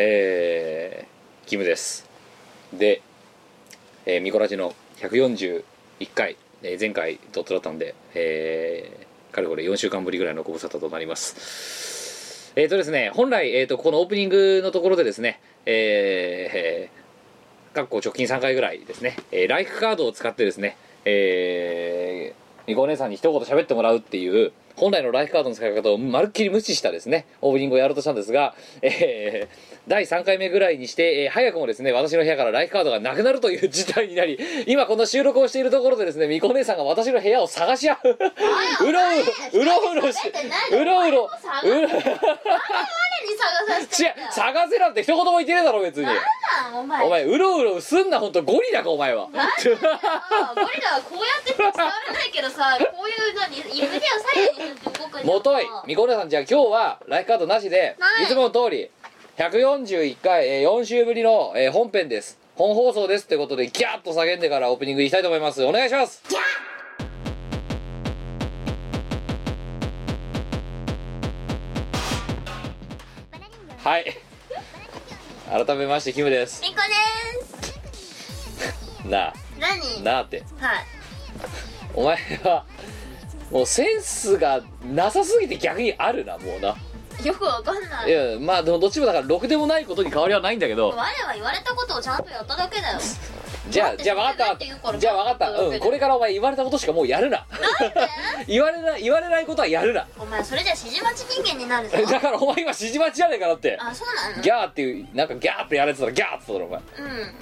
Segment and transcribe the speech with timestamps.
[0.00, 2.08] えー、キムです。
[2.72, 3.02] で、
[4.06, 5.64] えー、ミコラジの141
[6.14, 12.52] 回、えー前回ドットだったんで、えー、かれこれ4週間ぶりぐらいのご無沙汰となります。
[12.54, 20.76] えーとですね本来、えー、とこのオープニングのところでですねえー、かっこ直近3回ぐらいですね、えーライフカードを使ってですね
[21.06, 37.98] えー、みこお姉さんに一言喋ってもらうっていう本来のライフカードの使い方をまるっきり無視したですねオープニングをやろうとしたんですが、えー第3回目ぐらいにして、えー早くもですね私の部屋からライフカードがなくなるという事態になり今この収録をしているところでですねみこお姉さんが私の部屋を探し合う。
[38.86, 40.18] うろうろうろうろし
[40.72, 41.30] うろうろうろ
[41.64, 41.86] 何に
[43.36, 46.04] 探させて違う探せなんて一言も言ってねえだろ別に。
[46.06, 46.16] なん
[46.78, 47.06] お前。
[47.06, 49.28] お前うろうろすんな本当ゴリラかお前は。
[49.30, 49.76] なんだよ。
[49.76, 54.00] ゴリラはこうやって伝わらないけどさこういう何指では
[54.34, 58.24] 左右に動くんだもといみこお姉さんじゃあ今日はライフカードなしでない。
[58.24, 58.90] いつもの通り
[59.36, 62.38] 141回、えー4週ぶりの、えー本編です。
[62.56, 65.64] 本放送ですってことでギャーッと叫んでからオープニングいきたいと思います。
[65.64, 66.22] お願いします
[73.88, 74.04] はい。
[75.50, 76.60] 改めましてキムです。
[76.60, 76.82] みこで
[79.02, 79.08] す。
[79.08, 79.34] なあ。
[79.58, 80.04] 何？
[80.04, 80.44] なあって。
[80.58, 80.84] はい。
[81.94, 82.66] お前は
[83.50, 86.76] もうセンスがなさすぎて逆にあるなもうな。
[87.24, 88.10] よくわかんない。
[88.10, 90.90] いやまあでもどっちもだからろくでもないことに変わりはないんだけど。
[90.90, 92.98] 我は言われたことをちゃんとやっただけだよ
[93.70, 95.50] じゃあじゃあ分かったじゃあ分かった。
[95.60, 97.46] うんこれからお前言われたことしかもうやるな。
[98.46, 100.06] 言われない言われないことはやるな。
[100.18, 101.96] お前それじゃ指示待ち人間になるぞ。
[102.10, 103.76] だからお前今指示待ちじゃねえかなって。
[103.80, 104.42] あそうなの？
[104.42, 107.34] ギャーっていうなんかギャーってやられてたらギャーって言ったらうん。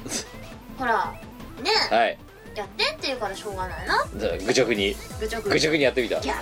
[0.79, 1.15] ほら
[1.63, 2.19] ねお前はい。
[2.55, 4.05] やってって言うからしょうがないな。
[4.15, 4.97] 愚直に。
[5.21, 6.17] ぐちょぐ愚直にやってみた。
[6.17, 6.41] はいギャー。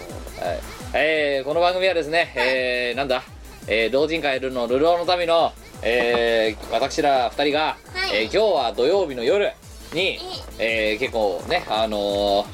[0.94, 3.22] えーこの番組はですねえーなんだ？
[3.66, 7.76] えー同人会ルのルローの民のえー私ら二人がは
[8.12, 8.16] い。
[8.16, 9.52] えー今日は土曜日の夜
[9.94, 10.18] に
[10.58, 12.46] えー結構ねあのー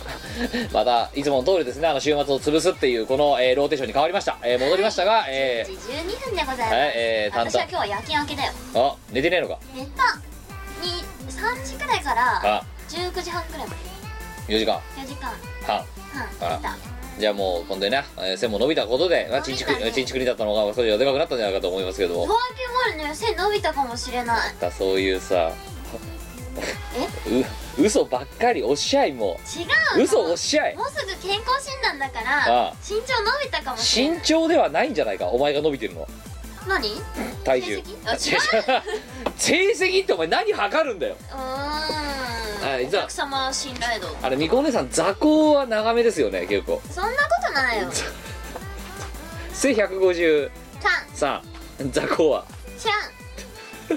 [0.73, 7.51] またいつもの通りですねあの週末を潰すっていうこの、えーローテーションに変わりました、えー戻りましたが、え10時12分でございます、はいえー担当。
[7.51, 8.53] 私は今日は夜勤明けだよ。
[8.75, 9.59] ーあ寝てねえのか？
[9.75, 10.21] 寝た。
[10.83, 12.65] に3時くらいからあ。
[12.89, 13.75] 19時半くらいま
[14.47, 14.55] で。
[14.55, 14.81] 4時間。
[14.97, 15.33] 4時間。
[15.67, 15.85] 半
[16.39, 16.77] 半寝た。
[17.19, 22.27] じゃあもう今度ね、えー背も伸びたことで、まあ、ちんちくねちんちくりだったのがそれでかくなったんじゃないかと思いますけども。
[22.27, 24.55] 最近までね背伸びたかもしれない。
[24.55, 25.53] またそういうさ
[27.79, 29.67] う嘘ばっかりおっしゃいも違う
[29.97, 30.03] の。
[30.03, 30.77] う嘘おっしゃい。
[30.77, 34.19] もうすぐ健康診断だかあらあ身長伸びたかもしれない。
[34.19, 36.03] 身長ではないんじゃないかお前が伸びてるの。
[36.03, 36.09] は
[36.69, 36.89] 何？
[36.89, 37.01] う
[37.45, 37.83] 体重。
[38.17, 38.79] 成績？
[38.79, 38.83] う。
[39.39, 41.17] 成績ってお前何測るんだよ。
[41.31, 42.71] ーん。
[42.71, 43.05] はいじゃあ。
[43.05, 44.09] お客様信頼度。
[44.23, 46.83] あれみこお姉さん座高は長めですよね結構。
[46.91, 47.89] そんなことないよ。
[49.53, 50.51] 背153
[51.15, 51.43] ちゃ
[51.83, 51.91] ん。
[51.93, 52.45] 座高は。
[52.79, 53.20] ちゃん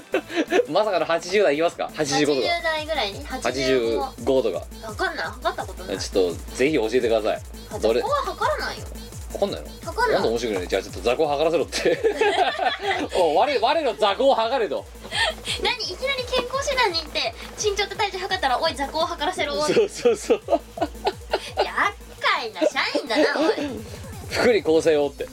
[0.70, 3.12] まさかの80代いきますか？85と80か代ぐらい？
[3.12, 4.86] に85 85とか。
[4.88, 5.98] わかんない測ったことない。
[5.98, 7.80] ちょっとぜひ教えてください。
[7.80, 8.84] どれそこは測らないよ。
[9.34, 9.66] わかんないの？
[9.84, 10.12] 測らない。
[10.14, 10.68] なんで面白くない？
[10.68, 11.98] じゃあちょっと座高測らせろって。
[13.16, 14.84] お我我の座高を測れと。
[15.62, 15.74] 何？
[15.82, 19.54] いきなり健康診断に行って身長と体重測ったらおい座高を測らせろ。
[19.60, 20.40] おいそうそうそう。
[21.56, 21.68] 厄
[22.20, 23.54] 介な社員だなおい。
[24.30, 25.26] 福利厚生をって。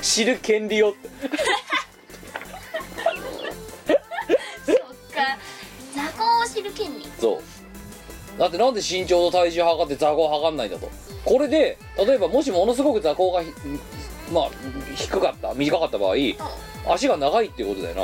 [0.00, 1.08] 知る権利をって
[5.24, 5.38] か
[5.94, 8.38] 座高を知る権利そう。
[8.38, 10.90] だってなんで身長と体重測って座高測んないんだと。
[11.24, 13.50] これで例えばもしものすごく座高がひ
[14.32, 14.50] まあ
[14.96, 16.14] 低かった短かった場合
[16.92, 18.02] 足が長いっていうことだよな。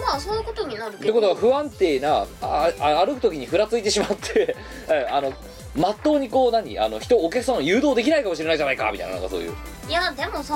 [0.00, 4.56] まあそういうことになるってことは不安定なああ歩く時にふらついてしまって
[4.90, 5.32] えあの
[5.76, 9.54] まっとうにこう何あの人お客さんを誘導できないかもしれないじゃないかみたいななんかそういう
[9.88, 10.54] いやでもさ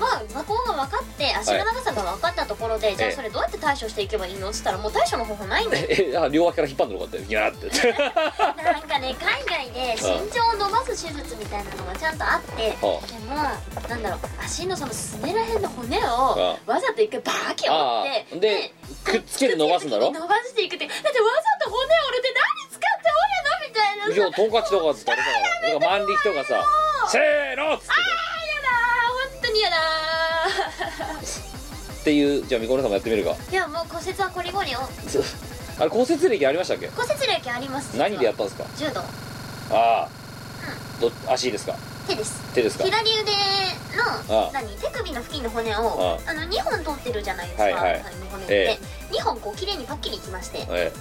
[0.00, 4.50] まあ座高が分かって足の長さが分かったところで、じゃあそれどうやって対処していけばいいの？
[4.50, 5.86] っつったらもう対処の方法ないんだよ。
[5.90, 7.68] えあ両脇から引っ張るのかってギャーって。
[8.62, 18.72] なんかね海外で身長を伸ばす手術みたいなのがちゃんとあってではもなんだろう足のそのすねらへんの骨をわざと一回バーキ折あってあで
[19.04, 20.10] くっつけて伸ばすんだろ？
[20.10, 21.12] 伸ばしていくってだってわ
[21.60, 23.68] ざと骨折るって何使って折るの？
[23.68, 24.12] みたいなさ。
[24.12, 25.30] いやトンカチとかっつったらさ
[25.80, 26.64] 万力とかさ
[27.08, 27.92] せーのっつって
[29.46, 29.76] 当にやだ
[32.00, 33.30] っていうじゃあみこねさんもやってみるか。
[33.30, 34.78] ーいやもう骨折はこりごりを。
[35.80, 36.88] あれ骨折歴ありましたっけ？
[36.88, 37.96] 骨折歴あります。
[37.96, 38.64] 何でやっったんですか？
[38.76, 39.00] 柔道。
[39.00, 39.04] あ
[39.70, 40.08] あ。
[41.00, 41.76] ど足ですか？
[42.06, 42.40] 手です。
[42.54, 42.84] 手ですか？
[42.84, 43.32] 左腕
[44.30, 44.68] のあ何？
[44.76, 47.98] 手首の付近の骨をあの2本取ってるじゃないですか、はいはい。
[48.20, 48.78] の骨っえ
[49.10, 50.58] て、2本こう綺麗にパッキリいきまして。
[50.58, 50.92] ええ。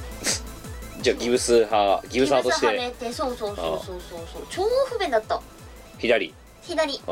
[1.04, 4.48] じゃあギブス派ギブス派としギブスはてめてそうそうそうそうそうそう。
[4.50, 5.42] 超不便だった。
[6.00, 6.34] 左
[6.66, 6.98] 左。
[7.00, 7.04] 中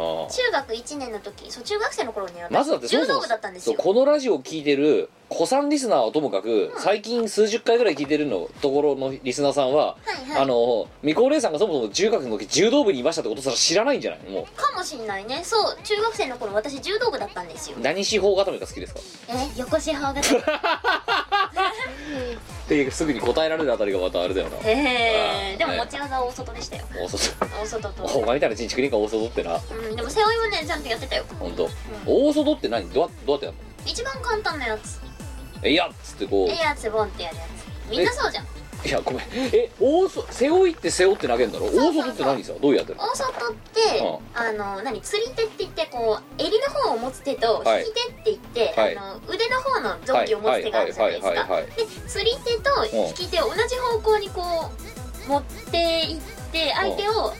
[0.52, 1.52] 学1年の時。
[1.52, 10.42] そう中学生の頃に私まずだってそもそも柔道部だったんですそうよこのラジオを聞いてる子さんリスナーはともかく、最近数十回ぐらい聞いてるのところのリスナーさんは、はいはい。
[10.42, 14.30] あのみこお姉さんがそもそも中学の時柔道部にいましたってことすら知らないんじゃない？
[14.30, 15.42] もかもしんないね。
[15.44, 17.78] そう中学生の頃私柔道部だったんですよ。
[17.78, 19.00] う何四方固めが好きですか？
[19.30, 20.22] え横四方が
[22.12, 24.58] ってすぐに答えられるあたりがまたあれだよな。
[24.58, 26.84] へえでもね持ち技は大外でしたよ。
[26.94, 28.04] 大外大外と。
[28.04, 29.56] お前みたいなちんちくりんか大外ってな。
[29.56, 31.26] うんでも背負いはねちゃんとやってたよ。
[31.40, 31.70] 本当。
[32.06, 32.90] 大外って何？
[32.90, 34.98] どうやどうやってやる一番簡単なやつ。
[34.98, 35.02] の
[35.64, 36.50] えいやっつってこう。
[36.50, 37.92] えやつボンってやるやつ。
[37.92, 38.46] みんなそうじゃん
[38.84, 39.22] いやごめん。
[39.54, 41.68] え大外背負いって背負って投げるんだろ？
[41.68, 42.54] 大外って何さ？
[42.62, 43.06] どうやってるの？
[43.06, 45.02] 大外ってあの何？
[45.02, 47.86] 釣り手って言ってこう襟の方を持つ手とはい。
[47.86, 48.38] 引き手って言っ
[48.74, 48.98] て、はい。
[48.98, 54.42] あの腕の方の臓器を持つ手があるじゃないですはいはいはいはいかで釣り手と引き手を同じ方向にこ
[55.28, 57.34] う持っていって相手を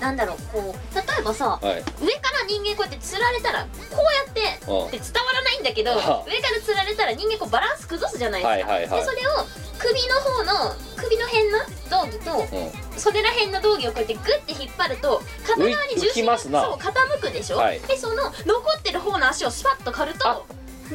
[0.00, 1.82] なんだろうこう例えばさはい。
[2.00, 3.68] 上から人間こうやって釣られたらこ
[3.98, 6.02] うやってうんで伝わらないんだけど上あ。
[6.02, 9.00] から釣られたら人間こうバランス崩すじゃないですか、はいはいはい。
[9.00, 9.30] でそれを
[9.78, 11.58] 首の方の首の辺の
[11.90, 13.00] 道着とうん。
[13.00, 17.80] 袖ら辺の道着をこうやってグッて引っ張ると片側に重心がそう傾くでしょ、はい。
[17.80, 18.32] でその残
[18.78, 20.34] ってる方の足をスパッと刈るあ。
[20.34, 20.46] と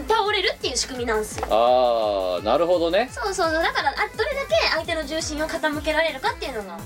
[0.10, 1.48] 倒れるっていう仕組みなんですよ。
[1.50, 3.10] ああなるほどね。
[3.14, 3.64] そうそうそう。
[3.64, 6.78] だからあどれだけ相手の重心を傾けられるかっていうのが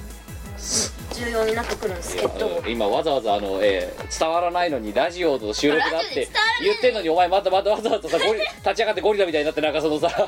[1.13, 2.47] 重要になってくるんですけど。
[2.47, 6.27] うん今わざわざあの、えー伝わらないのにラジオの収録だって
[6.63, 10.09] 言ってんのにお前またまたわざわざさゴリ立ち上がってゴリラみたいになってなんかそのさ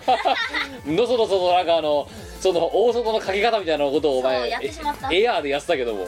[0.85, 2.07] のそのそのなんかあの
[2.39, 4.49] その大外のかけ方みたいなことをお前
[5.11, 6.07] エエアーでやってたけども。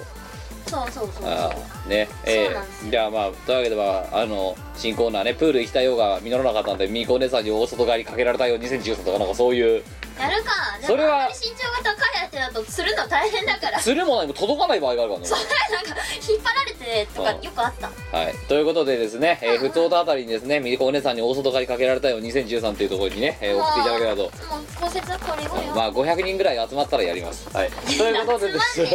[0.65, 1.61] そうそうそうあそう。
[1.87, 9.83] ーねえー、じゃあまあというわけではあの新コーナーねプール行きたいようが実らなかったんでみーこお姉さんに大外側にかけられたよ2013とかなんかそういう。
[10.19, 10.51] やるか。
[10.79, 13.79] でそれはもあんまり身長が高い相手だと釣るの大変だから。
[13.79, 15.27] 釣るも何も届かない場合があるからね。
[15.27, 18.17] それなんか引っ張られてとかうんよくあった。
[18.17, 24.23] はい、ということでですね、えー、ふつおたあたりにですね、みりこお姉さんに大外刈りかけられたよ2013というところにね、えー送っていただければと。
[24.23, 24.31] もう
[24.79, 25.75] 骨折はこれ後よ。
[25.75, 27.49] まあ500人ぐらい集まったらやります。
[27.55, 27.71] はい。
[27.71, 28.85] ということでです。
[28.85, 28.85] 集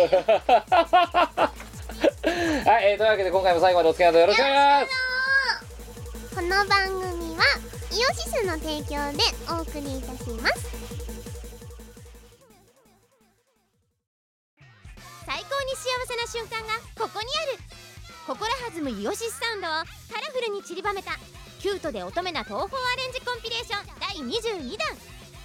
[2.28, 5.07] はい、えー、というわけで今回も最後までお付き合いのほどよろしくお願いします。
[6.38, 7.42] この番組は
[7.90, 10.70] イオシスの提供でお送りいたします。
[15.26, 17.58] 最高に幸せな瞬間がここにある。
[18.24, 19.70] 心弾むイオシスサウンドを
[20.14, 21.18] カラフルに散りばめた
[21.58, 24.94] キュートで乙女な東宝アレンジコンピレーション第22弾。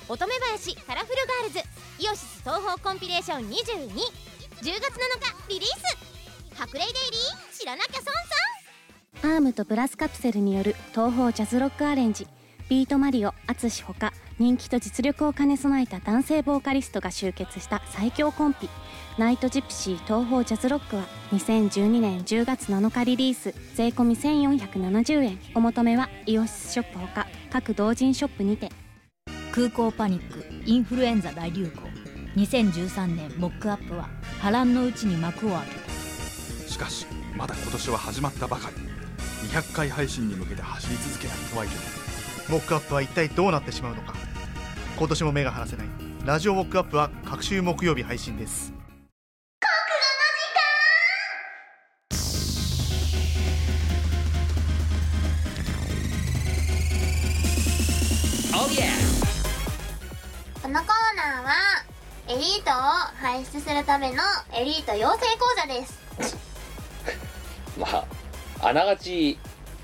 [0.09, 1.59] 乙女林カラフルガールズ
[1.97, 3.57] イオシス東宝コンピレーション221 0
[4.61, 6.53] 月7日リリース。
[6.53, 8.32] 白麗デイリー知らなきゃ損損
[9.23, 12.27] アームとプラスカプセルによる東方ジャズロックアレンジ。
[12.67, 18.69] ビートマリオ淳ほか人気と実力を兼ね備えた男性ボーカリストが集結した最強コンピ
[19.17, 23.53] ナイトジプシー東方ジャズロックは2012年10月7日リリース。
[23.75, 25.39] 税込1470円。
[25.55, 28.71] お求めはイオシスショップほか各同人ショップにて。
[29.53, 31.71] 空港パニックインフルエンザ大流行。
[32.35, 34.09] 2013年モックアップは
[34.41, 36.69] 波乱のうちに幕を開けた。
[36.69, 37.05] しかし
[37.37, 38.92] まだ今年は始まったばかり
[39.49, 41.83] 200回配信に向けて走り続けないとはいけない
[42.49, 44.15] モックアップは一体どうなってしまうのか。
[44.97, 45.87] 今年も目が離せない。
[46.25, 48.73] ラジオモックアップは各週木曜日配信です。
[60.61, 61.51] このコーナーは
[62.29, 62.73] エリートを
[63.21, 64.23] 輩出するための
[64.57, 65.99] エリート養成講座です。
[67.77, 68.05] まあ、
[68.63, 69.37] あながち、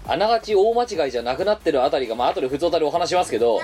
[0.07, 3.61] あながち大間違いじゃなくなってるあたりが、まあ後で普通おたりお話しますけど、うん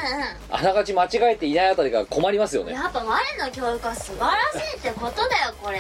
[0.52, 2.74] あながち間違えていないあたりが困りますよね。
[2.74, 5.80] うんやっぱ我の教育は素晴らしいってことだよこれ。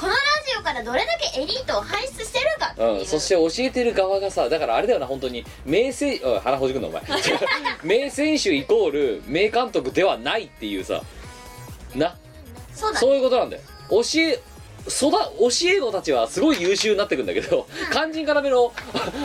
[0.00, 0.16] このラ
[0.46, 5.44] ジオからどれだけエリートを輩出してるかっていう、うん、そして教えてる側がさだからあれだよな本当に。
[5.66, 7.02] 名選おい鼻ほじくんなお前。
[7.84, 11.02] 名選手イコール名監督ではないっていうさ。
[11.94, 12.16] な。
[12.74, 13.06] そうだね。
[13.06, 13.62] そういうことなんだよ。
[13.90, 14.40] 教え
[14.86, 15.18] 育教
[15.70, 18.72] え子たちはすごい優秀になってくんだけど肝心からめの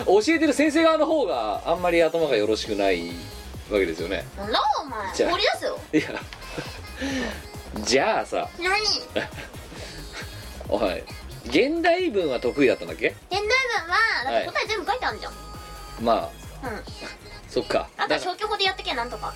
[0.06, 3.10] 教えてる先生側の方があんまり頭がよろしくない
[3.70, 4.26] わけですよね。
[4.38, 5.32] なんだお前じゃあ。
[5.32, 5.80] 掘り出すよ。
[5.94, 6.04] いや。
[7.84, 8.50] じゃあさ。
[8.60, 8.70] 何？
[10.70, 11.04] おい
[11.46, 13.08] 現代文は得意だったんだっけ？
[13.10, 15.34] 現代文はだって答え全部書いてあるじゃん、
[16.02, 16.14] ま
[16.64, 16.68] あ。
[16.68, 16.84] うん。
[17.50, 17.88] そっか。
[17.98, 19.34] あとは消去法でやってけなんとか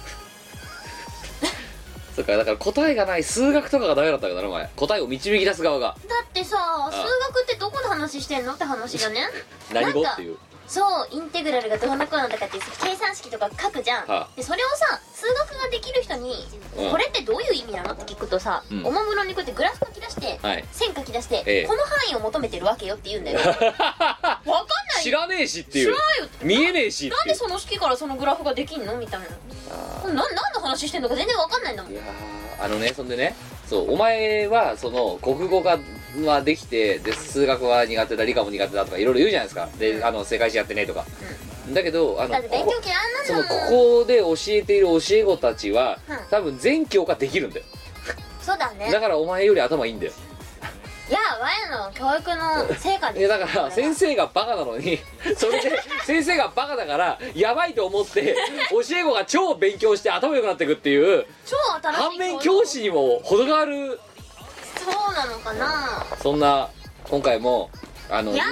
[2.15, 4.69] そっかだから答えがない数学とかがダメだったからなお前。
[4.75, 5.95] 答えを導き出す側が。
[6.07, 6.57] だってさ
[6.91, 6.97] 数
[7.33, 8.53] 学ってどこの話してんの？
[8.53, 9.27] って話じゃね。
[9.73, 10.01] 何語？
[10.03, 14.29] っていうそうインテグラルがどうのこうのとかって計算式とか書くじゃん、はあ。
[14.35, 16.45] でそれをさ数学ができる人に、
[16.77, 16.91] うん。
[16.91, 18.85] これってどういう意味なのって聞くとさ、うん。
[18.85, 20.65] おもむろにこうやってグラフ書き出して、はい。
[20.71, 21.67] 線書き出して、ええ。
[21.67, 23.39] この範囲を求めてるわけよって言うんだよ。
[23.45, 25.91] わかんない知らねえしって知いう。
[25.91, 28.95] らないよ見えねえしなんでその式からそのグラフができんの？
[28.97, 29.27] みたいな。
[30.05, 30.23] 何の
[30.61, 31.91] 話してんのか全然わかんないんだもん。
[31.91, 33.35] ーいやーあのねそんでね
[33.69, 35.77] そうお前はその国語が
[36.21, 39.69] はできてで数学は苦手だ理科も苦手だとかいろいろ言うじゃないですか。
[39.79, 41.05] であの世界史やってねとか、
[41.73, 46.17] だけどあの勉強こ嫌いここで教えている教え子たちは、うん。
[46.29, 47.65] 多分全教科できるんだよ。
[48.41, 48.91] そうだね。
[48.91, 50.11] だからお前より頭いいんだよ。
[51.09, 54.97] いや我の教育の成果いですやだから先生がバカなのに
[55.35, 55.71] それで
[56.05, 58.35] 先生がバカだからやばいと思って
[58.71, 63.99] 教え子が超勉強して頭良くなっていくっていう超新しい反面教師にも程がある
[64.77, 66.05] そうなのかな？
[66.21, 66.69] そんな
[67.09, 67.69] 今回も
[68.09, 68.43] あのいや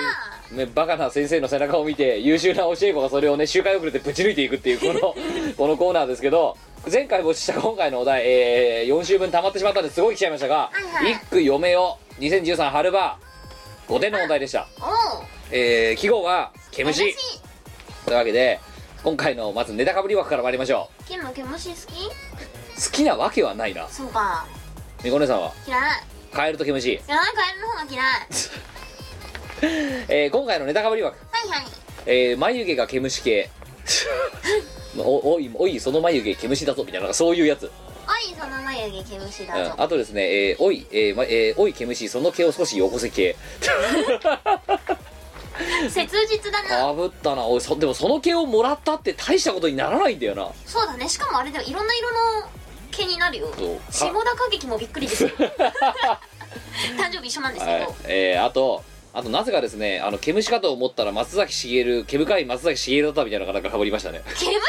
[0.51, 5.15] ね、バカな先生の背中を見て優秀な教え子がそれをね周回遅れてぶち抜いていくっていうこの
[5.55, 6.57] このコーナーですけど
[6.91, 11.11] 前回募集した今回のお題、えー4週分溜まってしまったんですごい来ちゃいましたが「はいはい。
[11.13, 13.17] 一句嫁よ2013春場」
[13.87, 14.67] 5点のお題でした、
[15.51, 17.15] えー、記号が「毛虫」
[18.05, 18.59] というわけで
[19.03, 21.79] 今回のまずネタかぶり枠から参りましょキム毛虫好き？
[21.79, 23.87] う好きなわけはないな。
[23.87, 24.45] そうか。
[25.03, 25.51] みこねさんは？
[25.67, 25.81] 嫌い
[26.33, 27.19] カエルと毛虫、嫌いカエ
[27.55, 28.05] ルの方が嫌い。
[30.07, 31.17] えー今回のネタかぶり枠。
[31.31, 31.65] はいはい。
[32.05, 33.49] えー、眉毛が毛虫系。
[34.97, 39.73] おおいおいその眉毛毛虫だぞみたいなそういうやつ、うん、おいその眉毛毛虫だぞ。
[39.77, 43.35] あとですね、えーおい、えーまえーおい毛虫その毛を少しよこせ系。
[45.89, 46.69] 切実だな。
[46.69, 47.45] かぶったな。
[47.45, 50.49] おいそでもその毛をもらったって大したことにならないんだよな。
[50.65, 51.07] そうだね。
[51.07, 52.49] しかもあれでいろんな色の
[52.91, 53.47] 毛になるよ。
[53.89, 55.29] 下田歌劇もびっくりですよ。
[56.97, 57.95] 誕生日一緒なんですけど、はい。
[58.05, 58.83] えー、あと
[59.13, 64.21] あとなぜかですねあの毛虫かと思ったら松崎しげる毛深い松崎しげるだったみたいなのがなんかかぶりましたね。
[64.25, 64.59] 毛虫ってそんなに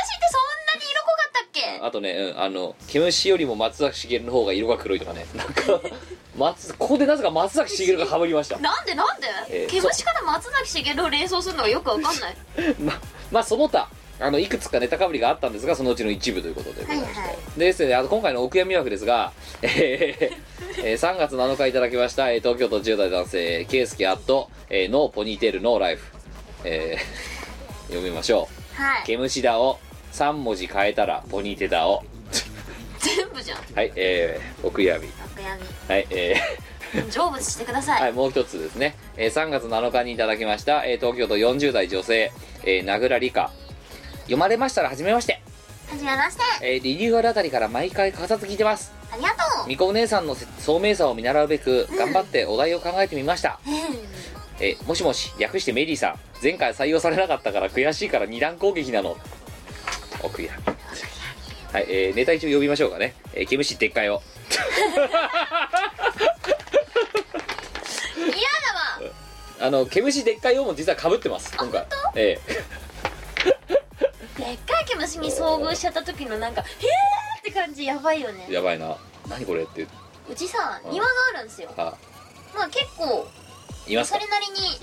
[0.91, 1.81] 色濃かったっけ？
[1.87, 5.27] あとね、うん、あの毛虫よりも松崎しげるの方が色が黒いとかね。
[5.35, 5.81] なんか
[6.37, 8.59] 松ここでなぜか松崎しげるがかぶりました。
[8.59, 12.37] なんでなんで、えー毛虫から松崎しげるを連想するのがよくわかんない。
[12.81, 12.93] ま
[13.31, 13.89] まあその他
[14.23, 17.37] あのいくつかネタかぶりがあったんですがそのうちの一部ということでございまして、はいはい。
[17.59, 20.53] でですねあと今回のお悔やみ枠ですが、えー
[20.85, 26.13] えー3月7日いただきました、えー東京都10代男性ケイスケアット、えー、ノーポニーテールノーライフ、
[26.65, 27.33] えー
[27.89, 28.49] 読みましょ
[28.79, 28.83] う。
[28.83, 29.03] はい。
[29.05, 29.79] 毛虫だを
[30.13, 32.03] 3文字変えたらポニーテだを。
[32.99, 33.59] 全部じゃん。
[33.75, 35.09] はいえー、お悔やみ。
[35.09, 36.73] お悔やはいえー。
[36.95, 42.33] み成仏してください、はい、もう一つですね、えー3月7日にいただきました、えー東京都40代女性、
[42.65, 43.51] えー、名倉理香
[44.23, 45.41] 読まれましたらはじめまして、
[45.89, 46.43] はじめまして。
[46.63, 48.93] えーリニューアルあたりから毎回欠かさず聞いてます。
[49.13, 49.69] ありがとう。
[49.69, 53.61] みこお姉さんの聡明さを見習うべく頑張ってお題を考えてみました、
[54.61, 56.19] えーもしもし略してメリーさん。
[56.43, 59.17] 前回採用されなかったから悔しいから二段攻撃なの。
[60.23, 60.73] お悔やみ
[61.73, 64.23] はい、えーネタ一応呼びましょうかね、えー、毛虫でっかいを。
[64.51, 64.59] 嫌
[65.01, 65.19] だわ。
[69.61, 71.87] あの毛虫でっかいをも実はかぶってます今回。
[72.17, 72.63] えでっ
[75.21, 78.47] かい毛虫に遭遇しちゃった時のなんか「へえ!」って感じやばいよね。
[78.49, 78.97] ー、やばいな。
[79.29, 79.87] 何これって。
[80.29, 80.91] うちさうん。
[80.93, 81.71] 庭があるんですよ。
[81.77, 81.95] あ。
[82.55, 83.27] まあ結構
[83.87, 84.19] いますか？
[84.21, 84.79] それなりに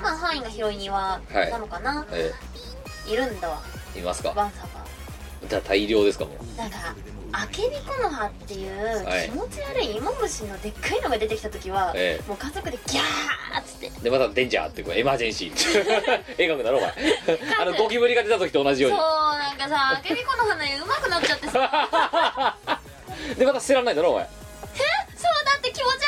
[0.00, 2.32] まあ範囲が広い庭なのかな、え
[3.06, 3.60] い、るんだわ。
[3.94, 4.32] ーいますか？
[4.32, 4.68] バンサが
[5.48, 6.58] じゃあ大量ですかもう。
[6.58, 6.94] なんか
[7.36, 9.28] アケビコノハっていうはい。
[9.28, 13.90] 気持ち悪い芋虫のでっかいのが出てきた時は、えもう家族でギャーっつって。
[14.02, 16.24] でまたデンジャーってこうエマージェンシー。
[16.38, 16.94] 絵描くだろお前。
[17.58, 22.56] あのゴキブリが出た時と同じよそううなんかさアケビコノハねうまくなっちゃってさ。
[23.30, 24.24] に でまた捨てらんないだろお前。
[24.24, 26.00] そうだって気持ち悪い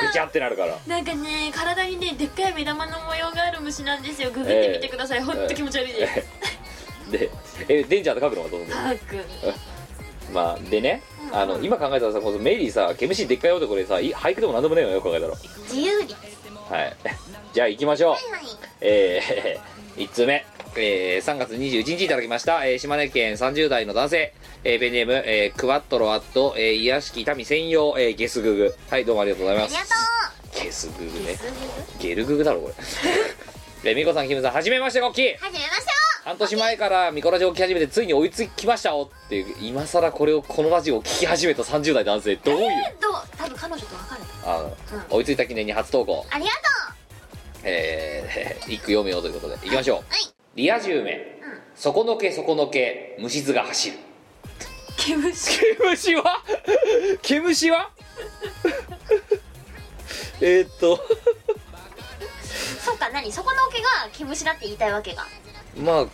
[0.00, 0.06] じゃん。
[0.06, 0.78] ぐちゃってなるから。
[0.86, 4.30] なんかね体にねでっかい目玉の模様がある虫なんですよ。
[4.30, 6.28] ググってみてください、ほんと気持ち悪いです、
[7.10, 7.30] で
[7.68, 9.16] えデンジャーって書くのがどうぞたく。
[10.32, 11.36] まあでねうん。
[11.36, 16.14] あの今考えたらさこのメリーさ毛虫でっかい男でさい俳句でも何でもねえのよく考えたら自由に。
[16.68, 16.96] はい。
[17.52, 18.10] じゃあ行きましょう。
[18.12, 18.42] はいはい。
[18.80, 20.44] えー、 1通目、
[20.76, 28.74] えー、3月21日いただきました、えー島根県30代の男性、えーペンネーム、えークワットロアット、えー、癒しき民専用、えーゲスググ。
[28.88, 29.76] はいどうもありがとうございます。
[29.76, 31.38] ありがとゲスググね。
[32.00, 32.74] ゲルググだろこれ。
[33.90, 42.70] えーみこさんキムさんはじめましてゴッキーはじめまして半年前からミコラジオを聞き始めてついに追いつきましたよっていう今更これをこのラジオを聞き始めた30代男性どういう？
[42.70, 43.08] えっと
[43.38, 44.54] 多分彼女と別れた。
[44.58, 44.76] あの、
[45.10, 46.26] 追いついた記念に初投稿。
[46.30, 46.54] ありがと
[47.62, 50.22] えー、 一句読めようということでいきましょう、はい。
[50.56, 51.20] リア充名、ん。
[51.74, 53.96] 底のけ底のけ虫図が走る。
[53.96, 54.00] う
[54.98, 55.58] 毛虫。
[55.76, 56.42] 毛虫は？
[57.22, 57.90] 毛虫は？
[60.42, 60.96] えーっと。
[62.78, 63.32] そそっか何？
[63.32, 65.26] そこの毛が毛虫だって言いたいわけが
[65.76, 66.06] まあ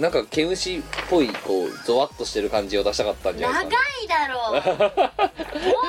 [0.00, 4.52] なんか毛虫っぽいこうゾワッとしてる感じを出したかったんじゃない長ですか、ね、いだろう。
[5.68, 5.82] もう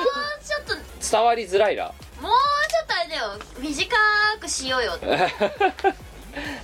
[0.44, 1.84] ちょっと伝わりづらいな。
[1.86, 1.92] もう
[2.22, 3.38] ちょっとあれだよ。
[3.58, 3.96] 短
[4.40, 4.92] くしようよ。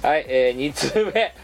[0.02, 1.34] はい、えー、2通目、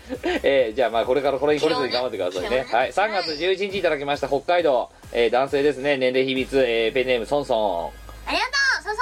[0.42, 2.66] えー、じゃあまあこれからこれにこれぞに頑張ってくださいね。
[2.70, 5.96] はい3月11日いただきました北海道、えー、男性ですね。
[5.96, 7.92] 年齢秘密、えー、ペンネームソンソ
[8.26, 8.92] ありがとうサさ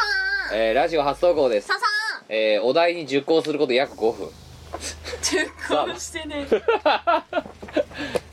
[0.54, 1.68] ン、えー、ラジオ初投稿です。
[1.68, 1.75] さ
[2.28, 4.26] えー、お題に熟考すること約5分。
[4.26, 4.46] ん
[5.21, 6.47] 結婚してね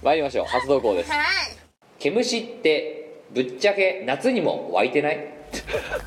[0.02, 0.46] 参りましょう。
[0.46, 1.12] 初投稿です。
[1.12, 1.24] はい。
[2.00, 5.34] 毛虫ってぶっちゃけ夏にも湧いてない？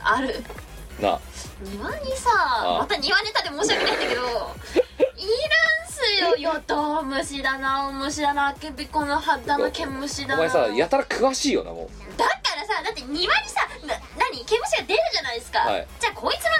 [0.02, 0.42] ある。
[1.00, 1.18] な
[1.62, 4.28] 庭にさあまた庭ネタで申し訳ないんだけどいらん
[5.88, 10.34] すよヨトウムシだなオムシだなアケビコの肌の毛虫だな。
[10.36, 12.18] お前さやたら詳しいよなもう。
[12.18, 13.66] だからさだって庭にさ
[14.46, 15.86] 毛虫が出るじゃないですか、はい。
[16.00, 16.50] じゃあこいつの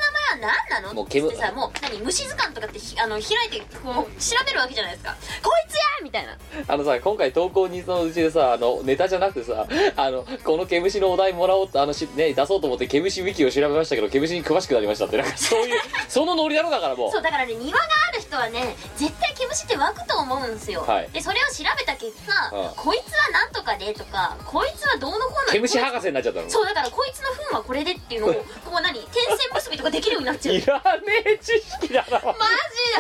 [0.41, 0.95] 名前は何なの？
[0.95, 5.17] もう毛むってさもう何虫図鑑とかってひあの開いてこう調べるわけじゃないですか。
[5.43, 6.37] こいつやみたいな。
[6.69, 9.67] あのさ今回投稿にそのうちでさあのネタじゃなくてさ
[9.97, 15.17] あのこの毛虫のお題もらおうとあのし、ね、出そうと思って毛虫ウィキを調べましたけど毛虫に詳しくなりましたって。
[15.17, 17.11] なんかそういう そのノリだろだからもう。
[17.13, 21.09] そうだからね庭がある人はね絶対毛虫って湧くと思うんですよ、はい。
[21.13, 22.71] でそれを調べた結果、うん。
[22.75, 26.51] こいつはなんとかでとかこいつはどうのこうの毛虫博士になっちゃったの？
[26.51, 28.43] そうだからこいつの糞はこれでっていうのをこ
[28.79, 28.95] う何？
[28.95, 29.05] 点
[29.37, 30.57] 線結びとかできるようになっちゃう。
[30.57, 30.83] いらね
[31.27, 32.21] え知識だな。
[32.21, 32.33] マジで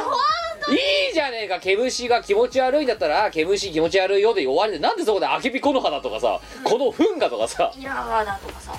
[0.02, 0.14] ほん
[0.64, 1.60] といいじゃねえか。
[1.60, 4.78] 毛虫が気持ち悪いんだったらあ毛虫気持ち悪いよで終わりで。
[4.78, 7.72] なんでそこでアケビコノハだとかさ、この糞がとかさ。
[7.76, 8.72] イラーだとかさ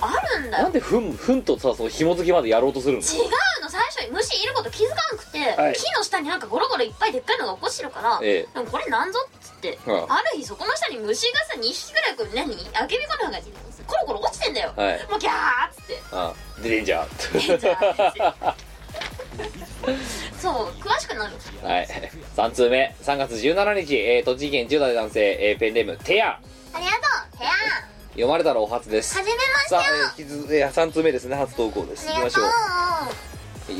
[0.00, 0.62] あるんだよ。
[0.64, 3.00] なんで糞糞とさその紐付きまでやろうとするの？
[3.00, 3.70] 違うの。
[3.70, 5.74] 最初に虫いること気づかなくて、はい。
[5.74, 8.48] 木の下になんかゴロゴロいっぱいでっかいのが落っこちてるから、ええ。
[8.54, 13.38] でもこれなんぞっつって、うんある日そこの下に虫がさ2匹ぐらいこう何アケビコのが
[13.86, 15.06] コロコロ落ちてんだよ、はい。
[15.10, 15.34] もうギャー
[15.70, 16.02] っつって。
[16.12, 17.78] あ出てんじゃんえじゃ
[18.40, 18.56] あ
[20.40, 21.88] そう詳しくなるはい。
[22.36, 22.94] 3通目。
[23.02, 26.40] 3月17日、えー、栃木県10代男性、えーペンネームテア。
[26.72, 26.96] ありがと
[27.34, 27.38] う。
[27.38, 27.50] 部屋
[28.16, 29.14] 読まれたらお初です。
[29.16, 31.36] はじめましてさあ、よえー、引き続えー、3通目ですね。
[31.36, 32.08] 初投稿です。
[32.10, 32.44] いきましょう。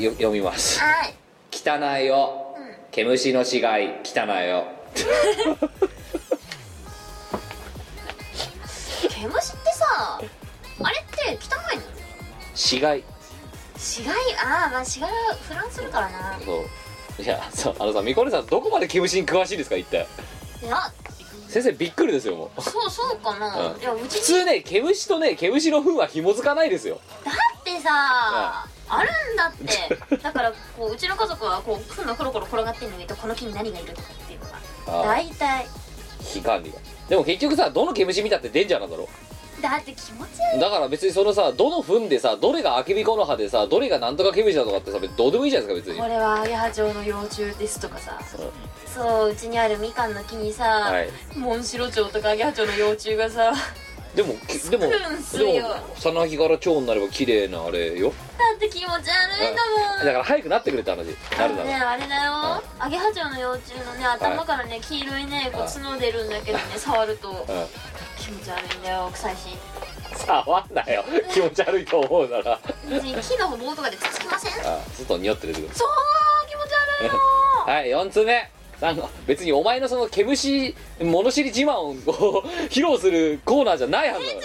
[0.02, 0.78] よ読みます。
[0.78, 1.14] はい。
[1.50, 2.55] 汚いよ。
[2.90, 3.95] 毛虫の死骸。
[4.05, 4.64] 汚いよ。
[9.09, 10.21] 毛虫ってさ
[10.83, 11.83] あれって汚いの？
[12.55, 13.03] 死骸。
[13.79, 14.16] 死骸？
[14.44, 16.38] ああまあ死骸はフランスるからな。
[16.44, 16.64] そ
[17.18, 17.22] う。
[17.22, 17.77] いやそう。
[17.79, 20.07] あのさみこねさんどこまで毛虫に詳しいですか一体？
[20.62, 20.92] いや
[21.48, 22.62] 先生びっくりですよもう。
[22.62, 23.80] そうそうかな、うん。
[23.80, 27.00] いやうち普通ね毛虫とね毛虫の糞は紐づかないですよ。
[27.24, 30.16] だってさ、あるんだって。
[30.16, 35.02] だからこううちの家族はこう糞がコロコロ転がってるのにとこの木に何がいるっていうのが。
[35.04, 35.66] 大体。
[36.20, 36.78] 非管理が。
[37.09, 39.09] でも結局さどの毛虫見たってデンジャーなんだろ
[39.61, 40.61] だって気持ち悪い。
[40.61, 46.03] だから別にそのさどの糞でさどれがアケビコの葉でさどれがなんとか毛虫だとかってさ別にどうでもいいじゃないですか別に。
[46.03, 48.19] これはアゲハチョウの幼虫ですとかさ。
[48.38, 48.90] うん。
[48.90, 51.09] そううちにあるみかんの木にさ、はい。
[51.37, 53.55] モンシロチョウとかアゲハチョウの幼虫がさだ
[54.14, 54.95] でもきでもでも
[55.95, 58.12] さなぎから蝶になれば綺麗なあれよ。
[58.57, 59.62] って気持ち悪いんだ
[59.99, 60.07] もん。
[60.07, 61.05] だから早くなってくれって話。
[61.38, 61.64] なるなら。
[61.64, 62.33] ねあれだよ。
[62.33, 65.73] はアゲハチョウの幼虫のね頭からね黄色いねこうはい。
[65.73, 67.31] 角出るんだけどね触ると。
[67.31, 67.37] うん
[68.18, 69.57] 気持ち悪いんだよ臭いし
[70.16, 71.05] 触んなよ。
[71.33, 72.59] 気持ち悪いと思うなら。
[72.88, 74.52] 木の棒とかでつつきません？
[74.52, 75.68] そうあ外に匂って出てくる。
[75.68, 75.83] 気持ち
[77.02, 77.18] 悪いの
[77.72, 78.50] はい4つ目。
[78.81, 81.94] なんか別にお前のその毛虫物知り自慢を
[82.68, 84.42] 披露するコーナーじゃないはず別に毛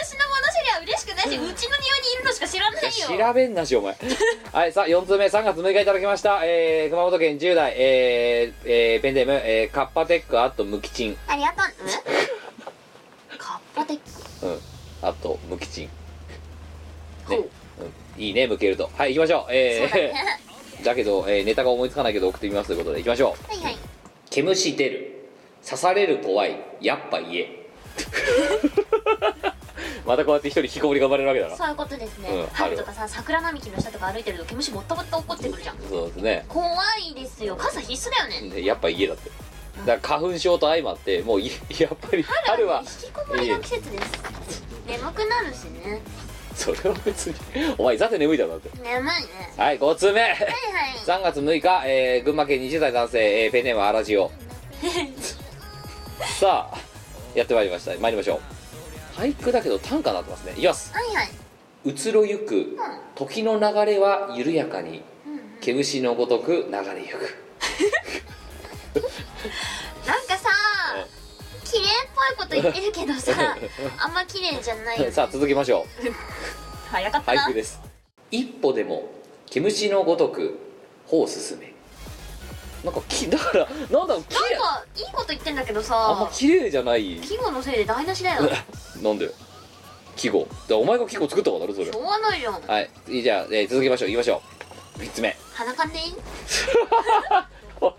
[0.00, 2.90] 虫の物知りは嬉しくないしうちの庭にいるのしか知らないよ。
[3.26, 3.94] 調べんなしお前。
[4.52, 5.26] はいさあ4つ目。
[5.26, 7.74] 3月6日いただきました、えー、熊本県10代。
[7.76, 11.18] えーえーペンネーム、えー、カッパテックあとムキチン。
[11.28, 11.66] ありがとう。
[11.86, 12.37] えカッ
[13.78, 14.00] パテうん。
[15.02, 15.88] あとムキチン
[17.26, 17.48] ほう。
[18.16, 18.22] うん。
[18.22, 18.90] いいね向けると。
[18.96, 19.42] はい行きましょう。
[19.42, 20.12] そうえだね。
[20.80, 23.48] ー、 だけど、えーネタが思いつかないけど送ってみますということで行きましょう。
[23.48, 23.76] はいはい。
[24.30, 25.14] 毛虫出る。
[25.64, 26.56] 刺される怖い。
[26.80, 27.58] やっぱ言え
[30.06, 31.56] またこうやって一人引きこもりが生まれるわけだな。
[31.56, 35.76] そういうことですね、うん春とかさ桜並木の下とか歩いてると毛虫ぼったぼった落っこってくるじゃん。
[35.88, 36.44] そうですね。
[36.48, 36.64] 怖
[37.10, 37.56] いですよ。
[37.56, 38.48] 傘必須だよね。
[38.54, 39.30] でやっぱ家だって
[39.86, 44.64] だから花粉症と相まってもうい やっぱり春は引きこもりの季節です。
[44.86, 46.00] 眠くなるしね。
[46.54, 47.34] それは別に
[47.78, 48.70] お前いざって眠いだろだって。
[48.82, 49.12] 眠いね。
[49.56, 50.20] はい5つ目。
[50.20, 50.44] はいはい。
[51.06, 54.30] 3月6日、えー群馬県20代男性、えーペンネームアラジオ。
[56.40, 56.78] さあ
[57.34, 57.92] やってまいりました。
[57.98, 58.40] 参りましょ
[59.16, 59.20] う。
[59.20, 60.52] 俳句だけど短歌になってますね。
[60.56, 60.92] いきます。
[60.92, 61.28] はいはい。
[61.84, 62.76] 移ろゆく
[63.14, 65.02] 時の流れは緩やかに
[65.60, 67.34] 毛虫のごとく流れゆく
[70.06, 70.48] なんかさ
[71.64, 73.32] 綺麗っぽいこと言ってるけどさ
[73.98, 75.12] あんま綺麗じゃないよね。
[75.12, 76.12] さあ続きましょう。
[76.90, 77.42] 早かったな。
[77.42, 77.80] 俳句です。
[78.30, 79.08] 一歩でも
[79.50, 80.58] 毛虫のごとく
[81.06, 81.72] 歩を進め。
[82.84, 84.28] なんかきだからなんだろうなんか
[84.94, 85.82] いいこと言ってんだけどあ
[86.14, 87.16] んまさ綺麗じゃない。
[87.20, 88.42] 季語のせいで台無しだよ。
[89.02, 89.28] なんで？
[90.16, 90.48] 季語。
[90.68, 91.92] だお前が季語作ったことだろそれ。
[91.92, 92.60] しょうがないじゃん。
[92.62, 92.90] はい。
[93.22, 94.08] じゃあ、えー続けましょう。
[94.08, 94.42] いきましょ
[94.96, 95.00] う。
[95.00, 95.36] 3つ目。
[95.54, 96.14] 鼻かんでいい？
[97.80, 97.92] おい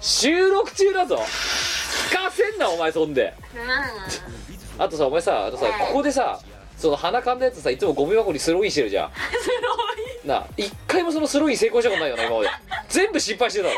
[0.00, 1.16] 収録中だぞ。
[1.16, 3.34] 聞かせんなお前そんで。
[3.54, 4.82] うん。
[4.82, 6.40] あとさお前さあとさここでさ
[6.76, 10.28] その鼻かんだやつさいつもゴミ箱にスローインしてるじゃん。
[10.28, 12.48] なあ一回もそのスローイン成功したことないよな今まで
[12.88, 13.74] 全部失敗してたの。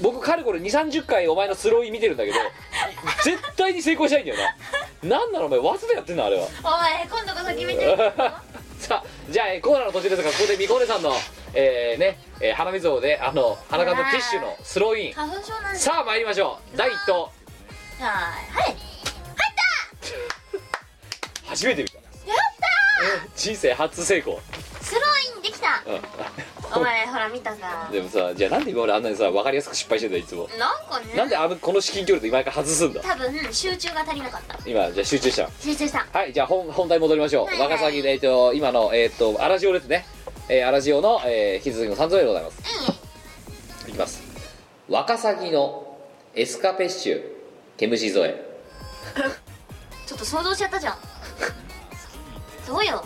[0.00, 2.36] 僕かれこれ2 3 0回お前のスローイン見てるんだけど
[3.24, 4.38] 絶対に成功しないんだよ
[5.02, 5.18] な。
[5.18, 6.46] なんなのお前わざとやってんのあれは。
[6.62, 8.12] お前今度こそ決めて
[8.78, 11.12] さあじゃあえーコーナーの途中ですがここでみこねさんの
[11.60, 15.12] えー、ね、えー鼻水をであの鼻かんだティッシュのスローイン。
[15.12, 16.76] 花粉症なんでさあ参りましょう。
[16.76, 17.30] 第一投。
[17.98, 18.76] じゃあはい
[21.46, 21.94] 初めて見た。
[21.96, 22.06] やっ
[22.60, 24.40] た人生初成功。
[24.82, 25.82] スローインできた。
[25.86, 26.00] うん。
[26.80, 27.88] お前ほら見たか。
[27.90, 30.48] でもさじゃあなんで今俺あんなにさ分かりやすく失敗してんだいつも？
[30.58, 31.16] なんかね。
[31.16, 33.02] なんであのこの至近距離で今から外すんだ？
[33.02, 34.58] 多分集中が足りなかった。
[34.64, 37.58] 今じゃあ集中した集中したはいじゃあ本本題戻りましょう、はい。
[37.58, 40.06] はい若崎でえっと今のえっとアラジオですね
[40.50, 42.62] えー、アラジオの、えー、引き続きの3つ目でございます。
[43.86, 44.22] いきます。
[44.88, 45.98] ワカサギの
[46.34, 47.22] エスカペッシュ
[47.76, 48.48] 毛虫添え。
[50.06, 50.96] ちょっと想像しちゃったじゃん。
[52.66, 53.04] そうよ。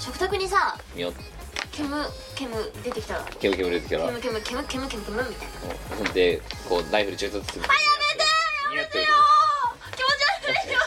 [0.00, 1.12] 食卓にさみよ
[1.70, 1.96] ケム
[2.34, 3.14] ケム出てきた。
[3.16, 4.06] ら毛ム毛ム出てきたら。
[4.06, 5.48] ケムケムケムケムケムケムみたい
[5.98, 7.74] なうんでこうナイフで中途つつはいや
[8.72, 9.04] めてやめてよ
[9.90, 10.78] 気持ち悪いよ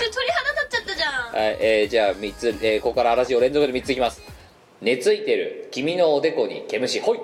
[0.00, 4.35] ちょっと鳥肌立っちゃったじゃんはい、えー、じゃあ3つ、えー、ここから嵐を連続で3ついきます
[4.80, 7.20] 寝ついてる君のおでこに毛虫ほい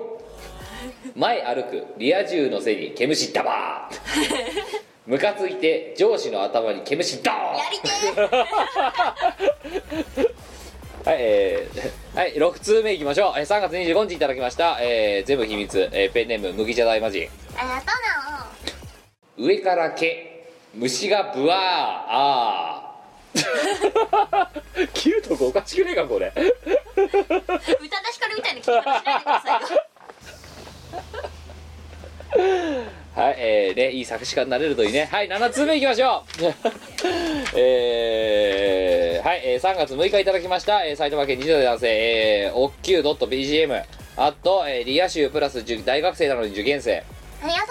[1.15, 3.95] 前歩くリア充の背に毛虫ダバー
[5.05, 8.27] ムカついて上司の頭に毛虫ドーンやりてー
[11.05, 13.33] はい、えー、はい、6通目いきましょう。
[13.37, 14.77] えー3月25日いただきました。
[14.79, 15.89] えー、全部秘密。
[15.91, 17.27] えー、ペンネーム、麦茶大魔人。
[17.57, 17.91] あやったな
[19.37, 22.82] 上から毛、虫がブワー、あー。
[24.93, 26.27] キュートおかしくねえか、これ。
[26.27, 26.43] 宇多
[27.01, 27.55] 田
[28.11, 29.67] ヒカルみたいな聞き方しないでくださいよ
[33.15, 35.07] はい、えー、ね、いい作詞家になれるといいね。
[35.11, 36.43] はい、7通目いきましょう。
[37.55, 43.83] えー、はい、えー、3月6日いただきました、えー、埼玉県20代男性、えー、おっきゅう .bgm、
[44.17, 47.03] あと、えー、リア州プラス受大学生なのに受験生、
[47.43, 47.67] ありがとう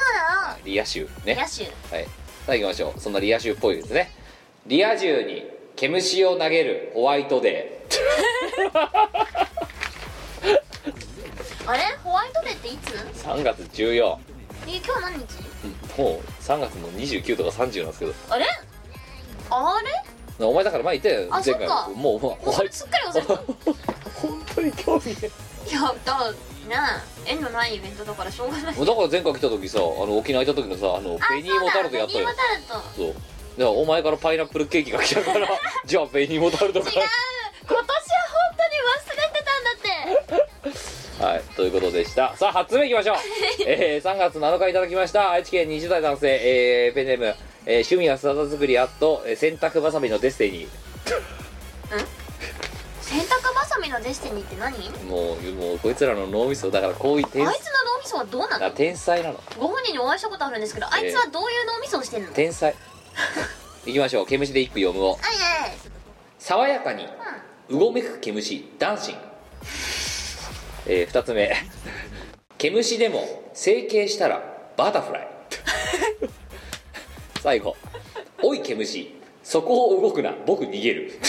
[0.48, 1.34] なリア州ね。
[1.34, 2.04] 野手はい。
[2.04, 3.00] さあ行きましょう。
[3.00, 4.10] そんなリア充っぽいですね。
[4.66, 7.80] リア充に毛虫を投げるホワイトデ
[11.66, 11.82] あれ？
[12.02, 12.90] ホワイトデーっていつ？
[12.94, 13.12] ー。
[13.34, 14.16] 3月14。
[14.66, 15.98] え今日何日？
[15.98, 18.14] もう3月の29とか30なんですけど。
[18.30, 18.46] あれ？
[19.50, 19.80] あ
[20.38, 20.44] れ？
[20.46, 21.28] お前だから前言ったよ。
[21.30, 21.68] あ前回。
[21.68, 23.36] もう、もうもうそれすっかり忘れた
[24.20, 25.30] 本当に興味ね
[25.70, 26.36] いやだね
[27.26, 32.24] 縁のないイベントだからしょうがないだから前回来た時さ、あの沖縄行った時のさ、あの、あベニーモタルトやったよ。
[32.24, 32.34] ベニーモ
[32.68, 33.14] タルトそう。
[33.58, 35.48] だからお前からパイナップルケーキが来たから、
[35.84, 37.04] じゃあベニーモタルトか違う今
[37.68, 37.84] 年は
[38.32, 42.34] 本当に忘れてたんだってはい、ということでした。
[42.36, 43.16] さあ、8つ目いきましょう。
[43.66, 50.68] えー、3月7日いただきました、愛知県20代男性、えー、ペンネーム、えー趣味はサラダ作り、あと、えー洗濯ばさみのデスティニ
[53.12, 54.74] 洗濯バサミのデスティニーって何？
[54.74, 55.04] ー。
[55.04, 59.40] もう、もう、こいつらの脳みそ、だからこういう天あいつの脳みそはどうなだの天才なの。
[59.58, 62.26] ご本人にお会いしたことあるんですけどあいつはどういう脳みそをしてんの？
[62.28, 62.74] はい天才。
[63.86, 64.26] いきましょう。
[64.26, 65.18] 毛虫で一句読むを。
[66.38, 67.06] 爽やかに、
[67.68, 69.20] うごめく毛虫、ダンシング。
[70.86, 71.54] えー、2つ目。
[72.58, 74.42] 毛虫でも、整形したら、
[74.76, 75.28] バタフライ。
[77.42, 77.76] 最後。
[78.42, 81.20] おい毛虫、そこを動くな、僕逃げる。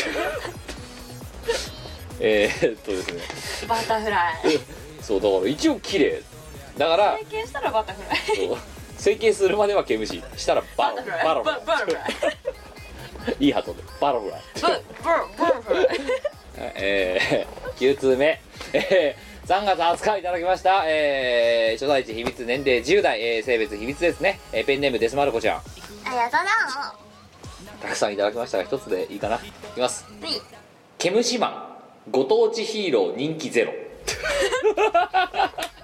[2.20, 3.68] えーっとですね。
[3.68, 4.60] バタフライ
[5.02, 6.24] そう、だから一応綺麗。
[6.78, 8.58] だから、整形したらバタフライそう
[9.04, 10.46] 整形するまでは毛虫、し。
[10.46, 12.04] たらババタフライバラフラババタフライ
[13.40, 13.44] イ。
[13.48, 14.42] いいハトで、バラフライ。
[14.62, 14.76] ババ
[15.38, 15.88] バタフライ
[16.76, 25.62] えー、9通目、えー、3月20日いただきました、えー、初代地秘密年齢10代、えー、性別秘密ですね、えーペンネームデスマルコちゃん。
[26.10, 26.94] あやだな
[27.82, 29.36] たくさんいただきましたが一つでいいかな。
[29.36, 29.40] い
[29.76, 30.06] きます。
[30.22, 30.42] はい。
[30.98, 31.74] ケムシマン。
[32.10, 33.74] ご当地ヒーロー人気ゼロ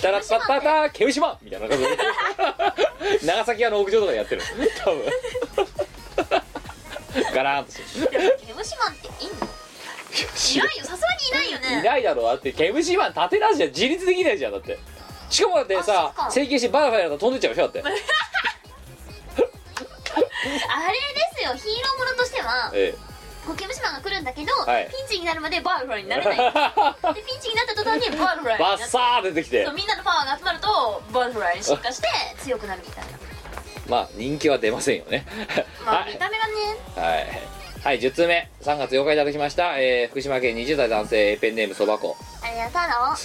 [0.00, 1.32] タラッタッタタケムシマ。
[1.32, 3.26] ンみたいな感じで。
[3.26, 4.42] 長崎屋の屋上とかでやってる。
[4.84, 5.02] 多分。
[7.34, 9.36] ガラーンとしてでもケムシマンっていんの？
[9.36, 10.84] いないよ。
[10.84, 11.80] さすがにいないよね。
[11.80, 12.22] いないだろ。
[12.22, 14.52] うだってケムシマン立てなしじゃ自立できないじゃん。
[14.52, 14.78] だって。
[15.30, 16.30] しかもだってさあそっか。
[16.30, 17.82] 整形してバラフライだと飛んでっちゃうでしょだって。
[17.84, 18.00] あれで
[21.36, 21.54] すよ。
[21.54, 22.94] ヒーローものとしてはえ
[23.46, 24.88] こう毛虫マンが来るんだけど、はい。
[24.90, 26.36] ピンチになるまでバーフライになれない。
[26.36, 26.42] で
[27.22, 29.64] ピンチになった途端にバーフライになってバッサー出てきて。
[29.64, 32.08] そうみんなのパワーが集まるとバーフライに進化して
[32.42, 33.10] 強くなるみたいな。
[33.88, 35.26] まあ人気は出ませんよね。
[35.84, 36.52] まあはい見た目がね。
[36.96, 37.28] はい、
[37.84, 38.48] はい、10通目。
[38.62, 42.16] 3月8日いただきました、えー福島県20代男性ペンネームそばこ。
[42.42, 42.82] ありがとう。
[43.10, 43.16] の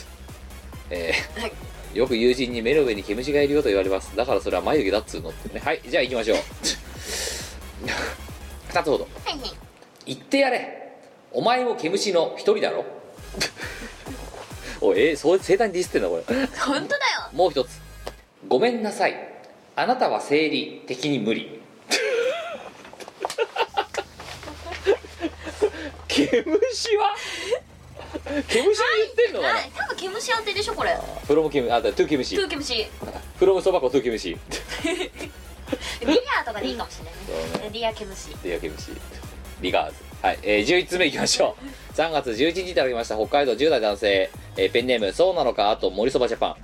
[0.92, 1.52] えー
[1.98, 4.16] よく友人に目の上に毛虫がいるよと言われます。
[4.16, 5.62] だからそれは眉毛だっつうのってね。
[5.64, 6.38] はいじゃあ行きましょう。
[8.72, 9.08] 2つほど。
[9.26, 9.69] はいはい
[10.10, 10.76] 言ってやれ。
[11.32, 12.84] お前も毛虫の一人だろ。
[14.82, 16.24] おいえー、そう盛大にディスってんだこれ。
[16.58, 17.04] 本当だよ。
[17.32, 17.80] もう一つ。
[18.48, 19.16] ごめんなさい。
[19.76, 21.62] あなたは生理的に無理。
[26.08, 26.42] 毛虫
[26.98, 27.16] は？
[28.48, 28.70] 毛虫に言っ
[29.14, 29.42] てんの？
[29.42, 29.70] かな、はい。
[29.76, 30.98] 多分毛虫当てでしょこれ。
[31.28, 32.36] フロム毛虫あだトゥ毛虫。
[32.36, 32.88] トゥー毛虫。
[33.38, 34.36] フロムそばこトゥ毛虫。
[36.02, 37.12] リアとかでいいかもしれな
[37.60, 37.70] いね。
[37.72, 38.30] リア毛虫。
[38.42, 38.88] でやけ虫
[39.62, 39.96] リガーズ。
[40.22, 41.66] はい、えー、11つ目いきましょう。
[41.96, 43.16] 3月11日いただきました。
[43.16, 46.56] 北海道10代男性、えーペンネームそうなのかあと森そばジャパン。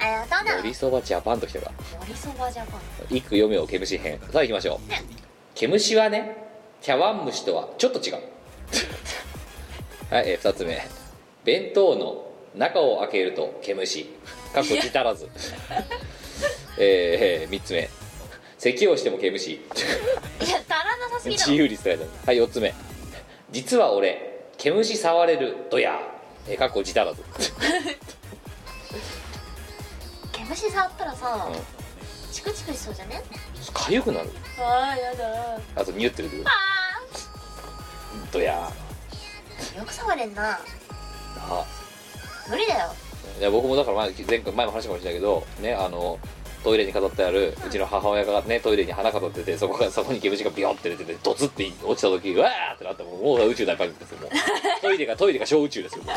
[0.00, 2.80] ありがとうな森そばジャパンときたか森そばジャパン。
[3.10, 4.18] 一句読めよ毛虫編。
[4.30, 4.78] さあ行きましょう。
[5.54, 6.36] 毛虫はね
[6.82, 8.14] 茶碗蒸しとはちょっと違う。
[10.10, 10.86] はい、えー、2つ目。
[11.44, 14.04] 弁当の中を開けると毛虫
[14.52, 15.28] かっこ字足らず。
[16.78, 17.88] えー、3つ目
[18.72, 19.66] 咳をしても毛虫いや
[20.40, 22.74] 足らなさすぎだろ自由率って書いてあるはい4つ目。
[23.50, 25.98] 実は俺毛虫触れるドヤ。
[26.48, 27.22] えー、かっこ字足らず
[30.32, 31.48] 毛虫触ったらさ
[32.32, 33.22] チクチクしそうじゃね？
[33.72, 34.30] かゆくなる。
[34.58, 35.58] ああやだ。
[35.76, 38.70] あとニュってるってこあとドヤ。
[39.74, 40.58] ーよく触れんな。
[41.38, 41.66] あ。
[42.48, 42.94] 無理だよ。
[43.38, 46.18] いや僕もだから前前回前も話したかもしれないけどねあの
[46.64, 54.30] トイレに飾ってあるうちの母親がねトイレに花飾っててそこがそこに毛虫がビヨって出ててドツって落ちた時うわーってなってもうもう宇宙大パニックですよもう。
[54.80, 56.14] トイレがトイレが小宇宙ですよもう。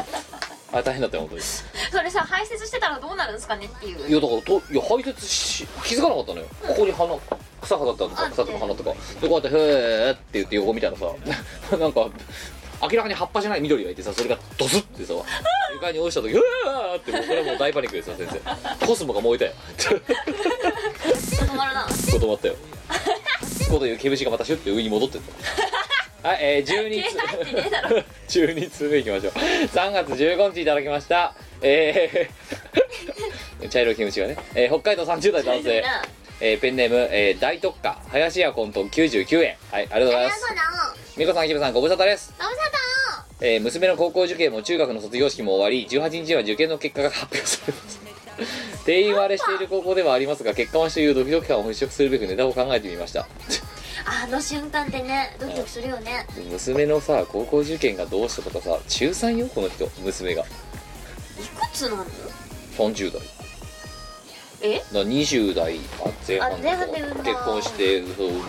[0.71, 1.41] あれ大変だったよ本当に。
[1.41, 4.09] それさ排泄してたらどうなるんですかねっていう。
[4.09, 6.45] いやだからといや排泄し気づかなかったのよ。
[6.65, 7.13] ここに花
[7.61, 8.93] 草飾ってあるあ草とか花とか。
[9.19, 11.07] でこうやって「へーって言って横見たらさ
[11.77, 12.07] なんか
[12.81, 15.13] 明らかに葉っぱじゃない緑がいてさそれがドスってさ
[15.73, 16.37] 床に落ちた時う
[16.67, 18.27] わーってもうこれはもう大パニックですよ先
[18.79, 18.85] 生。
[18.85, 19.51] コスモが燃えたよ。
[19.77, 21.85] 止まるな。
[21.87, 22.55] 止まったよ。
[23.69, 25.21] こういう毛虫がまたシュッて上に戻ってっ
[26.21, 26.29] た。
[26.29, 28.03] はい、えー、12消えたってねえだろ。
[28.27, 29.33] 通12通目いきましょう。
[29.33, 31.33] 3月15日いただきました。
[31.61, 35.83] えー、 茶色い毛虫がね、えー北海道30代男性、
[36.39, 39.55] えーペンネーム、えー大特価林家コントン99円。
[39.71, 42.31] はいありがとうございます美子さんひめさんご無沙汰です。
[42.37, 42.61] ご無沙
[43.41, 47.99] えー娘の高校受験も中学の卒業式も終わり18日には受験の結果が発表されます。
[48.85, 53.27] 定員割れしている高校ではありますが結果はというドキドキ感を払拭するべくネタを考えてみました。
[54.05, 56.27] あの瞬間ってねドキドキするよね。
[56.51, 60.43] 娘のさ高校受験がどうしたとかさ中3よこの人娘が。
[60.43, 62.05] いくつなの
[62.77, 63.21] ？30代。
[64.61, 64.77] え？
[64.77, 65.79] だから20代
[66.27, 67.23] 前半前半で産んだ。
[67.23, 68.45] か結婚してそう産んだ。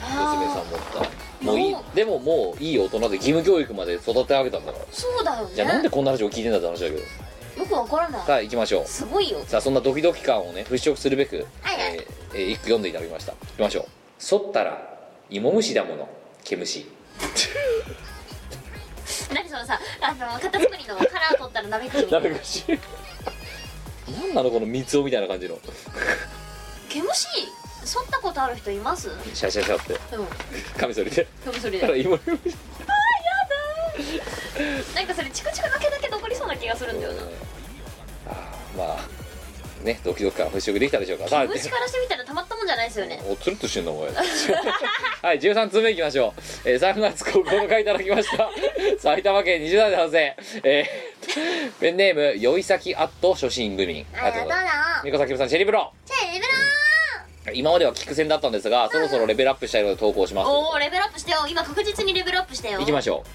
[0.00, 1.72] 娘さん持ったもういい。
[1.72, 4.84] もでももういい大人で義務教育まで育て上げたんだから。
[4.90, 5.52] そうだよね。
[5.54, 6.98] じゃあなんでこんな話を聞いてんだって話だけど。
[6.98, 8.26] よくわからない。
[8.26, 8.86] さあ行きましょう。
[8.86, 9.40] すごいよ。
[9.46, 11.96] さあそんなドキドキ感をね払拭するべく、はいはい。
[11.96, 13.32] えーえー一句読んでいただきました。
[13.32, 13.84] いきましょう
[14.18, 14.98] 「そったら
[15.30, 16.08] 芋虫だもの
[16.44, 16.86] 毛虫。
[19.34, 22.28] 何そのさあの型作りのカラー取ったら鍋くじ」みたな。
[22.28, 22.64] め虫
[24.20, 25.58] 何なのこの三つみたいな感じの。
[26.88, 27.26] 毛虫？
[27.88, 29.08] 剃ったことある人います？
[29.08, 29.98] うんシャシャシャって。
[30.78, 31.26] カミソリで。
[31.60, 32.00] それただで。
[32.00, 32.38] 芋虫
[34.94, 37.22] なんかそれチクチクだけだけ残りそうな気がするんだよな。
[38.28, 38.98] あーまあ
[39.84, 41.28] ねドキドキ感払拭できたでしょうか。
[41.28, 41.68] からして
[42.00, 43.22] みたらたまったもんじゃないですよね。
[43.28, 44.10] おつるっとしてんだお前。
[44.12, 48.50] はい13通目いきましょう、えー、3月9日いただきました。
[49.00, 50.36] 埼玉県20代男性。
[50.64, 54.04] えー、ペンネームよいさきアット初心組。
[54.14, 54.62] ありがとうます。
[54.64, 56.44] なみこさきむさんチェリブロチェリブ
[57.54, 60.48] 今まではキック戦だったんですがそろそろレベルアップしたいので投稿します。
[60.48, 61.38] おおレベルアップしてよ。
[61.48, 62.80] 今確実にレベルアップしてよ。
[62.80, 63.28] いきましょう。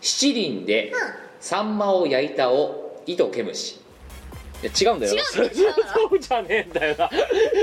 [0.00, 0.92] 七輪で
[1.40, 5.22] サンマを焼いたを糸毛虫いや違うんだよな。
[5.22, 7.10] 違うんだよ違うなそうじゃねえんだよな。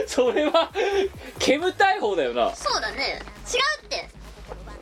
[0.08, 0.72] それは
[1.40, 3.20] 煙たい方だよな、そうだね。
[3.52, 4.21] 違うって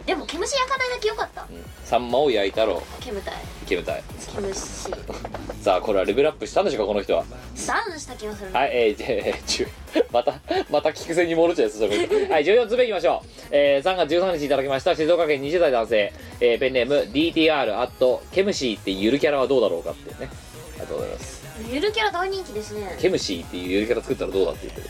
[0.10, 1.44] でも毛虫焼かないだけよかった。
[1.44, 1.64] うん。
[1.86, 2.82] サンマを焼いたろ。
[3.00, 3.36] 煙たい。
[3.68, 4.04] 煙たい。
[4.34, 4.58] 毛虫
[5.62, 7.24] さあこれはレベルアップしたんでしょうかこの人は。
[7.68, 9.68] ダウンした気がするはい、えー、で、10
[10.12, 10.40] また、
[10.72, 11.98] また聞くせに戻っちゃうやつ、それ。
[12.26, 13.28] はい、14つ目いきましょう。
[13.52, 20.28] えー、3月13日いただきました、静岡県20代男性、えーペンネーム、DTR、あと、ケムシーってゆるキャラはどうだろうかっていうね。
[20.32, 21.44] ありがとうございます。
[21.72, 22.98] ゆるキャラ大人気ですね。
[23.00, 24.88] ケムシーっていうゆるキャラ作ったらどうだって言ってる。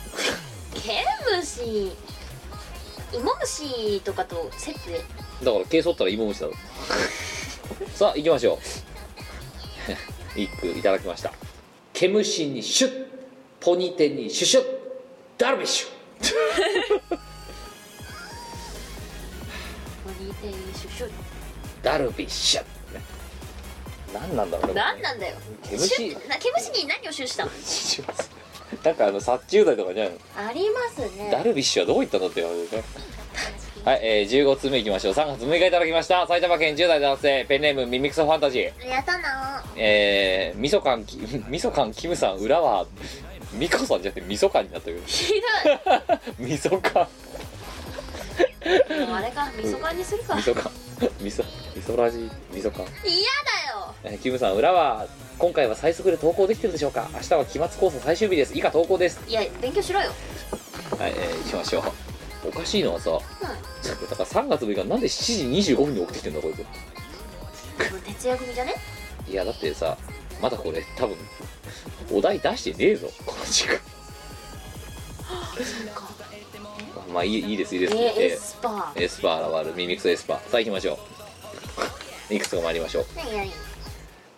[0.79, 1.91] 毛虫
[3.13, 4.99] 芋虫とかとセットで。
[5.43, 6.53] だから毛剃ったら芋虫だろ。
[7.95, 8.55] さあ行きましょ
[10.35, 10.39] う。
[10.39, 11.33] 一句いただきました。
[11.93, 13.07] 毛虫にシュッ
[13.59, 14.65] ポニテにシュシュッ
[15.37, 15.89] ダルビッシュ。
[20.03, 21.09] ポニーテールシュシュ
[21.81, 22.67] ダルビッシュ、ね、
[24.13, 25.37] 何なんだろうね何なんだよ。
[25.69, 27.51] 毛虫シュな毛虫に何をシュしたの？
[28.83, 31.29] なんかあの殺虫剤とかじゃないのありますね。
[31.31, 32.83] ダルビッシュはどこ行ったんだって言われるね。
[33.85, 35.13] はい、えー、15通目いきましょう。
[35.13, 36.27] 3月6日いただきました。
[36.27, 37.45] 埼玉県10代男性。
[37.47, 38.87] ペンネームミミクソファンタジー。
[38.87, 39.63] やったな。
[39.75, 42.85] えー、みそかんきみそかんキムさん裏は
[43.53, 47.07] ミコさんじゃなくてみそかんになったけどひどみそか
[48.75, 50.35] いもうあれか味噌缶にするか。
[50.35, 50.69] んみそか。
[50.69, 50.71] ん
[51.21, 51.43] みそ
[51.75, 52.99] みそラジみそかん嫌だ
[53.71, 53.93] よ。
[54.03, 57.09] えーキムさん裏は今回は最速で投稿できてるでしょうか？
[57.13, 58.57] 明日は期末考査最終日です。
[58.57, 59.21] 以下投稿です。
[59.27, 60.11] いや勉強しろよ。
[60.97, 61.83] はい、えー、行きましょう。
[62.47, 66.59] おかしいのはさ、だから3月6日なんで7時25分に送ってきてんだこいつ。
[66.59, 66.61] う
[67.97, 68.75] ん徹夜組じゃね？
[69.29, 69.97] いやだってさ
[70.41, 71.15] まだこれ多分
[72.11, 73.77] お題出してねえぞこの時間
[77.09, 78.93] まあいいいいですいいです、えー、エえスパー。
[78.93, 80.37] ーエスパー現るミミクソエスパー。
[80.49, 80.99] さあ行きましょ
[82.29, 82.33] う。
[82.33, 83.05] いくつか参りましょう。
[83.15, 83.51] 何何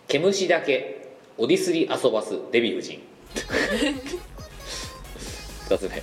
[0.08, 3.02] 毛虫だけおディスり遊ばすデヴィ夫人。
[5.68, 6.02] 2つ目。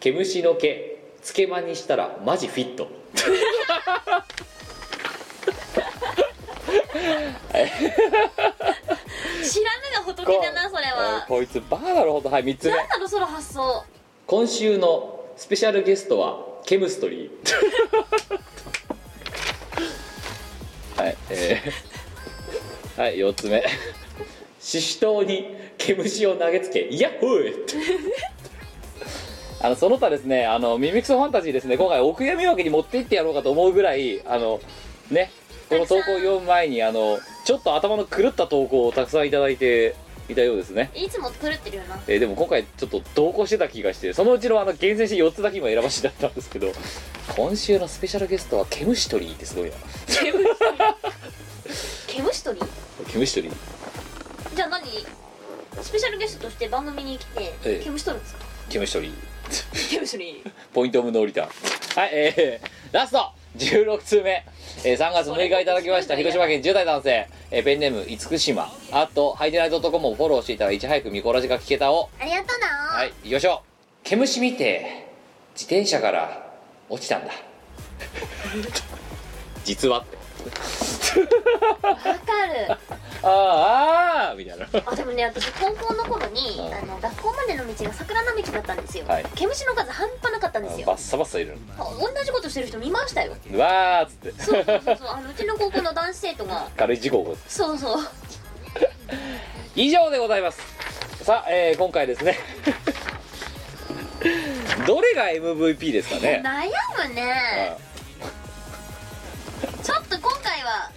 [0.00, 2.88] 毛虫の毛つけまにしたらマジフィット。
[9.44, 11.24] 知らぬが仏だなそれは。
[11.28, 12.30] こいつバカだろほんと。
[12.30, 12.76] はい3つ目。
[12.76, 13.84] 何なのその発想。
[14.26, 17.30] 今週のスペシャルゲストはケムストリー。
[21.02, 23.64] はいえー、はい4つ目。
[24.60, 27.66] シシトウに毛虫を投げつけイヤッホー!
[29.60, 34.60] あのその他ですねあのミミクソファンタジーですね今回お悔やみ分けに持っていってやろうかと思うぐらいあの
[35.10, 35.30] ね
[35.68, 39.96] この投稿を読む前にあのちょっと頭の狂った投稿をたくさんいただいて
[40.28, 40.90] いたようですね。
[40.94, 42.00] いつも狂ってるよな。
[42.06, 46.72] えーでも今回ちょっと同行してた気がしてそのうちのあの厳選して4つだけ今選ばせていただいたんですけど
[47.36, 49.76] 今週のスペシャルゲストはケムシトリーってすごいな。
[52.06, 52.66] 毛虫取り
[53.12, 54.56] ケムシトリー？
[54.56, 54.84] じゃあ何？
[55.82, 57.84] スペシャルゲストとして番組に来てええ。
[57.84, 58.44] 毛虫取るんですか？
[58.70, 59.12] ケムシトリー。
[59.90, 61.48] 毛虫取りポイントオブノーリターン。
[62.00, 64.44] はいえー、ラスト16通目、
[64.84, 72.66] えー、3月6日いただきました広島県10代男性、えーペンネーム厳島あとハイデナイトコムをフォローしていたらいち早くミコラジが聞けたをありがとうな。
[72.66, 74.04] はい行きましょう。
[74.04, 75.06] 毛虫見て
[75.54, 76.52] 自転車から
[76.88, 77.32] 落ちたんだ。
[79.64, 80.23] 実はって
[81.82, 81.98] わか
[82.46, 82.76] る。
[83.22, 84.66] あああーみたいな。
[84.84, 86.74] あでもね私高校の頃にうん。
[86.74, 89.24] あの学校までの道が桜並木だったんですよ、はい。
[89.34, 90.86] 毛虫の数半端なかったんですよ。
[90.86, 93.34] バッサバッサいるあ同じことしてる人見ましたよ。
[93.50, 94.42] のうわーっつって。
[94.42, 95.08] そうそうそうそう。
[95.08, 96.68] あのうちの高校の男子生徒が。
[96.76, 98.02] 軽い事故を起こすそうそう。
[99.76, 100.60] 以上でございます。
[101.24, 102.38] さあ、えー今回ですね。
[104.86, 106.42] どれが MVP ですかね？
[106.44, 107.76] 悩むね
[109.82, 110.90] ちょっと今回は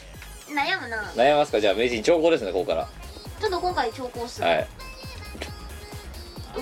[0.49, 1.03] 悩むな。
[1.15, 1.59] 悩みますか？
[1.61, 2.87] じゃあ名人長考ですねここから。
[3.39, 4.67] ちょっと今回調校する、はい。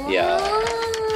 [0.10, 0.38] いや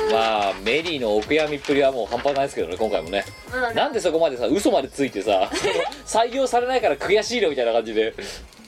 [0.09, 3.25] まあメリーのお悔やみっぷりはもう半端ないですけどね今回もね。
[3.53, 3.75] うん。
[3.75, 5.49] なんでそこまでさ嘘までついてさ
[6.07, 8.13] 採用されないから悔しいのみたいな感じで。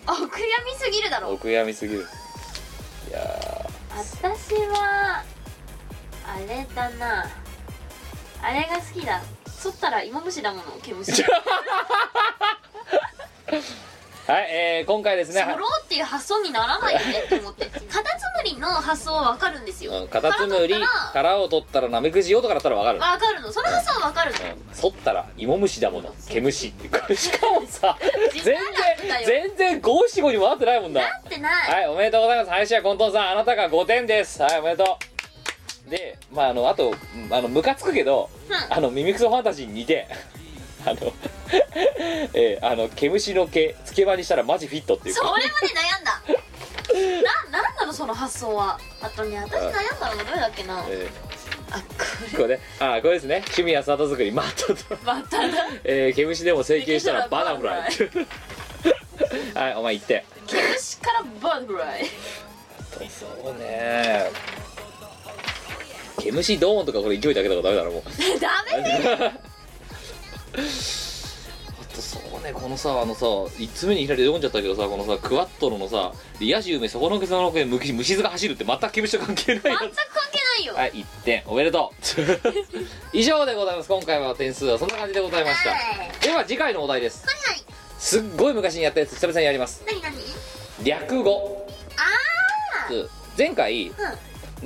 [0.05, 0.25] あ悔や
[0.65, 1.29] みすぎるだろ。
[1.29, 2.05] お悔やみすぎる。
[3.09, 3.19] いや
[3.95, 5.23] 私は
[6.25, 7.29] あれだな。
[8.41, 9.21] あれが好きだ
[9.61, 11.23] そったら芋虫だもの毛虫
[14.27, 15.41] はい、えー今回ですね。
[15.41, 17.65] ろうっていう発想にならないよねって思って。
[17.65, 17.71] カ
[18.01, 19.91] タツムリの発想はわかるんですよ。
[20.03, 20.75] うんカタツムリ
[21.11, 22.99] 殻を取ったらナメクジよとかだったら分かる。
[22.99, 23.41] らわかる。
[23.41, 24.37] のその発想はわかるの。
[24.39, 27.97] うん剃ったら芋虫だもの毛虫ってこれしかもさ
[28.31, 28.57] 全然
[29.25, 32.49] 全然五七五にもなってないもんだなってない、はいおめでとうございます。
[32.51, 34.41] 林家コントンさんあなたが5点です。
[34.41, 35.10] はいおめでとう
[35.91, 38.73] でまああのあとうんあのムカつくけどうん。
[38.73, 40.07] あのミミクソファンタジーに似て
[40.87, 41.13] あの
[42.33, 45.15] えーあの毛虫の毛つけ場にしたらマジフィットっていう。
[45.15, 46.21] それまで悩んだ。
[47.51, 48.79] ななんなのその発想は。
[49.01, 50.79] あとね私悩んだのがどれだっけな。
[50.79, 51.09] あえ
[51.69, 52.61] こーこれね。
[52.79, 53.35] あこれですね。
[53.37, 54.31] 趣味や里作り。
[54.31, 54.95] マットと。
[54.95, 55.67] れまただ。
[55.83, 57.91] えー、毛虫でも整形したらバタフライ。
[59.53, 60.25] はいお前言って。
[60.47, 62.05] 毛虫からバタフライ。
[63.09, 64.29] そうね
[66.23, 68.03] 毛虫ドーンとかこれ勢いだけだからダメだろもう。
[68.39, 69.41] ダメ
[71.81, 80.73] あとそうねこのさあのさ1つ目にいきなり読んじゃったけどさこのさクワットロのさ「野獣めそこのけそのけ虫虫図が走る」って全く毛虫と関係ないや全く関係ないよ。
[80.75, 81.43] はい1点。
[81.47, 81.97] おめでとう。
[83.17, 83.89] 以上でございます。
[83.89, 85.71] 今回は点数はそんな感じでございました。
[85.71, 85.79] はい。
[86.21, 87.25] では次回のお題です。
[87.25, 87.63] はいはい。
[87.99, 89.83] すっごい昔にやったやつ久々にやります。
[89.85, 90.15] 何何？
[90.83, 91.67] 略語。
[91.97, 93.09] あうん。
[93.37, 94.15] 前回あ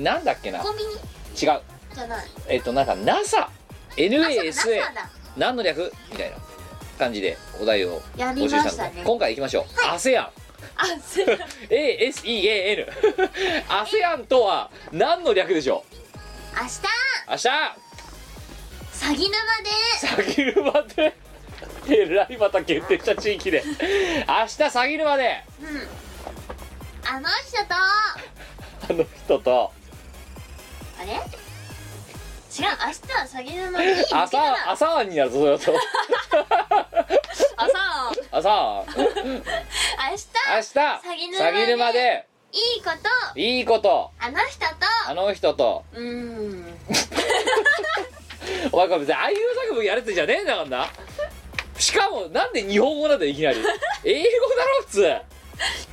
[0.00, 0.60] なんだっけな。
[0.60, 1.60] うんコンビニ違う。
[1.94, 2.26] じゃない。
[2.48, 3.50] えっとなんか NASA あ
[4.52, 5.10] そう NASA だだ。
[5.36, 5.92] 何の略？
[6.10, 6.36] みたいな。
[6.98, 10.30] 感じでお題をやり募集したので、ましたね今回行きましょう、ASEAN あ
[11.06, 12.86] す明 ASEAN
[13.68, 15.96] ASEAN とは何の略でしょ日う？
[17.30, 17.48] 明日。
[18.92, 19.28] 詐欺沼
[19.62, 19.70] で。
[20.06, 21.14] 詐欺沼で。
[21.88, 23.62] えらいまた限定した地域で。
[23.66, 25.44] 明日詐欺沼で。
[25.60, 25.88] うん。
[27.14, 27.74] あの人と。
[28.88, 29.72] あの人と
[31.00, 31.12] あれ？
[31.12, 31.20] 違う
[32.58, 33.86] 明日は詐欺沼に。
[34.12, 35.82] 朝朝庵になるぞそれだ
[36.38, 36.46] と。
[37.56, 37.78] 朝。
[38.32, 38.50] 朝。
[38.50, 39.02] 庵 明日。
[40.06, 40.78] 明日
[41.38, 42.26] 詐欺沼で。
[42.52, 42.90] いいこ
[43.34, 43.38] と。
[43.38, 44.10] いいこと。
[44.18, 44.66] あの人と。
[45.08, 45.84] あの人と。
[45.92, 46.78] うーん。
[48.72, 50.88] お前これ別にああいう作文やるってじゃねえんだからな。
[51.78, 53.58] しかもなんで日本語なんだよいきなり。
[54.04, 55.02] 英語だろ普通。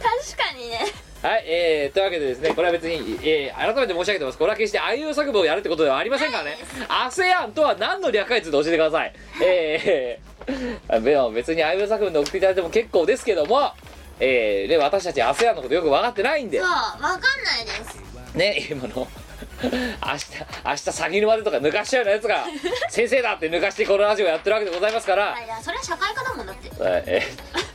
[0.01, 0.86] 確かにね
[1.24, 4.38] はい、えー、というわけでですね、これは別に、えー、改めて申し上げてます。
[4.38, 6.57] これは決してああいう作文をやるってことではありませんからね。
[6.89, 9.13] ASEAN とは何の略かについて教えてください。
[9.41, 13.71] えー、 でも別にああいう作文で送っていただいても結構ですけども、
[14.19, 17.21] えー、で、私たち ASEAN のことよく分かってないんでそう、わかんない
[17.65, 22.45] ですね、今の、明日、明日詐欺沼でとか抜かしちゃうようなやつが、
[22.91, 27.72] 先生だって抜かしてこのラジオやってるわけでございますから、いやそれは社会科だもんだってはいえー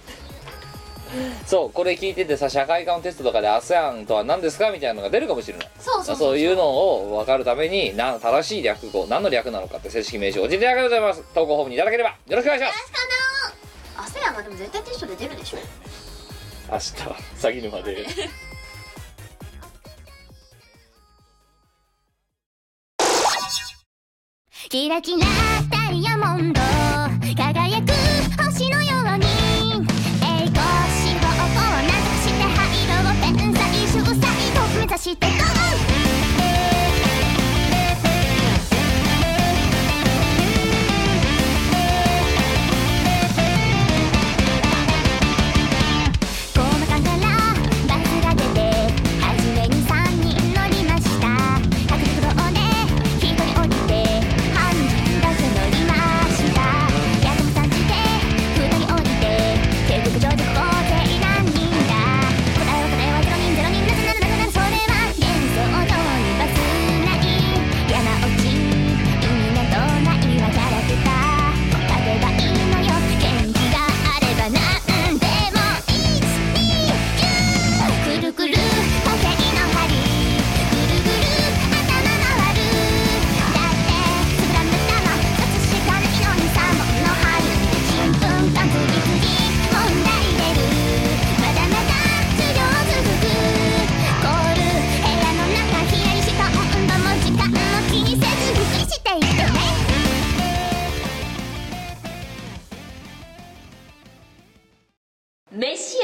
[1.46, 5.70] そうこれ聞いててさ社会科のテストとかで ASEAN とは何ですかみたいなのが出るかもしれない。
[5.78, 11.34] そうそうそういうのを分かるためにな正しい略語何の略なのかって正式名称を教えていただければと思います。
[11.34, 12.92] 投稿フォームにいただければよろしくお願いします。
[12.92, 12.98] 確か
[13.96, 15.58] なアセアンがでも絶対テストで出るでしょ
[16.70, 18.06] 明日は詐欺沼で。
[24.70, 25.26] キラキラ
[25.70, 26.60] ダイヤモンド。
[27.34, 27.86] 輝く
[34.98, 35.87] してゴー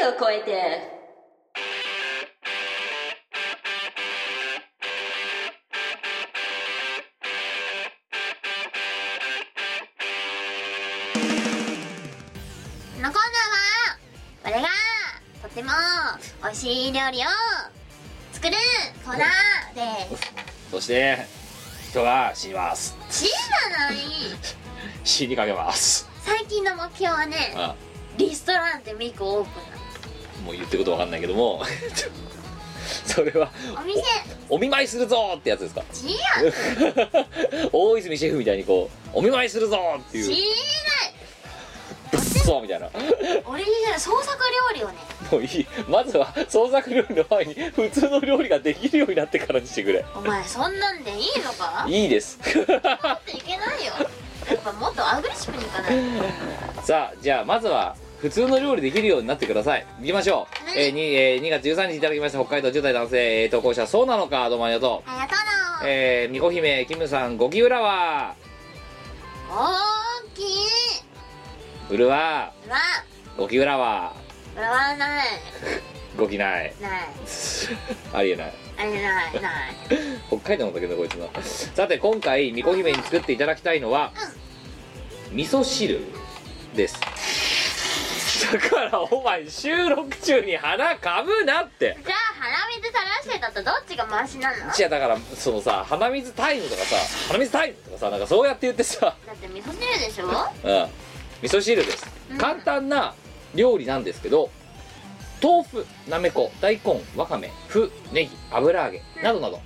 [0.09, 0.94] を超えて。
[12.96, 13.22] このコー
[14.42, 14.68] ナーは我が
[15.42, 15.70] とても
[16.42, 17.22] 美味しい料理を
[18.32, 18.57] 作る
[19.05, 20.32] コーナーです。
[20.70, 21.18] そして
[21.90, 22.96] 人が死にます。
[23.09, 23.30] 死
[23.70, 23.96] なない。
[25.05, 26.09] 死にかけます。
[26.24, 27.74] 最近の目標はねあ
[28.16, 29.84] リストランテミコオープンな
[30.45, 31.62] もう言ってることわかんないけども。
[33.07, 34.03] それはお店。
[34.51, 35.82] お見舞いするぞーってやつですか？
[35.82, 40.28] 違う 大泉シェフみたいにこうお見舞いするぞーって知いう。
[40.30, 40.51] ない
[42.12, 42.89] ブッソーみたいな。
[43.47, 44.39] オリジナル創作
[44.74, 44.95] 料理をね。
[45.32, 45.66] もういい。
[45.89, 50.05] まずは創作料理の前に普通の料理ができるようになってからにしてくれ。
[50.14, 51.87] お前そんなんでいいのか？
[51.89, 52.39] いいです。
[52.66, 53.93] だっていけないよ。
[54.49, 55.93] やっぱもっとアグレッシブにいかない
[56.76, 56.82] と。
[56.82, 59.85] さあじゃあまずは普通の料理できるようになってください。
[60.01, 60.87] いきましょう、はい。
[60.87, 62.39] えーにえー2月13日いただきました。
[62.39, 65.11] 北海道10代男性、えー投稿者そうなのかどうもありがとう。
[65.11, 65.85] ありがとう。
[65.85, 68.35] なえー、みこ姫キムさんゴキウラは
[69.51, 70.45] 大きい。
[71.91, 72.77] ウルはうわ。
[73.37, 74.14] ゴキウラは
[74.57, 75.27] うわない。
[76.16, 76.72] ゴキない。
[76.81, 76.93] ない。
[78.14, 78.53] ありえない。
[78.79, 79.03] あれない。
[79.03, 79.33] ない。
[80.29, 81.29] 北海道のだけどこいつの。
[81.43, 84.14] さて今回みこ姫に作っていただきたいのは、
[85.31, 86.01] 味噌汁
[86.75, 87.01] です。
[88.53, 91.97] だからお前収録中に鼻かぶなって。
[92.05, 94.66] じゃあ鼻水垂らしてだとどっちがマシなの？
[94.66, 96.97] だじゃあだからそのさ鼻水タイムとかさ
[97.29, 99.16] 鼻水タイムとかさなんかそうやって言ってさ。
[99.33, 100.27] って味噌汁でしょ？
[100.27, 100.33] うん。
[101.43, 102.39] 味噌汁です、うん。
[102.39, 103.14] 簡単な
[103.55, 104.51] 料理なんですけど
[105.43, 109.61] 豆腐なめこ大根わかめ麩ネギ油揚げなどなど。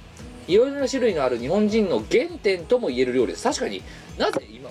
[0.46, 3.44] いろいろな種類のある日本人の原点とも言える料理です。
[3.44, 3.82] 確かに
[4.16, 4.70] なぜ今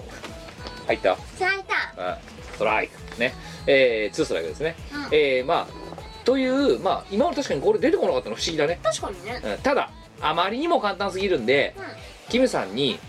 [0.87, 1.17] 入った？
[1.37, 2.11] 咲いた。
[2.11, 2.17] あ
[2.53, 3.33] ストライクね。
[3.67, 5.07] えー、ツーストライクですね、うん。
[5.11, 9.41] えー、まあというまあ今まで確かにこれ出てこなかったの不思議だね、確かにね。
[9.43, 9.57] うん。
[9.59, 11.83] ただあまりにも簡単すぎるんで、うん。
[12.29, 12.99] キムさんに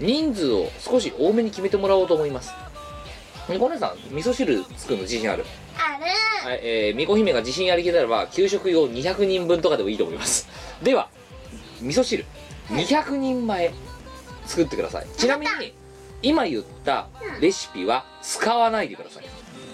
[0.00, 2.52] 人数を少し多めに決めてもらおうと思います。
[3.48, 5.44] みこねさん味噌汁作るの自信ある、
[5.76, 6.04] ある。
[6.50, 10.48] はいえー、みこ姫が自信ありげならば給食用200人分とかでもいいと思います。
[10.82, 11.08] では
[11.80, 12.24] 味噌汁。
[12.68, 13.72] 200人前
[14.46, 15.06] 作ってください。
[15.16, 15.74] ちなみに
[16.24, 17.08] 今言った
[17.40, 19.24] レシピは使わないでください。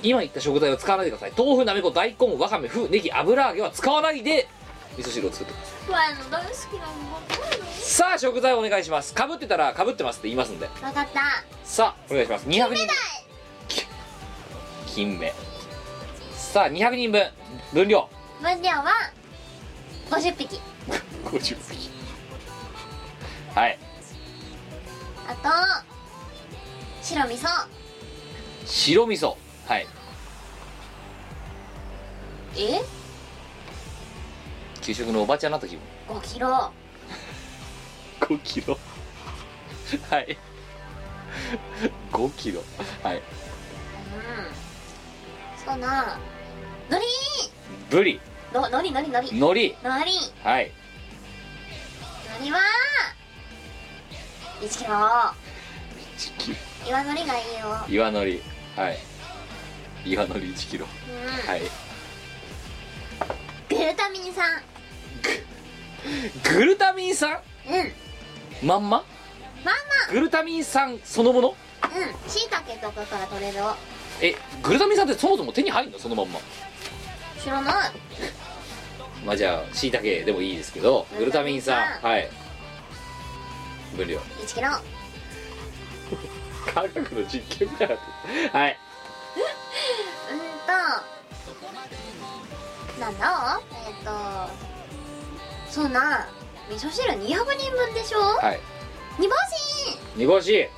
[0.03, 1.33] 今言った食材は使わないでください。
[1.37, 4.49] 豆腐なめこ大根わかめ麩ネギ油揚げは使わないで
[4.99, 5.91] 味噌汁を作ってください。
[5.93, 6.93] わあの大好きなの
[7.73, 9.15] さあ食材お願いします。
[9.15, 10.67] かぶってたらかぶってますって言いますんで。
[10.67, 11.21] 分かった。
[11.65, 12.47] さあお願いします。
[12.49, 12.87] 200人
[13.69, 13.87] き
[14.87, 15.33] 金目
[16.33, 17.31] さあ200人分。
[17.73, 18.09] 分量。
[18.43, 19.13] 分量は
[20.11, 20.61] 50匹。
[21.25, 21.91] 50匹。
[23.55, 23.79] はい。
[25.29, 25.90] あと
[27.11, 27.49] 白味噌。
[28.67, 29.37] 白味噌。
[29.67, 29.87] はい。
[32.57, 32.81] え？
[34.81, 36.73] 給食のおばちゃんになった気分5キロ。
[38.21, 38.79] 5キロ。
[40.09, 40.39] はい。
[42.13, 42.63] 5キロ。
[43.03, 43.17] はい。
[43.17, 43.23] うん。
[45.65, 46.17] そうな。
[46.91, 47.05] のり
[47.91, 48.21] ブリ。
[48.53, 49.43] ののりのりのり海苔。
[49.43, 49.77] のり
[50.45, 50.73] はい。
[52.39, 52.61] のりは
[54.61, 54.91] ？1キロ。
[54.95, 56.57] 1キロ
[56.87, 57.85] 岩のりがいいよ。
[57.89, 58.99] 岩海苔はい。
[60.07, 60.87] 岩海苔1キロ。
[60.87, 61.63] うん、はい。
[63.69, 64.45] グルタミン酸
[66.55, 67.41] グルタミン酸
[68.63, 68.67] うん。
[68.67, 69.05] まんま？
[69.65, 69.75] まあ
[70.11, 71.55] グルタミン酸そのもの？
[71.83, 72.31] まあうん。
[72.31, 73.59] しいたけとかから取れる。
[74.23, 75.99] えグルタミン酸ってそもそも手に入るの？
[75.99, 76.41] そのまんま。
[77.39, 77.75] 知らない。
[79.25, 82.29] まあじゃあしいたけでもいいですけどグルタミン酸はい。
[83.97, 84.19] 分量。
[84.19, 84.69] 1キロ
[86.73, 87.97] 科学の実験みたいな
[88.61, 88.79] はい。
[90.31, 90.39] うん
[92.97, 93.61] となんだ？
[93.87, 94.11] えっ、と
[95.71, 96.29] そうな
[96.69, 97.19] 味噌汁200
[97.59, 98.19] 人分でしょ？
[98.21, 98.61] はい。
[99.19, 99.41] 煮干し。
[100.17, 100.69] 煮干し。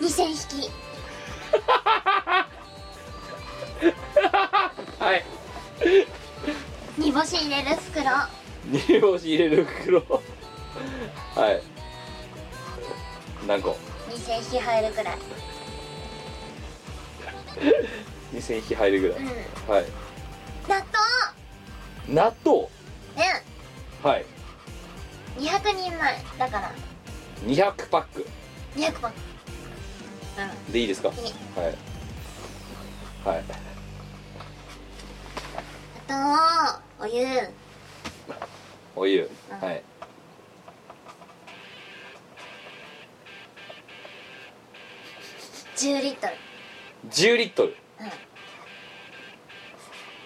[0.00, 0.70] 2000匹。
[4.98, 5.24] はい。
[6.98, 8.04] 煮干し入れる袋。
[8.66, 10.02] 煮干し入れる袋。
[11.34, 11.62] はい
[13.46, 13.76] 何個
[14.10, 15.18] ？2000匹入るくらい。
[18.34, 19.26] 2000匹入るぐらい、うん。
[19.72, 19.84] はい。
[20.68, 20.84] 納
[22.08, 22.68] 納豆？
[23.16, 24.22] 豆はい。
[24.22, 24.36] うん
[25.36, 26.72] 200人前だから。
[27.44, 28.26] 200パック。
[28.74, 29.12] 200本
[30.38, 30.72] うん。
[30.72, 31.08] でいいですか？
[31.08, 31.18] はい。
[33.24, 33.44] はい。
[36.08, 37.26] あとお湯。
[38.96, 39.30] お湯。
[39.50, 39.60] うん。
[39.60, 39.82] はい
[45.76, 46.32] 10リットル。
[47.10, 47.76] 10リットル？
[48.00, 48.10] うん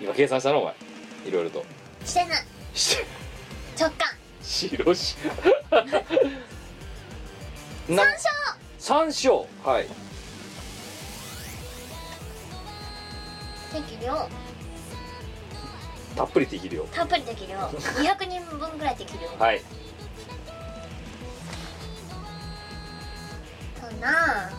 [0.00, 0.60] 今計算したの？
[0.60, 0.74] お前。
[1.26, 1.64] いろいろと。
[2.04, 2.44] してない。
[2.72, 3.04] して。
[3.78, 4.08] 直感。
[4.42, 5.16] 白し。
[7.88, 8.16] 山 な椒
[8.78, 9.86] 山椒はい。
[13.72, 14.28] 適量。
[16.16, 16.84] たっぷり適量。
[16.84, 17.58] たっぷり適量。
[17.58, 19.28] 200人分ぐらい適量。
[19.38, 19.60] はい。
[23.80, 24.50] そうな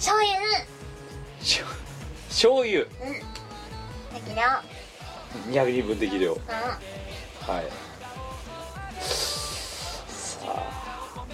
[0.00, 0.34] 醤油。
[1.42, 1.66] しょ
[2.28, 2.80] 醤油。
[2.80, 2.88] うん。
[4.14, 4.42] 適量。
[5.52, 6.32] 200人分適量。
[6.32, 6.40] うん。
[6.40, 6.48] は
[7.60, 7.68] い。
[10.08, 11.26] さあ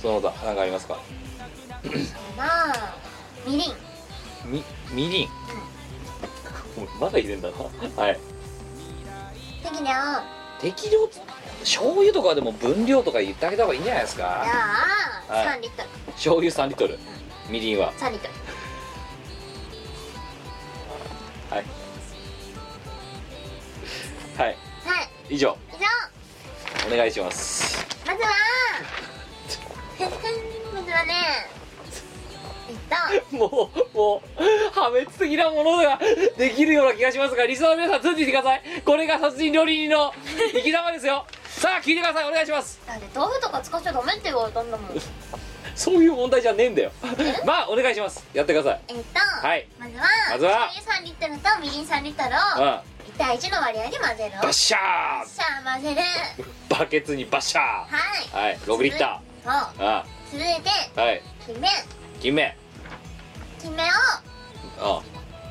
[0.00, 0.96] その他何かありますか？
[3.44, 3.74] みりん。
[4.44, 4.62] み
[4.92, 5.28] みりん？
[6.76, 7.56] お前まだ入れんだな。
[8.00, 8.20] はい。
[9.64, 9.90] 適量。
[10.60, 11.08] 適量
[11.60, 14.44] 醤油とかでも分量とか言ってあげた方がいいんじゃないですか？
[14.46, 14.48] い
[15.28, 15.88] 3リットル。
[16.12, 16.98] 醤油3リットル。
[17.48, 17.92] みりんは。
[17.94, 18.34] 3リットル。
[21.50, 21.64] はい。
[24.36, 24.46] はい。
[24.46, 24.56] はい。
[25.30, 25.56] 以上。
[25.72, 26.94] 以上。
[26.94, 27.86] お願いします。
[28.06, 28.28] まずは
[30.74, 31.14] まずはね
[32.68, 32.76] えっ
[33.30, 33.36] と。
[33.36, 35.98] もうもう破滅的なものが
[36.36, 38.62] できるような気がしますがリスナーの皆さんついてきてください。
[38.84, 40.12] これが殺人料理人の
[40.52, 41.26] 生き様ですよ
[41.64, 42.28] さあ聞いてください。
[42.28, 42.78] お願いします。
[42.86, 44.90] だって豆腐とか使っちゃダメって言われたんだもん。
[45.74, 46.92] そういう問題じゃねえんだよ。
[47.46, 48.22] まあお願いします。
[48.34, 48.80] やってください。
[48.88, 48.96] えっ
[49.42, 49.66] と、はい。
[49.78, 50.68] まずはまずは。
[50.74, 52.82] 醤油3リットルとみりん3リットルをうん1
[53.16, 55.26] 対1の割合で混ぜるバッシャー。
[55.26, 56.02] さあ混ぜ
[56.38, 56.44] る。
[56.68, 57.62] バケツにバッシャー。
[57.62, 57.86] は
[58.42, 58.44] い。
[58.44, 58.58] はい。
[58.58, 59.52] 6リッタそう。
[59.54, 61.68] ーあ続いてはい金目
[62.20, 62.56] 金目
[63.62, 63.86] 金目を
[64.80, 65.02] あ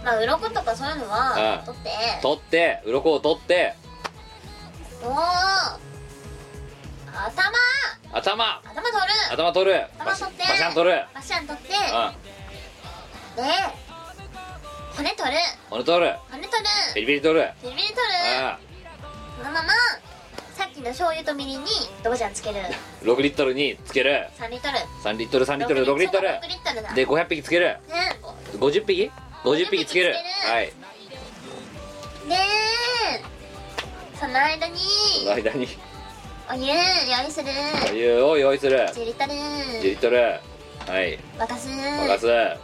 [0.04, 1.66] まあ鱗とかそういうのはうん。
[1.66, 1.90] 取って。
[2.22, 3.74] 取って鱗を取って。
[5.04, 5.14] おお
[7.14, 7.54] 頭。
[8.12, 8.62] 頭。
[8.66, 9.14] 頭取る。
[9.32, 9.86] 頭取る。
[10.00, 10.44] 頭取って。
[10.48, 11.06] バシャン取る。
[11.14, 11.68] バシャン取って。
[11.70, 13.44] うん。
[13.44, 13.44] で
[14.96, 15.38] 骨取る。
[15.70, 16.16] 骨取る。
[16.32, 16.70] 骨取る。
[16.96, 17.52] ビリビリ取る。
[17.64, 18.04] ビリビリ取る。
[18.46, 18.60] あ
[19.38, 19.70] そのまま
[20.54, 21.70] さっきの醤油とみりんに
[22.04, 22.60] ドボジャンつける。
[23.04, 24.28] 6リットルにつける。
[24.40, 24.78] 3リットル。
[25.04, 26.84] 3リットル3リットル6リットル6リットル。
[26.84, 26.94] だ。
[26.94, 27.78] で500匹つける。
[27.90, 28.20] ね
[28.58, 29.12] 50匹
[29.44, 30.16] ？50匹つける。
[30.16, 30.54] 50匹つける。
[30.54, 30.66] はい。
[30.68, 30.74] で
[34.20, 35.68] その間にその間に
[36.50, 37.48] お湯用意する。
[37.92, 38.78] お湯を用意する。
[38.94, 41.20] 10リットル10リットルはい。
[41.38, 41.70] 沸かす。
[41.70, 42.26] 沸かす。
[42.28, 42.58] で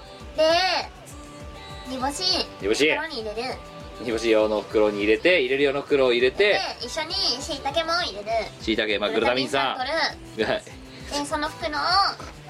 [1.89, 2.23] 煮干し。
[2.61, 2.89] 煮干し。
[2.91, 3.55] 袋に入れる。
[4.01, 8.27] 煮干し用の袋に入れて入れる用の袋を入れでて一緒にしいたけも入れる。
[8.61, 9.77] しいたけまあグルタミン酸
[10.35, 10.51] 取る。
[10.51, 10.63] はい。
[10.63, 11.81] でその袋を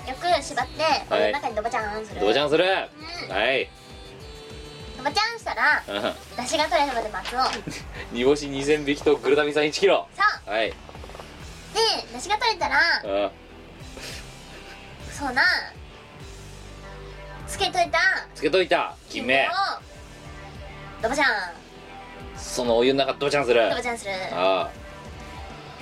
[0.10, 2.22] よく縛ってお湯の中にドボチャンする。
[2.22, 2.66] どうちゃんする。
[2.66, 3.36] うん。
[3.36, 3.70] はい。
[4.98, 6.44] ドボチャンしたらうん。
[6.44, 7.40] 出汁が取れるまで待つを。
[7.44, 7.64] そ う
[8.12, 10.08] 煮干し2000匹とグルタミン酸1キロ。
[10.46, 10.74] はい
[11.74, 11.80] で
[12.14, 13.32] 出汁が取れたらうん
[15.12, 15.44] そうな。
[17.48, 18.00] つけといた。
[18.34, 19.50] つけといた金目を
[21.02, 21.28] ドボチャン
[22.38, 23.70] そのお湯の中どうちゃんする。
[23.70, 24.12] ドボチャンする。
[24.32, 24.70] あ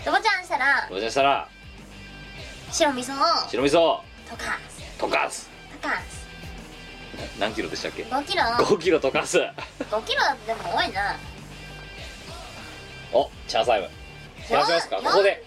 [0.04, 1.48] ドボチャンしたらあどうちゃんしたら
[2.72, 3.14] 白味噌。
[3.14, 3.82] を白味噌。
[3.82, 4.82] を溶かす。
[4.98, 5.50] 溶かす。
[5.82, 6.28] 溶かす。
[7.40, 8.44] 何キロでしたっけ？5キロ。
[8.44, 9.38] 5キロ溶かす。
[9.38, 11.16] 5キロでも多いな。
[13.14, 13.90] おチャーサイム
[14.50, 15.44] 減らしますかここで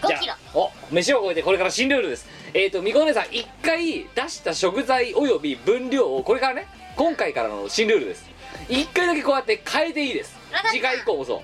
[0.00, 6.66] 4.5キロお飯を超えてこれから新ルールですえっ、ー、とみこお姉さん1回出した食材および分量をこれからね
[6.96, 8.34] 今回からの新ルールです
[8.68, 9.34] 1回だけこう。
[9.34, 10.36] やって変えていいです
[10.70, 11.42] 次回以降もそ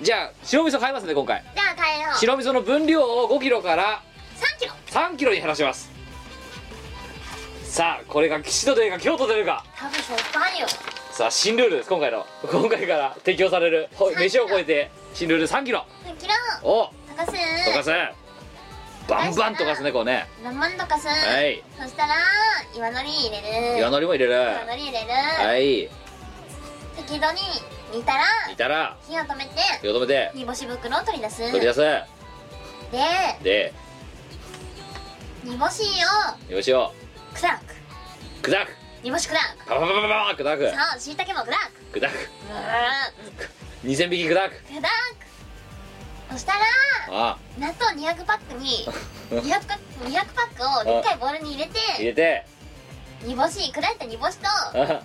[0.00, 0.04] う。
[0.04, 2.18] じゃあ白味噌変えますね今回じゃあ変えよう。
[2.18, 4.02] 白味噌の分量を5キロから
[4.36, 5.90] 3キロ3キロに減らします
[7.64, 10.66] さあこれが吉と出るか京都出るか多分しょっぱいよ
[11.12, 15.84] さあ新ルールです今回の今回から適用される飯を超えて新ルール3キロ。
[16.04, 16.34] 3キロ。
[16.62, 16.90] お。
[17.12, 17.32] 溶かす。
[17.32, 17.90] 溶かす。
[19.08, 20.28] バンバン溶かすねこうね。
[20.42, 21.08] 生まん溶かす。
[21.08, 21.62] はい。
[21.78, 22.14] そしたら
[22.76, 23.10] 岩のり。
[23.10, 24.32] 入れる岩のりも入れる。
[24.32, 25.08] 岩のり入れる。
[25.10, 25.90] はい。
[26.96, 27.40] 適度に
[27.92, 29.50] 煮たら煮たら火を止めて
[29.80, 31.38] 火を止めて煮干し袋を取り出す。
[31.50, 31.80] 取り出す。
[31.80, 32.04] で
[33.42, 33.72] で
[35.44, 35.82] 煮干し
[36.48, 36.92] をよしを。
[37.34, 38.48] 砕く。
[38.48, 38.70] 砕く。
[39.02, 39.36] 煮干し砕く。
[39.66, 40.70] パパパパパパ砕く。
[40.70, 41.46] さあしいたけも砕
[41.92, 41.98] く。
[41.98, 42.30] 砕く
[43.84, 44.54] うー2000匹砕く。
[44.68, 44.86] 砕く。
[46.32, 46.58] そしたら
[47.10, 47.38] あ。
[47.58, 48.86] 納豆200パックに
[49.30, 52.46] 200パック200パックをでっかいボウルに入れ入てれて。
[53.22, 55.02] 煮干し砕いた煮干しとあ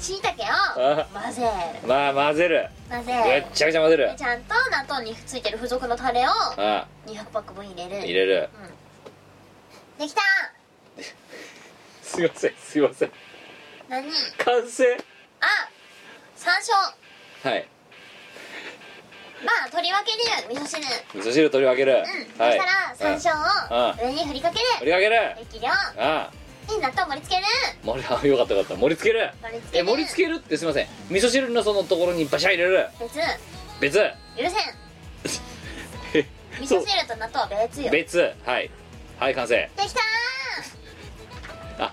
[0.00, 1.42] しいたけをあ混ぜ
[1.82, 1.86] る。
[1.88, 2.68] まあ混ぜる。
[2.90, 4.08] 混ぜめっちゃくちゃ混ぜる。
[4.10, 8.04] でちゃんと納豆についてる付属のタレをあ200パック分入れる。
[8.04, 8.48] 入れる。
[9.98, 10.22] できた。
[12.02, 13.12] すいませんすいません。
[13.88, 14.10] 何？
[14.44, 14.96] 完成？
[15.40, 15.46] あ
[16.36, 17.68] 山椒はい
[19.44, 20.48] まあ取り分ける。
[20.48, 20.82] 味噌汁。
[21.14, 21.92] 味噌汁取り分ける。
[21.92, 22.58] うん、はい。
[22.58, 24.64] そしたら山うん椒を上に振りかける。
[24.80, 25.36] 盛りかける。
[25.50, 25.70] 適量。
[25.98, 26.30] あ
[26.68, 27.46] で納豆盛り付ける。
[27.84, 28.80] 盛り あよかったよかった。
[28.80, 29.30] 盛り付ける。
[29.42, 29.80] 盛り付ける。
[29.80, 30.88] え盛り付けるってすいません。
[31.10, 32.88] 味噌汁のそのところにバシャ入れる。
[33.00, 33.18] 別。
[33.80, 33.98] 別。
[34.36, 34.52] 許せん。
[36.60, 37.90] 味噌汁と納豆は別よ。
[37.90, 38.18] で別。
[38.44, 38.70] はい。
[39.18, 39.70] はい完成。
[39.76, 41.82] きたー。
[41.84, 41.92] あ。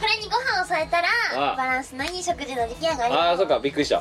[0.00, 1.56] これにご飯を添えたらあ。
[1.56, 3.14] バランスのいい食事の出来上がり。
[3.14, 3.58] あーそっか。
[3.58, 4.00] びっくりした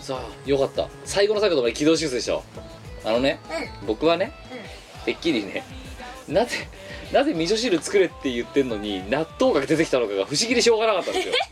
[0.00, 0.88] さあよかった。
[1.04, 2.42] 最後の最後まで軌道修正したわ
[3.04, 3.38] あのね
[3.82, 3.86] うん。
[3.86, 4.32] 僕はね
[5.04, 5.64] てっきりね
[6.28, 6.56] なぜ
[7.12, 11.34] なぜ味噌汁作れって言ってんのに納豆が出てきたのかが不思議でしょうがなかったんですよ。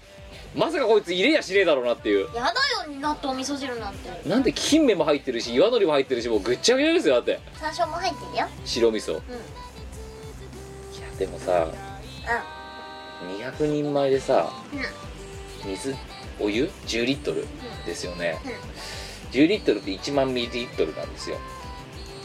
[0.54, 2.26] まさかこいつ入れやしねえだろうなっていう。
[2.34, 2.52] やだよ
[3.00, 4.28] 納豆味噌汁なんて。
[4.28, 7.40] なんで金目も入ってるし岩のりも入ってるしもうぐっちゃぐちゃですよだって。
[7.58, 8.46] 山椒も入ってるよ。
[8.64, 9.12] 白味噌。
[9.12, 9.20] いうん。
[9.20, 9.22] や
[11.18, 11.68] でもさ
[13.38, 14.50] 200人前でさ
[15.64, 15.70] うん。
[15.70, 15.94] 水
[16.40, 17.46] お湯 ?10 リットル
[17.86, 18.38] ですよね。
[18.44, 19.30] うん。
[19.30, 21.38] 10リットルって1万ミリリットルなんですよ。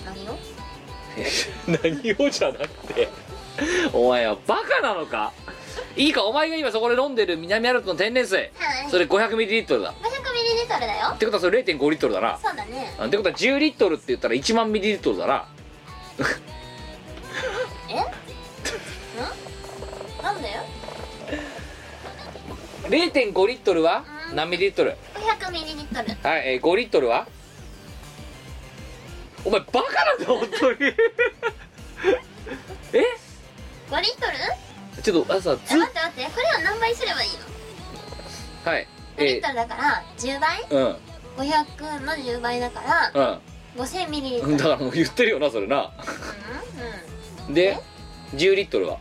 [0.06, 0.38] 何を？
[1.68, 3.10] 何をじゃなくて
[3.92, 5.32] お前はバカなのか？
[5.96, 8.38] いいかお前が今そこで飲んでる南アルプスの天然水。
[8.38, 8.52] はい。
[8.90, 9.94] それ500ミリリットルだ。
[9.94, 11.08] 500ミリリットルだよ。
[11.14, 12.38] ってことはそれ0.5リットルだな。
[12.42, 12.94] そうだね。
[13.00, 15.46] あってことは10リットルって言ったら1万ミリリットルだな
[22.90, 24.04] 0.5リットルは？
[24.30, 24.36] うん。
[24.36, 26.30] 何ミリリットル？500ミリリットル。
[26.30, 27.28] はい、えー、5リットルは？
[29.46, 30.94] お前バカなんだ本当にえ
[33.90, 34.28] ？5リット
[34.98, 35.04] ル？
[35.04, 36.24] ちょっとあさ待って待って。
[36.26, 37.30] これは何倍すればいい
[38.66, 38.72] の？
[38.72, 40.64] はい5リえットルだから10倍？
[40.64, 40.98] ー、うん。
[41.44, 42.82] 500の10倍だか
[43.14, 43.42] ら
[43.76, 44.52] 5000ミリリットル。
[44.54, 45.92] うんだからもう言ってるよなそれな。
[47.48, 47.78] うんで
[48.34, 49.00] 10リットルは？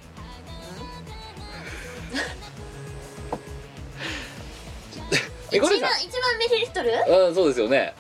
[5.53, 5.97] えこれ1万さ。
[5.99, 6.93] 1万ミリリットルっ
[7.29, 7.95] うんそうですよね。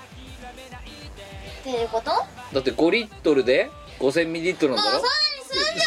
[1.65, 2.11] ていうこと？
[2.53, 5.05] だって5リットルで5000ミリリットルなんそんなに
[5.49, 5.85] 数字をいっぱい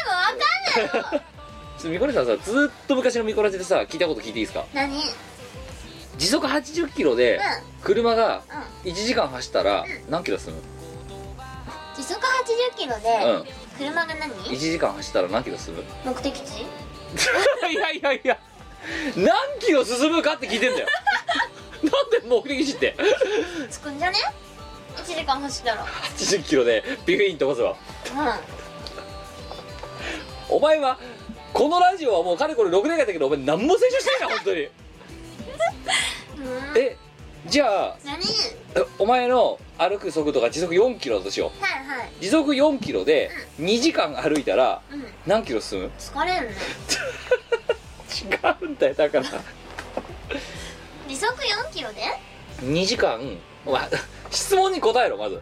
[0.00, 1.22] 言われてもわかんないよ。
[1.78, 4.64] ちょっとミコラジさんさずーっと昔のミコラジでさ聞いたこと聞いていいですか？
[4.74, 4.94] 何？
[4.96, 5.02] うん
[6.18, 7.38] 時速80キロで
[7.80, 8.42] 車が
[8.84, 10.60] 1時間走ったら何キロ進む
[11.96, 13.44] 時速80キロうん。
[13.44, 16.62] で車が何？1時間走ったら何キロ進む目的地？
[17.70, 18.38] いやいやいや
[19.16, 19.28] 何
[19.60, 20.86] キロ進むかって聞いてんだよ。
[21.82, 22.96] なんで目的地って
[23.70, 24.18] 着くんじゃね。
[24.96, 25.86] 1時間走ったら。
[25.86, 27.72] 80キロでビューイン飛ばすわ。
[30.50, 30.98] うお前は
[31.52, 34.68] このラジオはもうかれこれ6年間だけどお前何も成長してないな本当に。
[36.76, 36.96] え
[37.46, 37.96] じゃあ
[38.98, 41.62] お前の歩く速度が時速4キロだとしよう。
[41.62, 42.10] はいはい。
[42.20, 45.04] 時速4キロで2時間歩いたらうん。
[45.26, 45.90] 何キロ進む？
[45.98, 46.54] 疲れるね
[48.08, 49.24] 違うんだよだから。
[51.08, 52.02] 時速4キロで
[52.62, 53.20] ？2時間。
[53.66, 53.88] お前
[54.30, 55.40] 質問に答えろまず。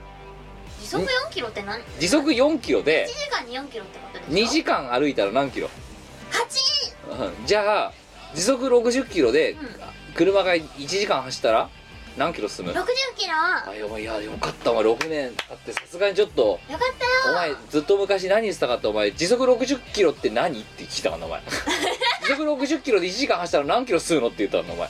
[0.81, 5.69] 時速4キロって何？1時速4キロで時間に4キロってことでしょ？2時間歩いたら何キロ
[7.09, 7.25] ？8!
[7.25, 7.47] うん。
[7.47, 7.93] じゃあ
[8.35, 9.59] 時速60キロでうん。
[10.15, 11.69] 車が1時間走ったら
[12.17, 12.85] 何キロ進む？60
[13.17, 13.35] キロ。
[13.35, 14.73] あいやお前いやよかった。
[14.73, 16.43] お前6年経ってさすがにちょっと。
[16.43, 17.33] よかったよ。
[17.33, 20.61] お前ずっと昔何言ってたかってお前時速60キロって何？
[20.61, 21.43] って聞いたからなお前
[22.27, 24.89] 時速60キロで1時間走ったら何キロ吸うのって言ったのお前、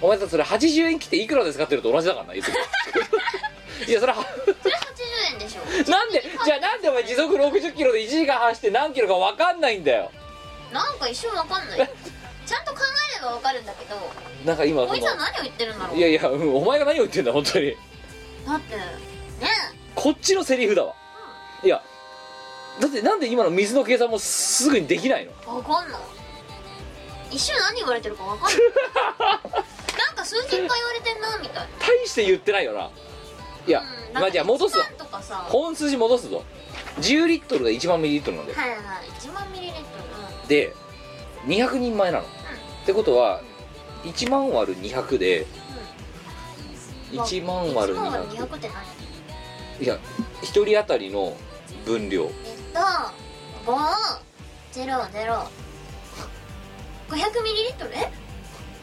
[0.00, 10.10] お前さそれ80円切っていくらですかって言うと同じだからな言ってくいやそれはそれ80円でしょなんでじゃあなんでお前時速60キロで1時間走って何キロか分かんないんだよ
[10.72, 12.78] なんか一瞬わかんないちゃんと考
[13.16, 13.96] えればわかるんだけど
[14.44, 17.74] なんか今そこいつは何を言ってるんだろういやいや、うんお前が何を言ってんだ本当に
[18.46, 18.82] だってね
[19.94, 20.94] こっちのセリフだわ
[21.62, 21.82] いや
[22.80, 26.00] だってなんで今の水の計算もすぐにできないのわかんない
[27.30, 28.58] 一瞬何言われてるかわかんない。
[29.98, 32.90] なんか数字いっぱい言われてんなみたい大して言ってないよな。
[33.66, 34.84] いや、うんまあじゃあ戻すわ。
[34.84, 35.36] 1万とかさ。
[35.48, 36.44] 本数字戻すぞ。
[37.00, 38.78] 10リットルが1万ミリリットルなんだよはいはい。
[39.20, 39.80] 1万ミリリット
[40.42, 40.48] ル。
[40.48, 40.74] で
[41.46, 42.26] 200人前なの、っ
[42.86, 43.40] てことは
[44.04, 45.46] 1万割る200で
[47.12, 47.20] うん。
[47.20, 48.70] 1万割る1万割る200 200って
[49.78, 49.84] 何？
[49.84, 49.98] いや
[50.42, 51.36] 1人当たりの
[51.84, 52.24] 分量。
[52.24, 52.30] えっ
[52.72, 53.78] と500
[57.08, 57.90] 500ミリリットル？
[57.94, 58.10] え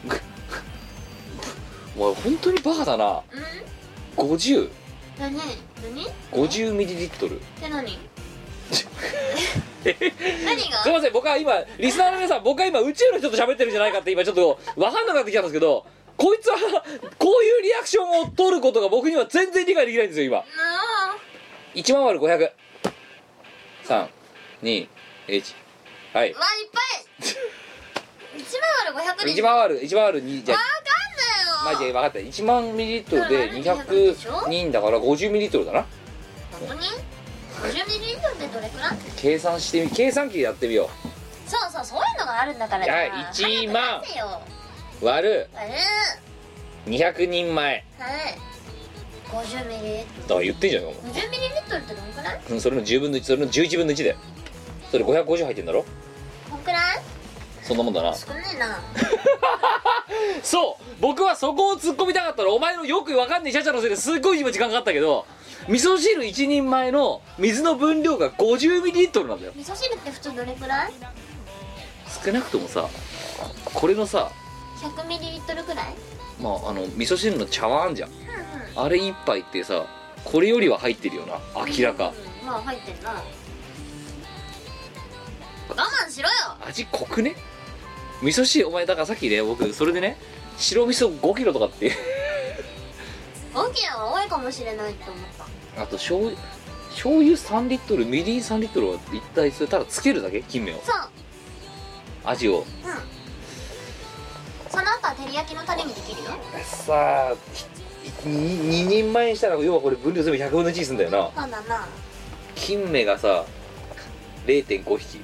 [1.96, 3.22] お前本当にバカだな。
[4.18, 4.70] うん？5050
[5.18, 5.36] 何？
[6.32, 6.72] 何？
[6.72, 7.40] ミリリットル。
[7.40, 7.98] って何？
[10.44, 10.82] 何が？
[10.82, 16.56] すいません僕は今リスナーの皆さん僕は今宇宙の人と喋ってるんじゃないかって今ちょっと分かんなくなってきたんですけどこいつは
[17.18, 20.38] こういうリアクションを取ることが僕には全然理解できないんですよ今。
[20.38, 20.44] あ。
[21.74, 22.50] 1万割る500
[23.86, 24.08] 3
[24.62, 24.88] 2
[25.28, 25.54] 1
[26.14, 26.32] はい。
[26.32, 26.80] ーうわいっぱ
[27.26, 27.36] い
[28.46, 30.64] 1万割る500で1万割る1万割る2じゃわあ
[31.64, 31.84] まあかんないよ。
[31.84, 35.86] じゃあ分かった1万ミリリットルでうん200でしょ？200人だから50ミリリットルだな。
[36.52, 38.96] 本当に50ミリリットルってどれくらい？
[39.16, 40.88] 計算してみ計算機でやってみよ
[41.46, 43.82] そうそうそういうのがあるんだからはいじゃあ1万。
[43.82, 44.42] 早く出せよ
[45.02, 45.74] う割るあれ
[46.86, 47.84] 200人前。
[47.98, 48.38] はい。
[49.26, 52.40] 50ミリリッだから言ってんじゃんおトル50ミリリットルってどんくらい？
[52.48, 54.16] 前それの10分の1それの11分の1だよ。
[54.92, 55.84] それ550入ってんだろ？
[56.48, 56.80] こんくらい？
[57.66, 58.14] そんなもんだな。
[58.14, 58.80] 少ねえな。
[60.42, 65.26] そう僕はそこを突っ込みたかったらお前のよくわかんないシャチャのせいですっごい今時間かかったけど
[65.68, 69.52] 味噌汁1人前の水の分量が50ミリリットルなんだよ。
[69.56, 70.92] 味噌汁って普通どれくらい？
[72.24, 72.88] 少なくともさ
[73.64, 74.30] これのさ
[74.80, 75.94] 100ミリリットルくらい？
[76.40, 78.10] まああの味噌汁の茶碗あんじゃん。
[78.10, 78.16] うん
[78.78, 79.86] あれ一杯ってさ
[80.24, 82.12] これよりは入ってるよな明らか。
[82.42, 82.46] うん。
[82.46, 83.10] まあ入ってんな。
[85.70, 86.34] 我慢しろよ。
[86.64, 87.34] 味濃くね？
[88.22, 90.16] 味噌汁お前だからさっきね僕それでね
[90.56, 91.92] 白味噌5キロとかって
[93.52, 95.22] 5キロは多いかもしれないって思っ
[95.76, 95.82] た。
[95.82, 96.36] あと醤油
[96.90, 100.42] 醤油3リットルみりん3リットルは一体それただつけるだけ？
[100.42, 100.76] 金目を。
[100.76, 100.96] そう。
[102.24, 102.60] 味を。
[102.60, 102.64] うん。
[104.70, 106.30] その後は照り焼きのタレにできるよ。
[106.64, 107.34] さあ
[108.24, 111.30] 2人前にしたら要はこれ分量全部100分の1にすんだよな。
[111.42, 111.86] そうだな。
[112.54, 113.44] 金目がさ
[114.46, 115.18] 0.5匹。
[115.18, 115.22] うん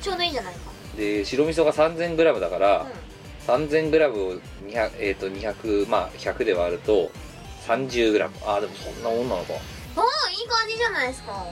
[0.00, 2.86] ちょうどいいじゃないかで白味噌が 3000g だから、
[3.48, 3.66] うん。
[3.68, 4.34] 3000g を
[4.68, 7.10] 200、えー、と200まあ100で割ると
[7.66, 9.52] 30g ああでもそんなもんなのか。
[9.96, 11.44] おおいい感じじゃないですか。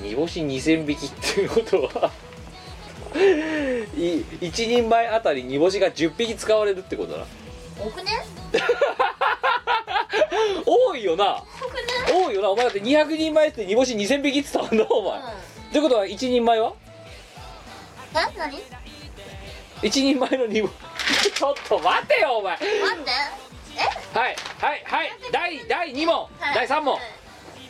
[0.00, 2.10] 煮干し2000匹っていうことは
[3.96, 7.26] い一人前あたり煮干しが10匹使われるってことだな。
[7.78, 8.12] 多くね？
[10.66, 11.42] 多いよな。
[11.60, 12.22] 多くね？
[12.26, 12.50] 多いよな。
[12.50, 15.22] お前だって200人前って煮干し2000匹って言ってたんだお前、っ
[15.72, 16.68] てことは一人前は？
[16.68, 16.74] うん
[18.18, 18.38] え？
[18.38, 18.52] 何？
[18.52, 18.62] 待
[19.82, 22.54] 一人前の煮干しちょっと待てよお前。
[22.56, 22.64] って。
[22.64, 24.18] え？
[24.18, 25.10] はいはいはい。
[25.30, 26.54] 第第2問、はい。
[26.54, 26.98] 第3問。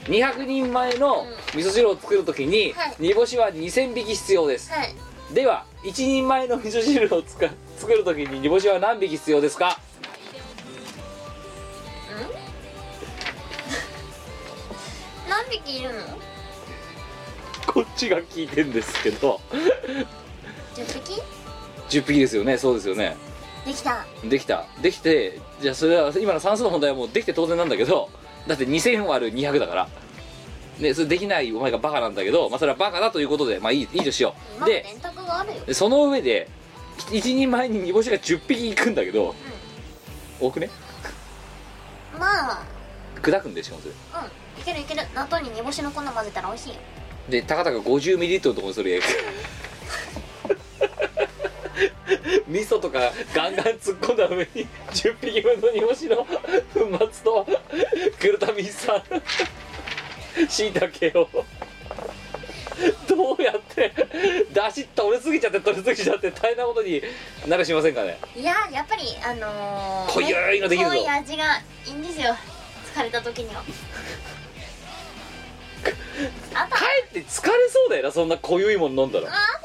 [0.04, 2.96] 200人前の味噌汁を作るときに、はい。
[3.00, 4.94] 煮干しは2000匹必要です、はい。
[5.34, 9.80] では一人前の味噌汁をつか作るときに煮干しは何匹必要ですか？
[15.28, 16.00] 何匹いるの？
[17.66, 19.40] こっちが聞いてんですけど。
[20.76, 21.20] 10匹
[21.88, 22.58] 10匹ですよね。
[22.58, 23.16] そうですよね。
[23.64, 24.06] できた。
[24.24, 24.64] できた。
[24.80, 28.08] できてじゃあそれは今の算数の問題はもうできて当然なんだけど
[28.46, 29.88] だって2000割る200だから。
[30.78, 34.64] ねそれできないお前がバカなんだけど、まあ、それはバカだということでまあいいいいとしよう。
[34.66, 34.84] で
[35.72, 36.48] その上で
[37.10, 39.34] 一人前に煮干しが10匹いくんだけど、
[40.40, 40.70] 多くね？
[42.18, 42.62] まあ。
[43.22, 43.94] 砕くんでしかもそれ。
[43.94, 44.60] うん。
[44.60, 45.02] いけるいける。
[45.14, 46.76] 納豆に煮干しの粉混ぜたら美味しいよ。
[47.28, 49.00] でたかたか50ミリリットルのところにそれ
[52.48, 56.28] 味噌とかガンガン突っ込んだ上に10匹分の煮干しの粉
[57.12, 57.46] 末と
[58.20, 59.02] グルタミン酸
[60.48, 61.28] しいたけを
[63.08, 63.92] どうやって
[64.52, 67.02] 出し取りすぎちゃって取りすぎちゃって大変なことに
[67.46, 68.18] なりしませんかね？
[68.34, 70.96] いややっぱりあのー、濃いのできるぞ。
[70.96, 71.44] 濃い味が
[71.86, 72.36] いいんですよ。
[72.94, 73.62] 疲れた時には。
[76.52, 76.68] か
[76.98, 79.28] えって疲れそうだよなそんな濃ゆいもん飲んだら。
[79.28, 79.55] あ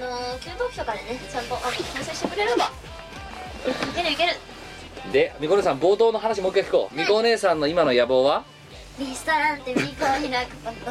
[0.00, 2.64] のー、給湯器とかでねちゃんとあの調整してくれれば。
[2.64, 4.32] いけるいける。
[5.12, 6.96] でみこねさん冒頭の話もう一回聞こう。
[6.96, 8.44] みこお姉さんの今の野望は？
[8.98, 10.90] レストランでミコを開くこと。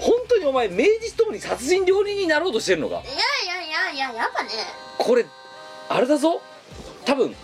[0.00, 2.96] 本当にお前名実ともに殺人料理人になろうとしてるのか？
[2.96, 3.14] いやい
[3.46, 4.50] やいやいややっぱね。
[4.98, 5.26] これ
[5.88, 6.40] あれだぞ
[7.10, 7.34] 多分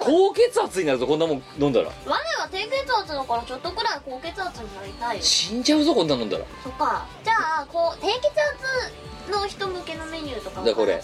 [0.00, 1.90] 高血圧になるぞこんなもん飲んだら。
[2.04, 5.22] 我は低血圧だからちょっとくらい高血圧になりたいよ。
[5.22, 6.44] 死んじゃうぞこんなの飲んだら。
[6.62, 7.06] そっか。
[7.24, 11.02] じゃあこう低血圧の人向けのメニューとかをこれ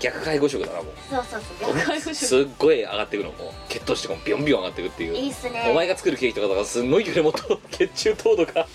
[0.00, 0.94] 逆介護食だなもう。
[1.08, 1.74] そうそうそう。
[1.76, 3.30] 逆介護すっごい上がってくの。
[3.30, 5.16] もう血糖値とかもビョンビョン上がってくっていう。
[5.16, 5.68] いいっすね。
[5.70, 8.66] お前が作るケーキとかだからすんごいけどもっと血中糖度が。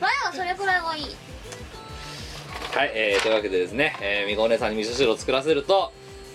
[0.00, 1.16] 我はそれくらいがいい。
[2.74, 5.90] はい、えーというわけでですね、えー、みこお姉さんに味噌汁を作らせると、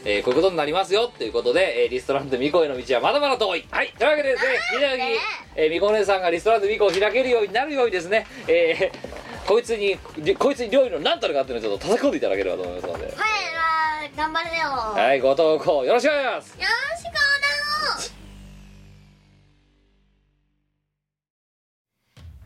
[0.06, 3.66] えーこういうことになりますよっていうことで、えーリストランテみこへの道はまだまだ遠い。
[3.72, 5.02] はいというわけでですね引き続き、
[5.56, 9.14] えーみこお姉さんがリストランテみこを開けるようになるようにですね、えー
[9.48, 13.06] こいつにりこいつに料理の何たるかっていうのをちょっと叩き込んでいただければと思いますので。
[13.06, 14.64] はいまあ頑張れよ。
[14.64, 16.58] よはいご投稿よろしくお願いします。
[16.58, 17.14] ろしくお願い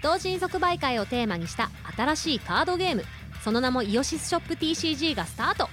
[0.02, 3.04] 同人即売会をテーマにした新しいカードゲーム。
[3.44, 5.70] その名もイオシスショップ TCG がスタート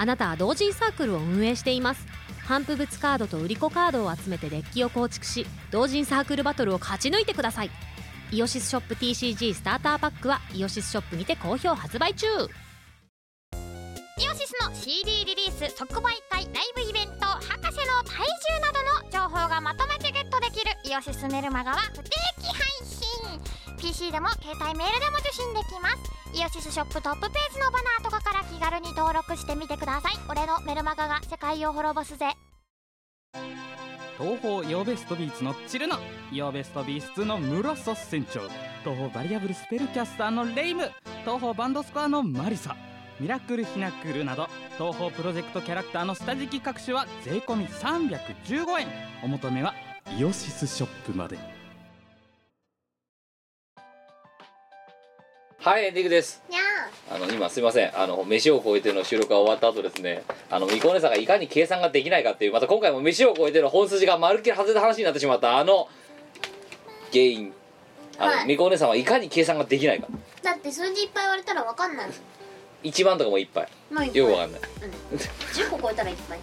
[0.00, 2.06] あなたは同人サークルを運営しています。
[2.48, 7.70] 頒布物カードと売り子カードを集めてデッキを構築し同人サークルバトルを勝ち抜いてください。
[8.32, 12.26] イオシスショップ TCG スターターパックはイオシスショップにて好評発売中。
[12.26, 12.30] イ
[14.28, 17.58] オシスの CD リリース即売会ライブイベント博士の
[18.04, 18.30] 体重
[18.60, 22.04] などの情報がまとめてゲットできるイオシスメルマガは不定
[22.40, 22.56] 期配
[23.80, 26.38] PC でも携帯メールでも受信できます。
[26.38, 30.12] イオシスショップトップページのバナーとかから気軽に登録してみてください。
[30.28, 32.26] 俺のメルマガが世界を滅ぼすぜ。
[34.18, 35.96] 東方ヨーベストビーツのチルノ
[36.30, 38.42] ヨーベストビーツのムロソ船長
[38.84, 40.90] 東方バリアブルスペルキャスターのレイム
[41.24, 42.76] 東方バンドスコアのマリサ
[43.18, 48.88] ミラクルヒナクルなど東方プロジェクトキャラクターの下敷き各種は税込315円。
[49.22, 49.74] お求めは
[50.18, 51.59] イオシスショップまで。
[55.62, 56.42] はいエンディングです。
[56.48, 56.60] にゃ
[57.14, 57.90] あの今すいません。
[57.94, 60.22] あの飯を超えての収録が終わった後ですね。
[60.48, 65.86] あのみこお姉さんがいかに計算ができないかっていうまた今回も飯を超えての本筋がまるっきり外れた話になってしまったあの
[67.12, 67.52] 原因。
[68.18, 68.46] あの、はい。
[68.46, 70.08] みこお姉さんはいかに計算ができないか。
[70.42, 72.10] だって数字いっぱい言われたらわかんない
[72.82, 74.60] 1番とかもいっぱいもういっぱいよくわかんない。
[75.10, 76.38] うん、10個超えたらいっぱい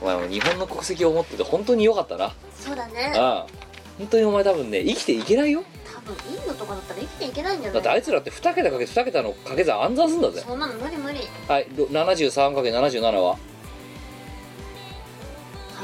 [0.00, 2.32] お前も日本の国籍を持ってて本当によかったな。
[2.54, 3.14] そうだね。
[3.16, 3.68] ああ。
[3.98, 5.64] 本当にお前多分ね生きていけないよ
[6.12, 7.80] インドとかだったら生きていけないんじゃだない？
[7.80, 10.42] ってあいつらって2桁かけ2桁の掛け算暗算すんだぜ。
[10.46, 11.20] そんなの無理無理。
[11.46, 13.30] はい 73×77 は？
[13.30, 13.38] は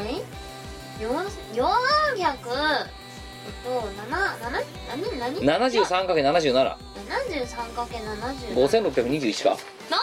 [0.02, 0.22] い
[1.00, 1.08] ？400
[3.46, 3.80] えっと7
[4.88, 9.50] 何何？73×77 73×70 5621か
[9.90, 9.98] な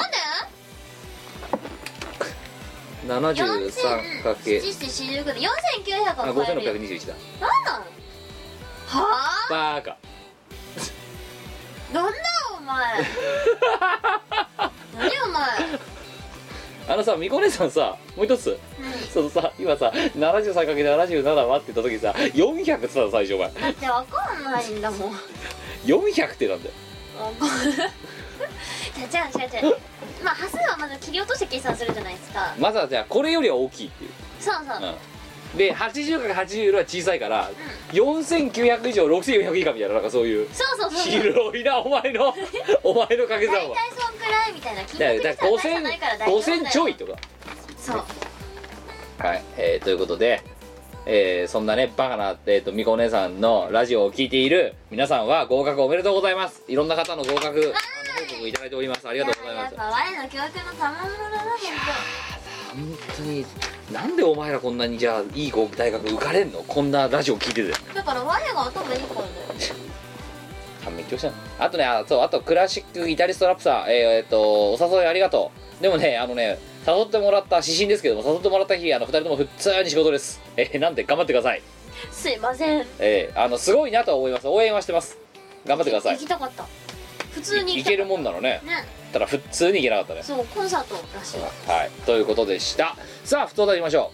[3.19, 5.47] んで？73× 4740ぐらい4900
[6.17, 7.13] あは超えるよ5621だ。
[7.41, 7.83] なんなん
[8.91, 9.49] はあ？
[9.49, 9.97] バーカ。
[11.93, 12.17] なんだ
[12.57, 12.77] お前。
[15.09, 15.41] 何お前。
[16.89, 18.59] あのさみこねさんさもう一つ。
[19.13, 23.51] そのさ今さ 73×77 はって言った時さ400って言ったの最初お前。
[23.51, 25.11] だってわかんないんだもん。
[25.13, 25.17] わ
[25.85, 26.75] 400ってなんだよ。
[27.17, 27.71] かんない
[29.09, 29.77] じゃあ違う違う違う。
[30.23, 32.53] まあ端数はまず切り落として計算するじゃないですか。
[32.59, 34.11] まずはじゃあこれよりは大きいっていう。
[34.39, 34.95] そうそう、うん
[35.55, 37.51] で 80×80 よりは小さいから、
[37.91, 40.47] 4900以上6400以下みたいななんかそういう。
[40.53, 42.33] そうそうそう広いなお前の
[42.83, 44.83] お前の掛け算大は体そんくらいみたいな。
[44.85, 47.13] 金だから額にしたら大差ないから大丈夫だよ5000ちょいとか。
[47.77, 48.03] そう。
[49.19, 50.41] はい、えーということで、
[51.05, 56.63] えーそんなねバカな、えー、とみこお姉さんのラジオを聞いている皆さんは合格おめでとうございます。
[56.67, 59.07] いろんな方の合格あの報告いただいております。
[59.07, 59.73] ありがとうございます。
[59.75, 62.40] やっぱ我の教育の賜物だな本
[62.71, 63.45] 本当に
[63.91, 66.63] なんでお前らこんなにじゃあいい合大学受かれんの？
[66.63, 67.73] こんなラジオ聞いてて。
[67.89, 69.01] 当だから我が頭いいからだよ
[70.83, 75.83] 反面教師なのあとねあそうあとクラシックギタリストラップさんえーえーとお誘いありがとう。
[75.83, 76.57] でもね あのね
[76.87, 81.61] 誘ってもらった指針ですけども誘ってもらった日あの2人とも普通に仕事ですえーなんで頑張ってください。
[82.11, 82.87] すいません。
[82.99, 84.47] えーあのすごいなとは思います。
[84.47, 85.17] 応援はしてます。
[85.67, 86.13] 頑張ってください。
[86.15, 86.65] 行きたかった。
[87.31, 88.61] 普通にいける行きたかっもんなのね。
[88.65, 90.23] たねただ普通にいけなかったね。
[90.23, 91.39] そうコンサートらしい。
[91.69, 91.91] はい。
[92.05, 92.95] ということでした。
[93.23, 94.11] さあ不当だいきましょ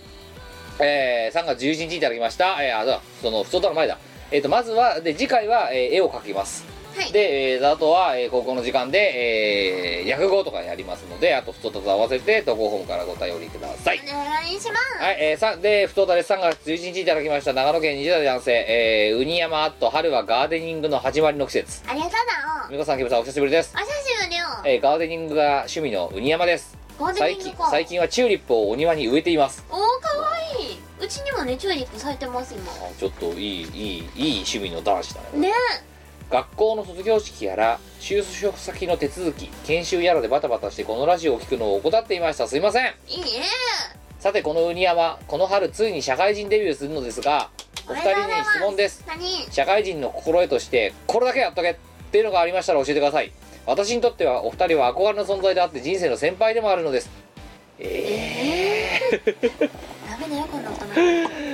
[0.79, 0.83] う。
[0.83, 2.61] えー、3月11日いただきました。
[2.63, 3.01] えー、あだ。
[3.21, 3.97] その不当だの前だ。
[4.31, 6.65] えっ、とまずはで次回は、えー絵を描きます。
[6.95, 7.11] はい。
[7.11, 14.01] で、えーあとは、えー高校の時間で、えー、訳語とかやりますのであと不当だと合わせて投稿フォームからご頼りください。
[14.03, 15.03] お願いします。
[15.03, 16.33] はい、えー、さで、不当だです。
[16.33, 17.53] 3月11日いただきました。
[17.53, 21.83] 長野県20代男性、えー、ウニ山アット春はガーデニングの始まりの季節。
[21.87, 22.67] ありがとうな。
[22.69, 23.73] みこさん、きむさん、お久しぶりです。
[23.75, 24.17] お久しぶり。
[24.25, 24.26] よ
[24.65, 26.77] えー、ガーデニングが趣味のウニ山です。
[27.15, 29.63] 最近最近はチューリップをお庭に植えています。
[29.69, 35.39] おーかわいいうちにもねチューリップ咲いてます今あちょっといい、いい、いい趣味の男子だね。
[35.39, 35.53] ね
[36.29, 42.47] 学校の卒業式やら、就職先の手続き、研修やらでバタバタしてこのラジオを聞くのを怠っていました。
[42.47, 42.93] すいません。
[43.07, 43.27] いいね
[44.19, 47.49] さて、このウニ山、この春ついに社会人デビューするのですが、
[47.87, 49.05] お二人に質問です。
[49.07, 49.23] 何？
[49.49, 51.75] 社会人の心得としてこれだけやっとけっ
[52.11, 53.31] ていうのがありましたら教えてください
[53.67, 57.09] 私にとってはお二人は憧れの存在であって人生の先輩でもあるのです。
[57.79, 58.99] え
[60.09, 61.46] ダメだよこんな大人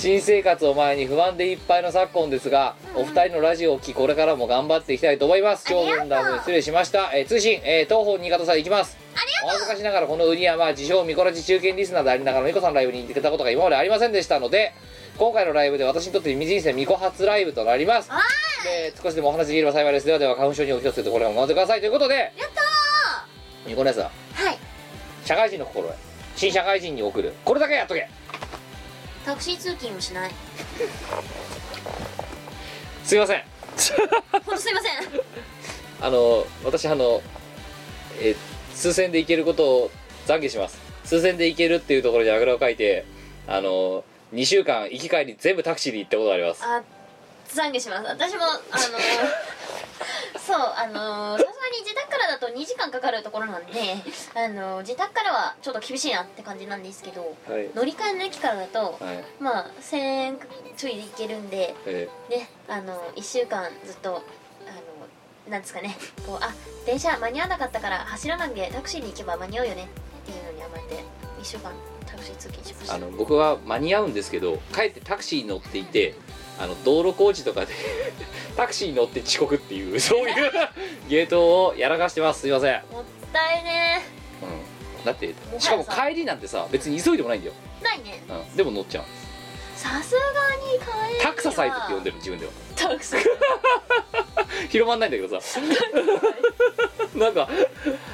[0.00, 5.66] 新生活を前に不安でいっぱいの昨今ですが、お二人のラジオを聞きこれからも頑張っていきたいと思います。
[5.68, 8.96] 長文ダム失礼しました、えー通信、えー東方新潟さん行きます。
[9.44, 14.72] お恥ずかしながらこのウニ山自称ミコラジ中堅リスナーでありながらミコさんのライブに行ってくれたことが今までありませんでしたので
[15.18, 18.08] 今回のライブで私にとって人生ミコ初ライブとなります。
[18.64, 20.06] で少しでもお話できれば幸いです。
[20.06, 21.80] ではでは花粉症にお気をつけてこれからも頑張ってください。
[21.80, 23.28] ということでやった
[23.68, 24.04] ミコ姉さん。
[24.04, 24.06] ー
[24.46, 24.58] はい。
[25.26, 25.96] 社会人の心得。
[26.36, 27.34] 新社会人に送る。
[27.44, 28.08] これだけやっとけ
[29.30, 30.30] タクシー通勤もしない。
[33.04, 33.42] すいません。
[34.32, 35.20] ほんとすいません。
[36.02, 37.22] あの私あの
[38.20, 38.36] えー
[38.74, 39.90] 数線で行けることを
[40.26, 40.80] 懺悔します。
[41.04, 43.04] 数線で行けるっていうところにあぐらをかいて
[43.46, 46.64] あの2週間行き帰り全部タクシーで行ったことがあります。
[46.64, 46.82] あ
[47.54, 48.04] 懺悔します。
[48.04, 48.60] 私もあの
[50.40, 53.72] そうあのさすがに自宅からだと2時間かかるところなんで
[54.34, 57.70] あの自宅からはちょっと厳しいなって感じなんですけどはい。
[57.74, 59.24] 乗り換えの駅からだとはい。
[59.38, 60.40] まあ1000円
[60.76, 64.22] ちょいで行けるんでえねあの1週間ずっとあの
[65.50, 65.96] なんですかね
[66.26, 66.52] こうあ
[66.86, 69.88] 電車間に合わなかったから走らないでタクシーに行けば間に合うよね
[70.22, 71.04] っていうのに甘えて
[71.40, 71.72] 1週間
[72.06, 72.94] タクシー通勤しました。
[72.94, 76.14] ーあの僕は間に合うんですけど帰ってタクシーに乗っていて
[76.60, 77.72] あの道路工事とかで
[78.56, 80.52] タクシーに乗って遅刻っていう そういう
[81.08, 82.42] ゲートをやらかしてます。
[82.42, 84.02] すいません、もったいね。
[84.98, 88.22] うん、だってしかもさ帰りなんてさ別に急いでもないんだよ、ないね。
[88.28, 89.04] うん、でも乗っちゃう。
[89.76, 92.52] さすがに帰りタクササイズって呼んでる自分では。
[92.76, 93.16] タクサ。
[94.68, 95.60] 広まんないんだけどさ。
[97.14, 97.48] なんか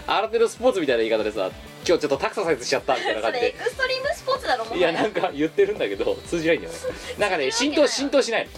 [0.07, 1.51] 新手のスポーツみたいな言い方でさ
[1.87, 3.47] ちょっとタクササイズしちゃったみたいなそ感じで。
[3.47, 6.79] れエクストリームスポーツだろもはいやなんか言ってるんだけど通じないんだよね。
[7.19, 8.51] なんかね浸透浸透しないの。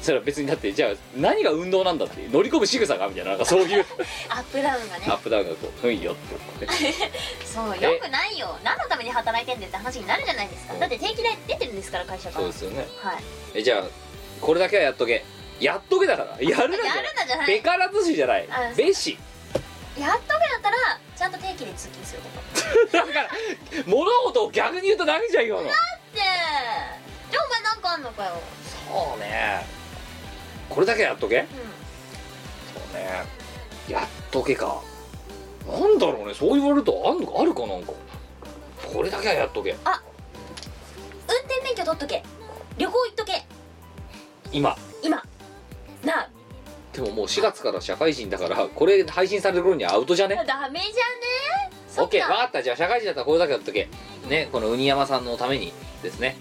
[0.00, 3.84] それは別にだってじゃあ何が運動なんだって乗り込む仕草がみたいななんかそういう。
[4.30, 5.06] アップダウンがね。
[5.08, 6.16] アップダウンがこう「ふいよ」っ
[6.60, 6.94] てね
[7.44, 8.56] そうよくないよ。
[8.62, 10.74] 何のために働いてんだよって話になるじゃないですか。
[10.74, 12.86] だって定期代出てるんですから会社からそうですよね。
[13.02, 13.16] はい。
[13.54, 13.84] えじゃあ
[14.40, 15.24] これだけはやっとけ。
[15.58, 16.36] やっとけだから。
[16.40, 17.56] やるなじゃやるなじゃなない。
[17.56, 18.46] いべからずしじゃない。
[18.48, 19.18] あべし。
[19.98, 20.76] やっとけだったら
[21.18, 22.92] ちゃんと定期で通勤すること。
[22.96, 23.28] だから
[23.86, 25.72] 物事を逆に言うとダメじゃん今のって
[26.14, 28.40] じゃあお前なんかあんのかよ。
[28.88, 29.66] そうね。
[30.70, 31.38] これだけやっとけ。
[31.38, 31.46] うん。
[31.48, 31.54] そ
[32.92, 33.24] うね。
[33.88, 34.80] やっとけか。
[35.66, 36.34] なんだろうね。
[36.34, 37.92] そう言われるとあんのかあるかなんか。
[38.92, 39.72] これだけはやっとけ。
[39.72, 39.76] 運
[41.36, 42.22] 転免許取っとけ。
[42.76, 43.44] 旅行行っとけ。
[44.52, 44.76] 今。
[45.02, 45.20] 今。
[46.04, 46.37] なあ
[47.02, 50.34] でももう4月から社会人だからこれ配信される頃にはアウトじゃね？
[50.46, 50.90] ダメじゃ
[51.70, 51.70] ね？
[51.88, 52.60] そオッケー分かった。
[52.62, 53.88] じゃあ社会人だったらこれだけやっとけ。
[54.28, 55.72] ねこのウニ山さんのために
[56.02, 56.36] ですね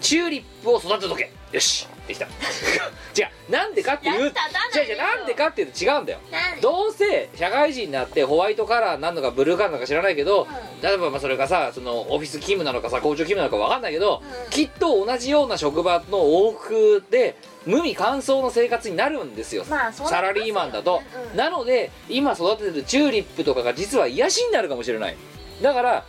[0.00, 1.30] チューリップを育てとけ。
[1.52, 1.86] よし。
[2.06, 2.26] できた。
[3.16, 3.52] 違う。
[3.52, 4.40] なんでかっていうやった
[4.76, 4.98] だ違う違う。
[4.98, 6.18] なんでかっていうと違うんだよ。
[6.30, 6.60] 何？
[6.60, 10.46] どうせ社会人になってホワイトカラーなのかブルーカラーなのか知らないけど、
[10.82, 14.50] 例えばまあそれがさそのオフィス勤務なのかさ工場勤務なのか分かんないけど、うん。
[14.50, 17.36] きっと同じような職場の往復で
[17.66, 25.16] 無味乾燥の生活になるんですよ、まあそうサラリーマンだと、うんなので今育ててるチューリップとかが実は癒しになるかもしれない。
[25.62, 26.04] だから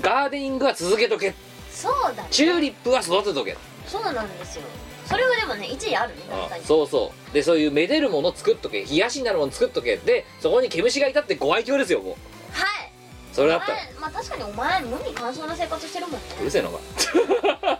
[0.00, 1.34] ガーデニングは続けとけ
[1.78, 2.28] そうだね。
[2.32, 3.56] チューリップは育てとけ。
[3.86, 4.62] そうなんですよ。
[5.06, 6.64] それはでもね一理あるね確あかに。
[6.64, 7.32] そうそう。
[7.32, 8.84] でそういうめでるもの作っとけ。
[8.84, 9.96] 冷やしになるもの作っとけ。
[9.96, 12.12] でそこに毛虫がいたってご愛嬌ですよもう。
[12.52, 12.92] はい。
[13.32, 16.26] それだったまあ確かにお前無味乾燥な生活してるもんね。
[16.40, 16.78] うるせえのか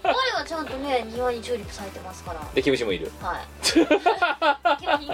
[0.05, 2.41] 我はちゃんとね庭にチューリップ咲いてますから。
[2.55, 3.11] で毛虫もいる。
[3.21, 3.47] はい。
[3.61, 3.95] 結構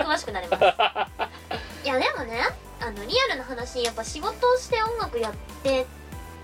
[0.00, 0.62] 詳しくなります。
[1.84, 2.42] いやでもね
[2.80, 5.32] あのリアルな話やっぱ仕事をして音楽やっ
[5.62, 5.86] てっ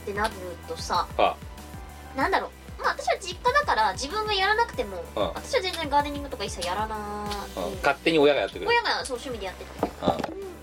[0.06, 0.34] てなる
[0.66, 1.34] とさあ
[2.16, 2.82] なんだろう。
[2.82, 7.70] まあ私は実家だから自分がやらなくてもうん私は全然ガーデニングとか一切やらないう。
[7.70, 8.68] ん勝手に親がやってくれる。
[8.70, 9.90] 親がそう趣味でやってて。
[10.02, 10.16] あ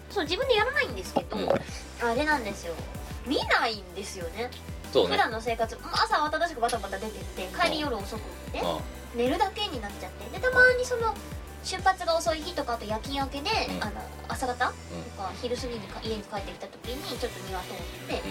[0.10, 1.50] そう自分でやらないんですけど、うん。
[1.50, 2.74] あれなんですよ。
[3.26, 4.50] 見ないんですよね。
[4.92, 5.12] そうね。
[5.12, 5.76] 普段の生活。
[5.78, 8.22] まあ朝慌ただしくバタバタ出てって帰り夜遅くっ
[8.52, 10.38] てうん寝るだけになっちゃって。
[10.38, 11.14] でたまにその
[11.64, 13.84] 出発が遅い日とかあと夜勤明けで、うん。
[13.84, 13.92] あの
[14.28, 14.74] 朝方とか
[15.42, 17.76] 昼過ぎにか家に帰ってきた時にちょっと庭通っ
[18.08, 18.22] て、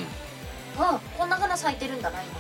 [0.79, 2.31] ああこんな花咲いてるんだな今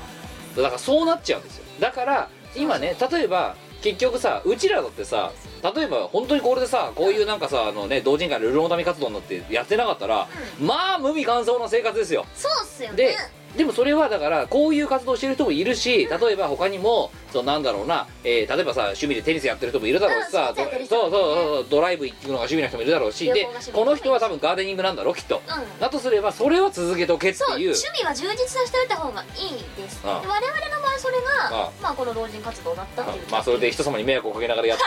[0.62, 1.64] だからそうなっちゃうんですよ。
[1.80, 5.32] だから今ね例えば結局さうちらだってさ
[5.62, 10.28] 例えば本当にこれでさこういうなんかさあのね同人会のルルの民活動になってやってなかったら、
[10.60, 12.26] まあ無味乾燥な生活ですよ。
[12.34, 12.96] そうっすよね。
[12.96, 13.16] で
[13.56, 25.40] でもそれはだからこういう活動してる人もいるし例えば他にもそうなんだろうな、えー例えばさ趣味でテニスやってる人もいるだろうしさ、うんそうそうそうドライブ行くのが趣味な人もいるだろうしで旅行が趣味この人は多分ガーデニングなんだろうきっと。
[25.46, 25.80] うん。
[25.80, 27.58] だとすればそれを続けとけってそう。
[27.58, 30.02] いう趣味は充実させておいた方がいいです。
[30.02, 30.32] でああ我々
[30.76, 31.22] の場合それが
[31.66, 33.24] あまあこの老人活動だったっていう。
[33.30, 34.84] まあそれで人様に迷惑をかけながらやって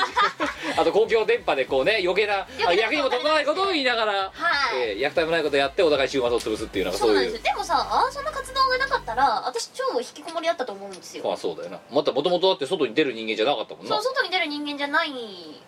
[0.78, 7.20] あと公共電波でこうね余計な役にも立たないことを言いながら、はい、えー、虐待もないことやってお互い週末を潰すっていうなんかそそうう。
[7.20, 7.54] いうなんですよ。
[7.54, 11.24] でもさあそんな活動がなかったら私超引きこもりだったと思うんですよ。
[11.24, 11.80] まあそうだよな。
[11.92, 13.96] またもともとだって外に出る人間じゃなかったもんな。
[13.96, 15.12] そう外に出る人間じゃない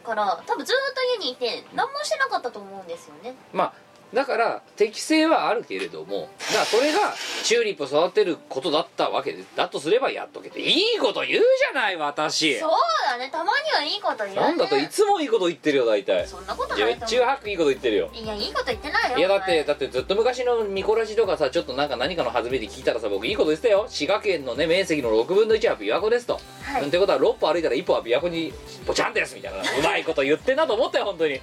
[0.03, 3.35] から多分ずーっと家にいて何もしてなかったと思うんですよね。
[3.53, 3.73] まあ
[4.13, 12.59] だから適性はあるけれどもだからそれがチューリップを育てることだったわけでだとすればやっとけていいこと言うじゃない私。
[12.59, 12.71] そう
[13.07, 13.29] だね。
[13.31, 14.41] たまにはいいこと言うね。
[14.41, 16.27] なんだといつもいいこと言ってるよ大体。
[16.27, 18.09] そんなことないと思中八いいこと言ってるよ。
[18.13, 23.85] ういやいいこと言ってないよいやだってだってずっと昔のミコラジとかさちょっとなんか何かの弾みで聞いたらさ僕いいこと言ってたよ。
[23.87, 26.87] 滋賀県のね面積の6分の1は琵琶湖ですと、はい。
[26.87, 28.53] ってことは6歩歩いたら1歩は琵琶湖に
[28.85, 31.39] ポチャンですみたいなうまいこと言ってんなと思ったよ本当に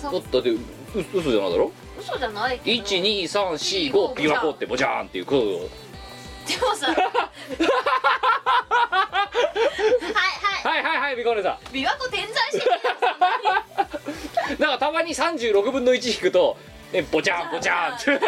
[0.00, 0.50] そうだって
[0.94, 1.72] う嘘じゃないだろ？
[1.98, 2.82] 嘘じゃないけど。
[2.82, 5.26] 12345琵琶湖ってボジャーンっていう。
[5.26, 5.68] ことを
[6.46, 7.08] でもさはいはい。
[10.64, 12.58] はいはいはいみこねさ琵琶湖点在して
[14.50, 16.56] る からたまに36分の1引くと
[16.92, 18.20] えボチャンボチャンって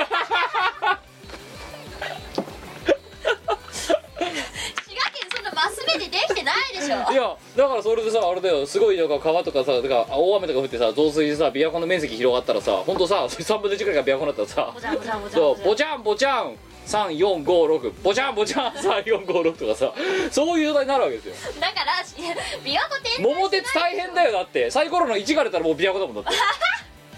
[5.71, 7.13] 県そんなマス目でできてないでしょ。
[7.13, 8.67] いやだからそれでさあれだよ。
[8.67, 14.73] すごいなんか川とかさだから大雨とか降ってさ増水でさ琵琶湖の面積広がったらさ本当さ3分の1くらいが琵琶湖になったらさ。
[14.75, 16.57] ボチャンボチャンボチャンそうボチャンボチャン
[16.87, 19.93] 3456ボチャンボチャン3456とかさ。
[20.31, 21.35] そういう状態になるわけですよ。
[21.61, 24.71] だからし琵琶湖点在桃鉄大変だよだって。
[24.71, 26.31] サイコロの1が出たらもう琵琶湖だもんだって。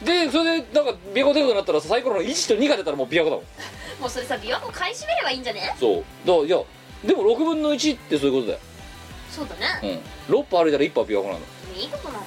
[0.04, 3.44] でそれでなんか琵琶湖出るようになったらさサイコロの1と2が出たらもう琵琶湖だもん。
[4.00, 5.74] もうそれさ琵琶湖買い占めればいいんじゃね？
[5.80, 6.04] そう。
[6.26, 6.58] だいや
[7.04, 8.58] でも6分の1ってそういうことだよ。
[9.30, 10.02] そうだね。
[10.28, 10.34] うん。
[10.40, 11.40] 6歩歩いたら1歩は琵琶湖なの
[11.76, 12.24] いいことなの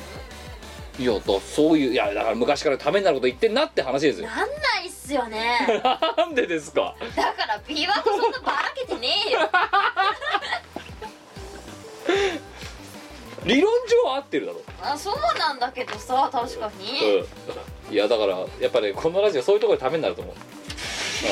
[1.00, 4.28] いやだそういういやだから昔からためになること言ってんなって話ですよ。
[4.28, 4.46] なんな
[4.84, 5.60] いっすよね。
[6.18, 6.94] なんでですか？
[7.16, 9.40] だから琵琶湖そんなばらけてねえよ。
[13.46, 14.62] 理論上は合ってるだろ。
[14.82, 17.24] あそうなんだけどさ確かに、
[17.90, 17.94] うん。
[17.94, 20.42] いやだからやっぱねこのラジオそういうところでためになると思う、うん、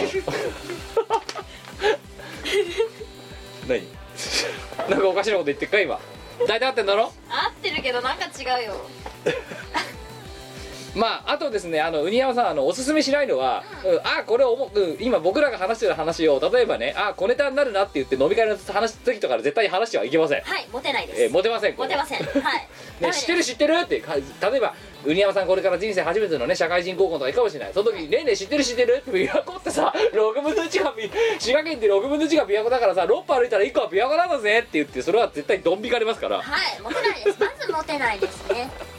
[3.68, 3.84] 何？
[4.90, 6.00] なんかおかしなこと言ってっか今。
[6.48, 7.12] 大体合ってんだろ？
[7.30, 8.76] 合ってるけどなんか違うよ
[10.96, 13.98] まああとですねあのウニヤマさんあのおすすめしないのは、うん。
[14.00, 20.42] あこれおも、うん今僕らが話してる話を例えばねあ小ネタになるなって言って飲み会の話す時とかで絶対に話してはいけません。
[20.42, 22.20] はいモテないです、えーモテませんモテません。
[22.24, 22.68] はい。
[23.00, 24.74] ね、知ってる知ってるってか例えば
[25.06, 27.74] ウニヤマさんこれから人生初めてのね社会人高校とか行くかもしれない。
[27.74, 36.42] その時に「ねえねえ知ってる知ってる?」って琵琶湖ってさ 6分の1がび滋賀県って6分の1が琵琶湖だからさ6歩歩いたら1個は琵琶湖なんだぜって言ってそれは絶対ドン引かれますから。
[36.42, 37.38] はいモテないです。
[37.40, 38.70] まずモテないですね。
[38.80, 38.97] だ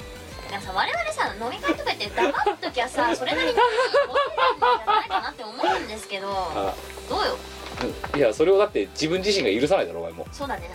[0.49, 6.75] からさ我々さ飲み会とか行って黙っときゃさ それなりに覚えてるんじゃないかなって思うんですけどあ。
[7.09, 7.39] どうよ？
[8.17, 10.27] いやそれをだって自分自身が許さないだろお前も。
[10.33, 10.71] そうだね。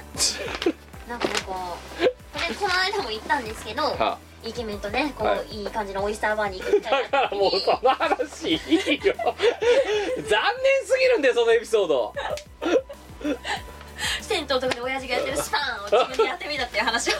[1.09, 1.53] なんかねこ
[1.99, 5.63] うこれこの間も言ったんですけどはイケメンとねこう、、はい。
[5.63, 9.13] い感じのオイスターバーに行く機会だからもうその話いいよ。
[9.19, 12.13] 残念すぎるんだよそのエピソード。
[14.21, 17.13] 銭湯とかで親父がやってるスパンを自分でやってみたっていう話を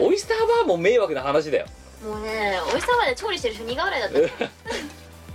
[0.00, 1.66] オイスターバーも迷惑な話だよ。
[2.04, 4.18] もうねオイスターバーで調理してる人苦笑いだった。
[4.18, 4.50] ね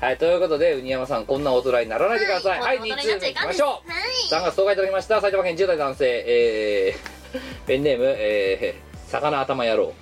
[0.01, 2.59] はいということでうにやまさんこんな大人にならないでください。
[2.59, 3.57] はい、2こんな大通目い人になっちゃいかんです。
[3.57, 3.89] きましょう。
[4.31, 5.21] 3月10日いただきました。
[5.21, 6.23] 埼玉県10代男性。
[6.25, 9.93] えー、 ペンネームえー、魚頭野郎。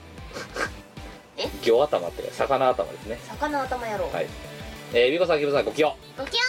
[1.37, 1.47] え？
[1.63, 3.19] 魚頭って魚頭ですね。
[3.39, 4.27] 魚頭野郎、はい。
[4.93, 6.41] えー、美子さん、きぶさん、ごきよごきゃ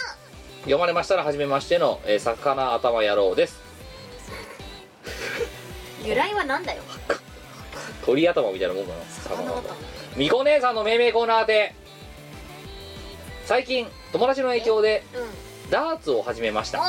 [0.61, 3.59] 読まれましたら、はじめましての、えー、魚頭野郎です。
[6.03, 6.83] ん由来はなんだよ？
[8.05, 8.99] 鳥頭みたいなもんかな。
[9.23, 9.75] 魚頭
[10.15, 11.75] みこ姉さんの命名コーナーで、
[13.45, 16.81] 最近、友達の影響で、うんダーツを始めました。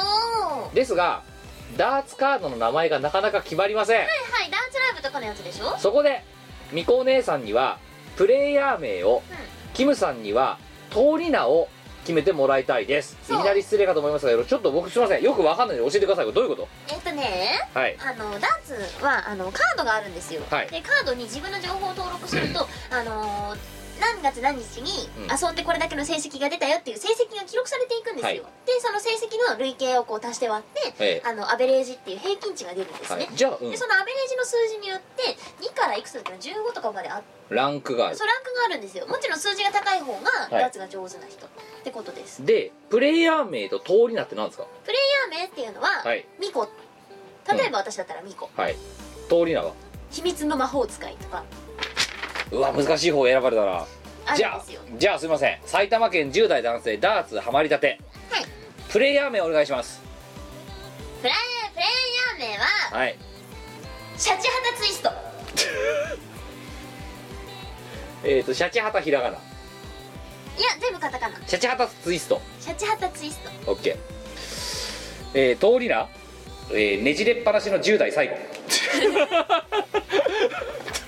[0.72, 1.22] ですが、
[1.76, 3.96] ダーツカードの名前がなかなか決まりません。
[3.96, 4.08] いはい
[4.50, 5.76] ダーツライブとかのやつでしょ？
[5.78, 6.24] そこで、
[6.72, 7.78] みこ姉さんには、
[8.16, 9.22] プレイヤー名を、
[9.74, 10.56] キムさんには、
[10.90, 11.68] 通り名を
[12.00, 13.16] 決めてもらいたいです。
[13.24, 15.22] いきなり失礼かと思いますが、ちょっと僕すいません。
[15.22, 16.32] よくわかんないので教えてください。
[16.32, 17.96] どういうこえっとねとはい。
[17.98, 25.30] あのダーツはあのカードがあるんですよ、はいでカードに自分の情報を登録すると あのー何月何日にうん。
[25.30, 28.66] 遊んでこれだけの成績が出たよっていう成績が記録されていくんですよ、はい。
[28.66, 31.28] でその成績の累計をこう足して割って、ええ。
[31.28, 33.36] あのアベレージっていう平均値が出るんですね、はい。
[33.36, 33.70] じゃあ、うん。
[33.70, 33.76] で。
[33.76, 38.16] そのアベレージの数字によって2からいくつだったら15とかまであっランクがある。
[38.16, 39.06] そうランクがあるんですよ。
[39.06, 40.18] もちろん数字が高い方が
[40.50, 40.62] はい。
[40.62, 41.48] ダーツが上手な人っ
[41.84, 44.66] てことです、でプレイヤー名と通り名って何ですか？
[44.84, 46.26] プレイヤー名っていうのは、はい。
[46.38, 46.68] ミコ。
[47.50, 48.76] 例えば私だったらミコ、はい。
[49.28, 49.72] 通り名は？
[50.10, 51.44] 秘密の魔法使いとか
[52.52, 53.86] うわ難しい方選ばれたな。
[54.36, 54.64] じゃあ
[54.96, 55.58] じゃあすいません。
[55.64, 57.98] 埼玉県10代男性ダーツハマりたて。
[58.30, 58.44] はい。
[58.90, 60.00] プレイヤー名お願いします。
[61.20, 61.34] プレイ
[61.72, 62.64] プレイヤー名は
[62.98, 63.16] はい。
[64.16, 65.10] シャチハタツイスト。
[68.24, 69.38] えっ、ー、とシャチハタひらがな。
[70.58, 71.36] いや全部カタカナ。
[71.46, 72.40] シャチハタツイスト。
[72.60, 73.72] シャチハタツイスト。
[73.72, 73.96] OK
[75.32, 76.08] えー、通り名
[76.72, 78.34] えーねじれっぱなしの10代最後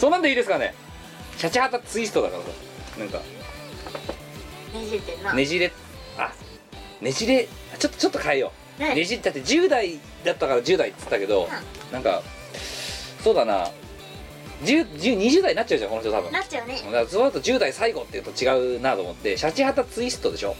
[0.00, 0.74] そんなんでいいですかね？
[1.36, 2.48] シャチハタツイストだからさ。
[2.98, 3.18] なんか。
[3.18, 5.70] ねじれてんな、ねじれ。
[6.16, 6.32] あ
[7.02, 7.48] ねじれ。
[7.74, 11.48] あちょっとちょっと変えよう、はいねじだって10代だったから10代っつったけど、
[11.92, 12.22] なんか
[13.22, 13.68] そうだな。
[14.64, 16.32] 10 10 20代になっちゃうじゃんこの人多分。
[16.32, 16.80] なっちゃうね。
[16.82, 20.56] だからそうだと10代最後っていうと違うなと思ってシャチハタツイストでしょ？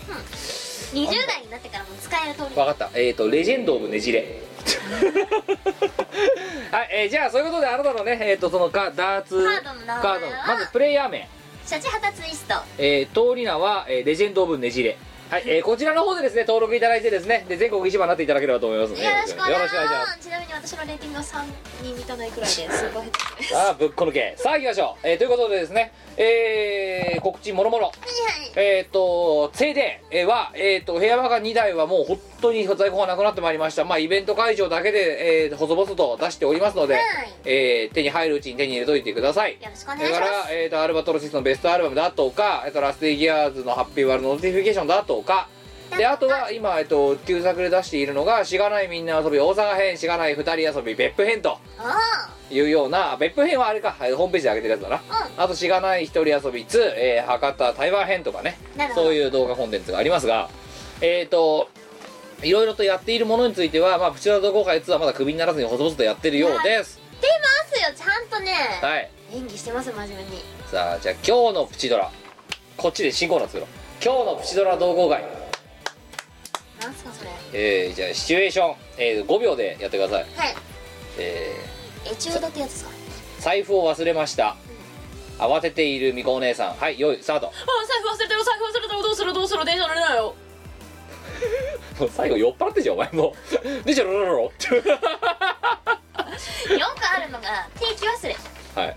[0.93, 2.55] 20代になってからも使える通り。
[2.55, 2.91] 分かった。
[2.95, 4.43] えっ、ー、とレジェンド・オブ・ねじれ。
[6.71, 10.03] はい、えーじゃあそういうことであなたのねえっ、とそのかダーツカードの名前は？
[10.03, 10.27] カード。
[10.27, 11.29] のまずプレイヤー名。
[11.67, 12.55] シャチハタツイスト。
[12.79, 14.97] えー、通り名は、えーレジェンド・オブ・ねじれ
[15.31, 19.05] はい、えーこちらの方でですね登録いただいてですねで全国一番になっていただければと思いますので。
[19.05, 20.19] よろしくお願いします。
[20.19, 23.55] ちなみに私のレーティングは3に満たないくらいでスーパーヘッドです。
[23.57, 24.35] ああぶっこ抜け。
[24.37, 27.93] さあ行きましょう、えーということでですねえー告知もろもろ。
[28.57, 33.85] えっ、とセイデーは、えー、と部屋場が2台はもう本当に在庫がなくなってまいりました。
[33.85, 37.05] まあイベント会場だけで、えー、細々と出しておりますので、はい。
[37.45, 39.53] えー手に入るうちに手に入れといてください。
[39.53, 40.53] よろしくお願いしま、す。
[40.53, 45.49] えー、とアルバトロシスのベストアルバムだとか、えー、とラスティギアーズのハッピーワールドノーティフィケーションだとか。
[45.97, 55.03] であとは今、えっと、旧作で出しているのが「しがないみんな遊び大阪編」「しがない二人遊び別府編」とあいうような別府編はあれかはいホームページで上げてるやつだな。
[55.37, 58.57] あと「しがない一人遊び2」えー博多台湾編とかね。
[58.95, 60.49] そういう動画コンテンツがありますが
[61.01, 61.69] えっ、と
[62.43, 67.01] いろいろとやっているものについては、まあ、プチラ同好会2はまだクビにならずに細々とやってるようです。
[67.21, 67.35] 出ま
[67.69, 68.53] すよちゃんとね。
[68.81, 69.11] はい。
[69.33, 70.43] 演技してます真面目に。
[70.71, 72.11] さあじゃあ今日のプチドラ
[72.77, 75.23] こっちで新コーナー作ろう今日のプチドラ同好会。
[76.81, 77.31] なんすかそれ？
[77.53, 80.27] えー、じゃあシチュエーション、えー、5秒でやってください。
[80.37, 80.55] はい。
[81.19, 81.55] え
[82.11, 82.91] エチュードってやつですか？
[82.91, 84.57] ー、財布を忘れました。
[85.39, 86.75] 慌てているみこお姉さん。
[86.77, 87.49] はいよいスタート。
[87.49, 87.51] あ
[87.87, 90.35] 財布忘れてる財布忘れてるどうするどうする電車乗れないよ。
[92.01, 93.35] もう最後酔っ払ってんじゃんお前も。
[93.83, 94.55] うでしょロロロロよく
[97.15, 98.37] あるのが定期忘れ。
[98.75, 98.97] はい。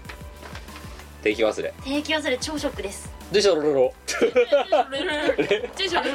[1.23, 1.73] 定期忘れ。
[1.83, 3.09] 定期忘れ超ショックです。
[3.31, 3.93] でしょロロロ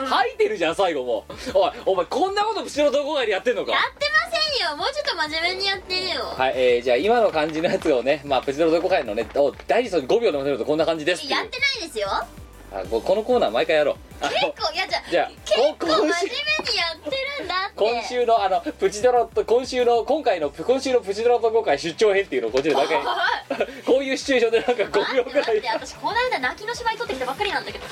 [0.09, 1.25] 吐いてるじゃん最後も。
[1.29, 3.73] うおいお前こんなこと後ろどこかでやってんのか？
[3.73, 4.77] ってませんよ。
[4.77, 6.25] もうちょっと真面目にやってるよ。
[6.37, 12.09] はい、えー、じゃあ今の感じのやつをねまあプチドラどこかへのねお大事そうに5秒でまとめるとこんな感じですやってないですよ
[12.71, 13.97] あここのコーナー毎回やろう。
[14.21, 16.15] あ結の構いやじゃあ結構真面目にや
[16.95, 17.75] ってるんだって。
[17.77, 23.01] 今週のあのプチドラと今週の今回の今週のプチドラと今回出張編っていうのをこっちで毎回
[23.87, 25.47] こういうシチュエーションでなんか5秒待ぐらい。
[25.47, 27.85] 待って私この間泣きの芝居撮ってきたばっかりなんだけど。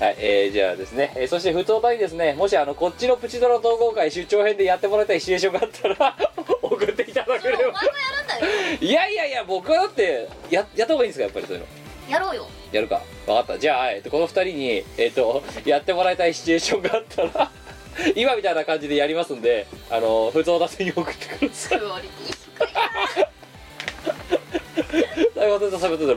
[0.00, 6.16] はい、えー、じゃあですね、えーそして普通歌にですねもしあのこっちのプチドラ統合会出張編でやってもらいたいシチュエーションがあったら
[6.62, 7.60] 送っていただければ。
[7.60, 7.84] お前もや
[8.18, 8.46] るんだよ。
[8.80, 11.66] いやいやいや僕はだってややった方がいいんですかやっぱりそういうの。
[12.10, 13.02] やろうよやるか。
[13.26, 13.58] 分かった。
[13.58, 17.50] じゃあ、えっとこの2人に、えっと やってもらいたいシチュエーションがあったら
[18.16, 21.78] 今みたいな感じでやりますんであの普通歌に送ってください。
[21.78, 21.86] ル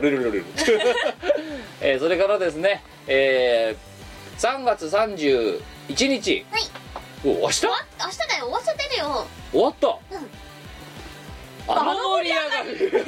[0.00, 0.44] ルルルル。
[1.80, 5.60] えーそれからですね、えー、3月31
[6.08, 6.44] 日。
[6.50, 6.62] はい。
[7.24, 7.66] お明日？
[7.66, 7.70] 明
[8.10, 8.46] 日だよ。
[8.46, 9.26] 終わっちゃってるよ。
[9.64, 9.94] わった、うん
[11.68, 13.04] あの盛り上がる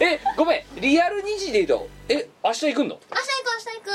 [0.04, 0.80] えごめん。
[0.80, 2.98] リアル2時で言うとえ明日行くんの？
[3.10, 3.90] 明日行く明日行く。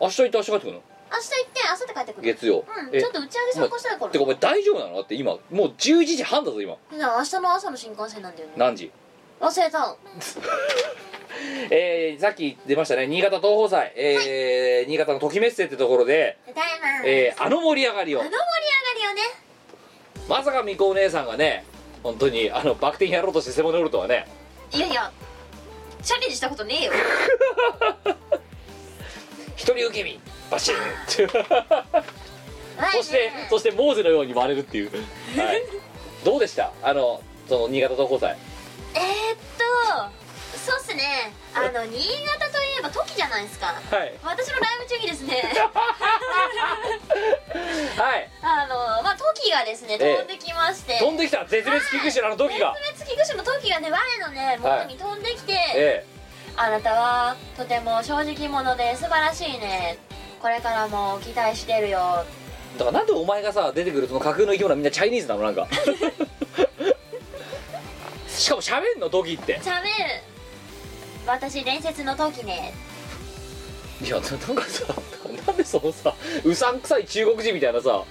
[0.00, 0.82] 明日行って明日帰ってくるの？
[1.10, 2.22] 明日行って明後日帰ってくる。
[2.22, 2.64] 月曜。
[2.68, 3.00] うんえ。
[3.00, 4.10] ちょっと打ち上げ参加したいから。
[4.12, 4.94] てかお前大丈夫なの？
[4.96, 6.72] だって今もう11時半だぞ今。
[6.92, 8.52] いや明日の朝の新幹線なんだよね。
[8.56, 8.90] 何時？
[9.40, 9.96] 忘れた。
[11.70, 13.06] えー、さっき出ましたね。
[13.06, 16.88] 新潟東宝祭、えー新潟のときめっせってところで、ただいま。
[17.04, 18.20] えーあの盛り上がりを。
[18.20, 18.40] あの盛り
[19.04, 19.30] 上がりをね。
[20.28, 21.64] まさかみこお姉さんがね
[22.02, 24.26] 本当にあのバク転やろうとして背骨折るとはね。
[24.72, 25.10] いやいや
[26.02, 26.92] チャレンジしたことねえよ。
[29.56, 30.20] 一人受け身。
[30.50, 31.28] バシーン
[32.90, 35.62] そそしてそしてモーゼのように割れるっていう、はい、
[36.24, 36.72] どうでした？
[36.82, 38.38] あのその新潟東宝祭
[38.94, 40.17] えー、っと
[40.68, 41.32] そうっすね。
[41.54, 43.68] あの新潟といえばトキじゃないですか。
[43.68, 44.12] はい。
[44.22, 45.42] 私のライブ中にですね。
[47.96, 48.28] はい。
[48.42, 50.16] あのまあトキがですねええ。
[50.16, 51.46] 飛んできまして、飛んできた。
[51.46, 52.76] 絶滅危惧種のあの時が。
[52.92, 56.04] 絶滅危惧種のトキがね我のね元に飛んできて、え
[56.54, 59.96] あなたはとても正直者で素晴らしいね。
[60.38, 62.26] これからも期待してるよ。
[62.76, 65.66] えだからなんでお前がさ出てくるその架空の生き物はみんなチャイニーズなのなんか。
[68.28, 69.58] しかも喋んの時って。
[69.62, 69.94] しゃべる
[71.28, 72.72] 私伝説のトキね。
[74.02, 74.84] いやななんかさ
[75.46, 76.14] なんでそのさ
[76.44, 78.02] うさんくさい中国人みたいなさ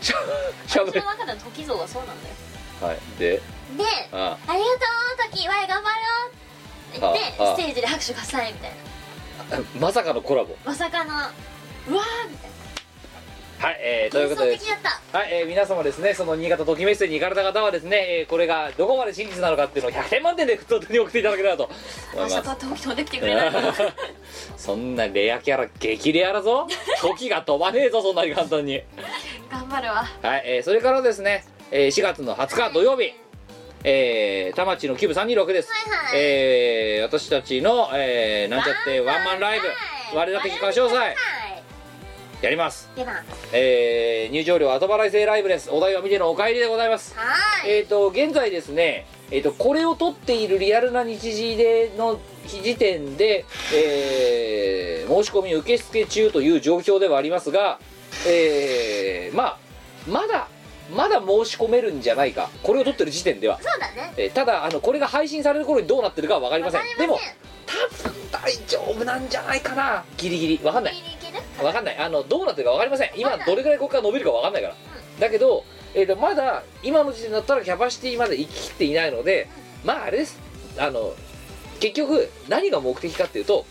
[0.00, 0.16] しゃ
[0.68, 2.34] しゃべ私の中でのトキ像はそうなんだよ。
[2.80, 2.98] はい。
[3.18, 3.30] で？
[3.36, 3.42] で
[4.12, 4.52] ああ。
[4.52, 4.70] りがと
[5.26, 5.96] うトキわい頑張ろ
[6.26, 8.70] うって言ってああステージで拍手喝采みたい
[9.50, 9.56] な。
[9.58, 10.56] あまさかのコラボ。
[10.64, 12.50] まさかのうわーみたい
[13.62, 14.58] はい、えー、というなことで
[15.12, 21.70] はい、えー皆様ですねその新潟ときめっせに行かれた方はですね、えーこれがどこまで真実なのかっていうのを100点満点で普通に送っていただければと
[22.12, 23.52] 思いまさかトキ飛んできてくれない
[24.58, 26.66] そんなレアキャラ激レアだぞ。
[27.00, 28.82] 時が飛ばねえぞそんなに簡単に。
[29.48, 30.08] 頑張るわ。
[30.22, 33.14] はい、えーそれからですね、えー4月の20日土曜日
[33.84, 36.20] えー、田町のキューブ326です、はいはい。
[36.20, 39.68] えー私たちの、えーなんちゃってワンマンライブ
[40.16, 40.98] 我ら的歌唱祭。
[40.98, 41.41] はい
[42.42, 42.90] やります。
[42.96, 45.70] ではえー入場料後払い制ライブです。
[45.70, 47.14] お題は見てのお帰りでございます。
[47.16, 47.70] はい。
[47.70, 53.44] えっ、と現在ですねえっ、とこれを撮っているリアルな日時での時点で、
[53.74, 57.78] えー申し込み受付中という状況ではありますが
[58.26, 59.58] えーまあ
[60.08, 60.48] まだ
[60.94, 62.50] まだ申し込めるんじゃないか。
[62.62, 64.12] これを撮ってる時点では、そうだね。
[64.16, 66.80] えーただあのこれが配信される頃にどうなってるかは分かりません。
[66.80, 67.28] わかりません。
[67.28, 67.42] でも
[68.02, 70.04] 多分大丈夫なんじゃないかな。
[70.16, 70.58] ギリギリ。
[70.58, 70.94] 分かんない。
[70.94, 71.21] ギリ
[71.58, 71.96] 分かんない。
[71.98, 73.10] あのどうなってるか分かりません。
[73.16, 74.76] 今どれぐらいここから伸びるか分かんないから、
[75.20, 75.64] だけど、
[75.94, 79.48] えー、とまだ今の時点だったらキャパシティまで行ききっていないので
[79.84, 80.38] まああれです。
[80.78, 81.14] あの
[81.80, 83.66] 結局何が目的かっていうと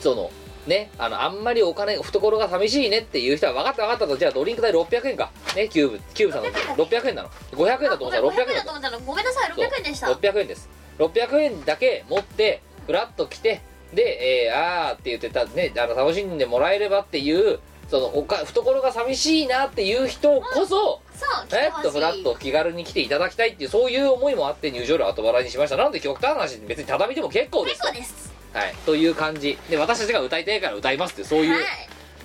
[0.00, 0.30] その
[0.66, 4.16] ねあのあんまりお金懐が寂しいねっていう人は分かった分かったと。
[4.16, 5.30] じゃあドリンク代600円か。
[5.54, 6.44] ねキューブキューブさん
[6.76, 7.30] の600円なの。
[7.52, 9.00] 500円だと思ったら600 600円だと思ったの。
[9.00, 10.06] ごめんなさい600円でした。
[10.08, 10.68] 600円です。
[10.98, 13.60] 600円だけ持ってフラッと来て
[13.96, 17.58] で、えー、あーって言ってたねあの楽しんでもらえればっていう
[17.88, 21.00] そのおか懐が寂しいなっていう人こそ、そう
[21.52, 25.76] えっとフラッと気軽に来ていただきたいっていうそういう思いもあって入場料後払いにしました。
[25.76, 27.80] なので極端な話別にタダでも結構です。
[27.80, 28.32] 結構です。
[28.52, 28.74] はい。
[28.84, 29.56] という感じ。
[29.70, 31.62] で私たちが歌いたいから歌いますってそういう、はい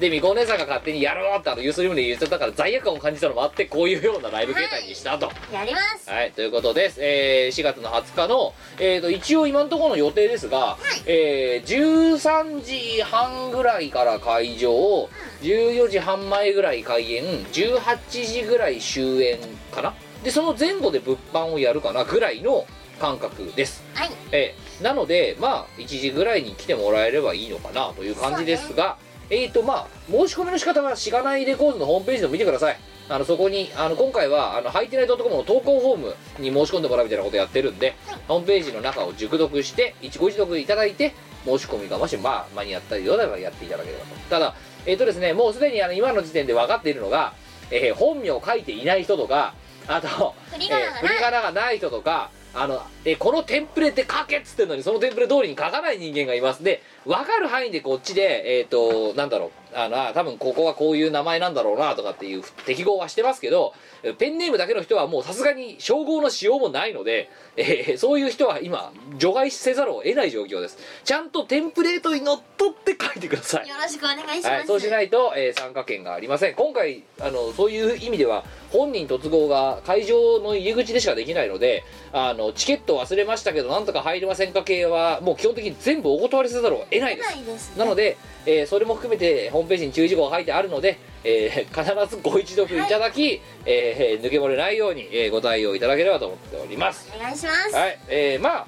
[0.01, 6.09] でみこお姉さんが勝手にやろうってあのユースリムで言っちゃったから罪悪感を感じたのもあってこういうようなライブ形態にしたと、やります。
[6.09, 6.99] はい、ということです。
[6.99, 15.07] えー4月の20日の、えーと、一応今のところの予定ですが、えー13時半ぐらいから会場、
[15.43, 19.37] 14時半前ぐらい開演、18時ぐらい終演
[19.71, 19.93] かな？
[20.23, 22.65] で、その前後で物販をやるかなぐらいの
[22.99, 23.83] 感覚です。
[23.93, 24.09] はい。
[24.31, 28.97] えーなので、まあ、1時ぐらいに来てもらえればいいのかなという感じですが、
[29.31, 32.77] えーと、まあ、申し込みの仕方はしがないレコードのホームページでも見てください。
[33.09, 37.95] あのそこにあの今回はあのハイテナイドットコムの投稿フォームに申し込んでもらうみたいなことやってるんで、
[38.27, 41.13] ホームページの中を熟読して一ご一読いただいて
[41.45, 44.55] 申し込みがもしまあ間に合ったりどうならやっていただければとただ
[44.85, 47.33] えっ、とですねもうすでにあの今の時点で分かっているのが、
[47.69, 49.55] えー本名を書いていない人とか
[49.87, 56.63] あと振り仮名がないえ振り仮名がない人とかあの、えーこのテンプレって書けっつってんのにそのテンプレ通りに書かない人間がいます。
[56.63, 59.51] で分かる範囲でこっちでえっ、となんだろう。
[59.73, 63.73] あのあ多分ここはこういう名前なんだろうなとかっていう適合はしてますけど
[64.17, 70.77] ペンネームだけの人はもうさすがに称号の使用もないので、えーそういう人は今除外せざるを得ない状況です。
[71.05, 73.67] ちゃんとテンプレートにのっとって書いてください。
[73.67, 76.55] よろしくお願いします、はい、そうしないと、えー参加権がありません。
[76.55, 81.83] 今回あのそういう意味では本人突合が会場の入り口でしかできないので
[82.13, 87.35] あのチケット忘れましたけどなんとか入りませんか系はもう基本的に全部お断りせざるを得ないです。
[87.35, 97.11] ないです、ね、なので、えーそれも含めてホームページに注意事項が書いてあるので、えー必ずご一読いただき、えー抜け漏れないように、えーご対応いただければと思っております。
[97.15, 98.67] お願いします、はい、えーまあ、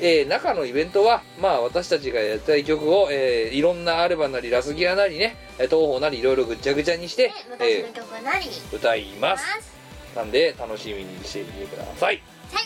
[0.00, 9.44] えー中のイベントは、まあ、私たちがやった曲を、えーいろんなアルバなりラスギアなりねえー東宝なりいろいろぐっちゃぐちゃにしてえー歌いまます。
[9.62, 9.74] す
[10.16, 12.22] なんで楽しみにしてみてください。
[12.52, 12.64] はい。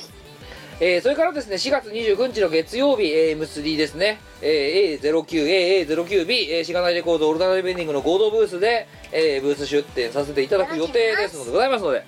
[0.80, 11.98] えーそれからですね4月29日の月曜日、えー、M3 ですね、えー A09AA09B、えー、しがないレコードオルタナティブエンディングの合同ブースで、えーブース出展させていただく予定ですのでございますので、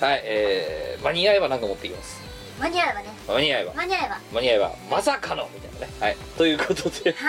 [0.00, 2.20] はいえー間に合えば何か持ってきます
[2.60, 3.08] 間に合えばね。
[3.26, 3.72] 間に合えば。
[3.74, 4.18] 間に合えば。
[4.32, 5.92] 間に合えばまさかのみたいなね。
[6.00, 6.16] はい。
[6.36, 7.12] ということで。
[7.12, 7.28] は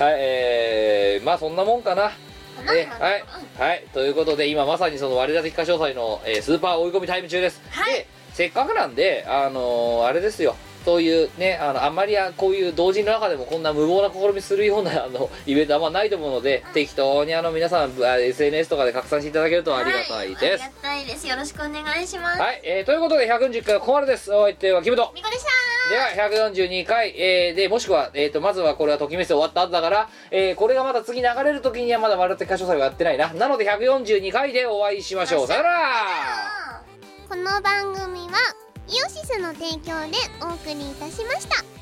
[0.00, 0.02] い。
[0.02, 2.12] はいえー、まあそんなもんかな。
[2.60, 3.24] えはい、
[3.58, 7.94] はい、ということで今まさにその我ら的歌唱祭の、えースーパー追い込みタイム中です、はい。
[7.94, 20.42] でせっかくなんであのーあれですよそういうねあのあんまりあこういう同人の中でもこんな無謀な試みするようなあのイベントはあんまないと思うので、適当にあの皆さんあ SNS とかで拡散していただけるとありがたいです。
[20.42, 21.26] はありがたいです。
[21.28, 22.40] よろしくお願いします。
[22.40, 24.32] はい、えーということで140回はここまでです。
[24.32, 25.12] お相手はキムト。
[25.14, 25.50] みこでした。
[25.90, 33.32] では142回、えーでもしくは、えー、とまずはこれはときめせ終わった後だから、えーこれがまた次流れる時にはまだ我々的歌唱祭をやってないな。
[33.32, 35.46] なので142回でお会いしましょう。
[35.46, 36.82] さよなら。
[37.28, 41.81] この番組はイオシスの提供でお送りいたしました。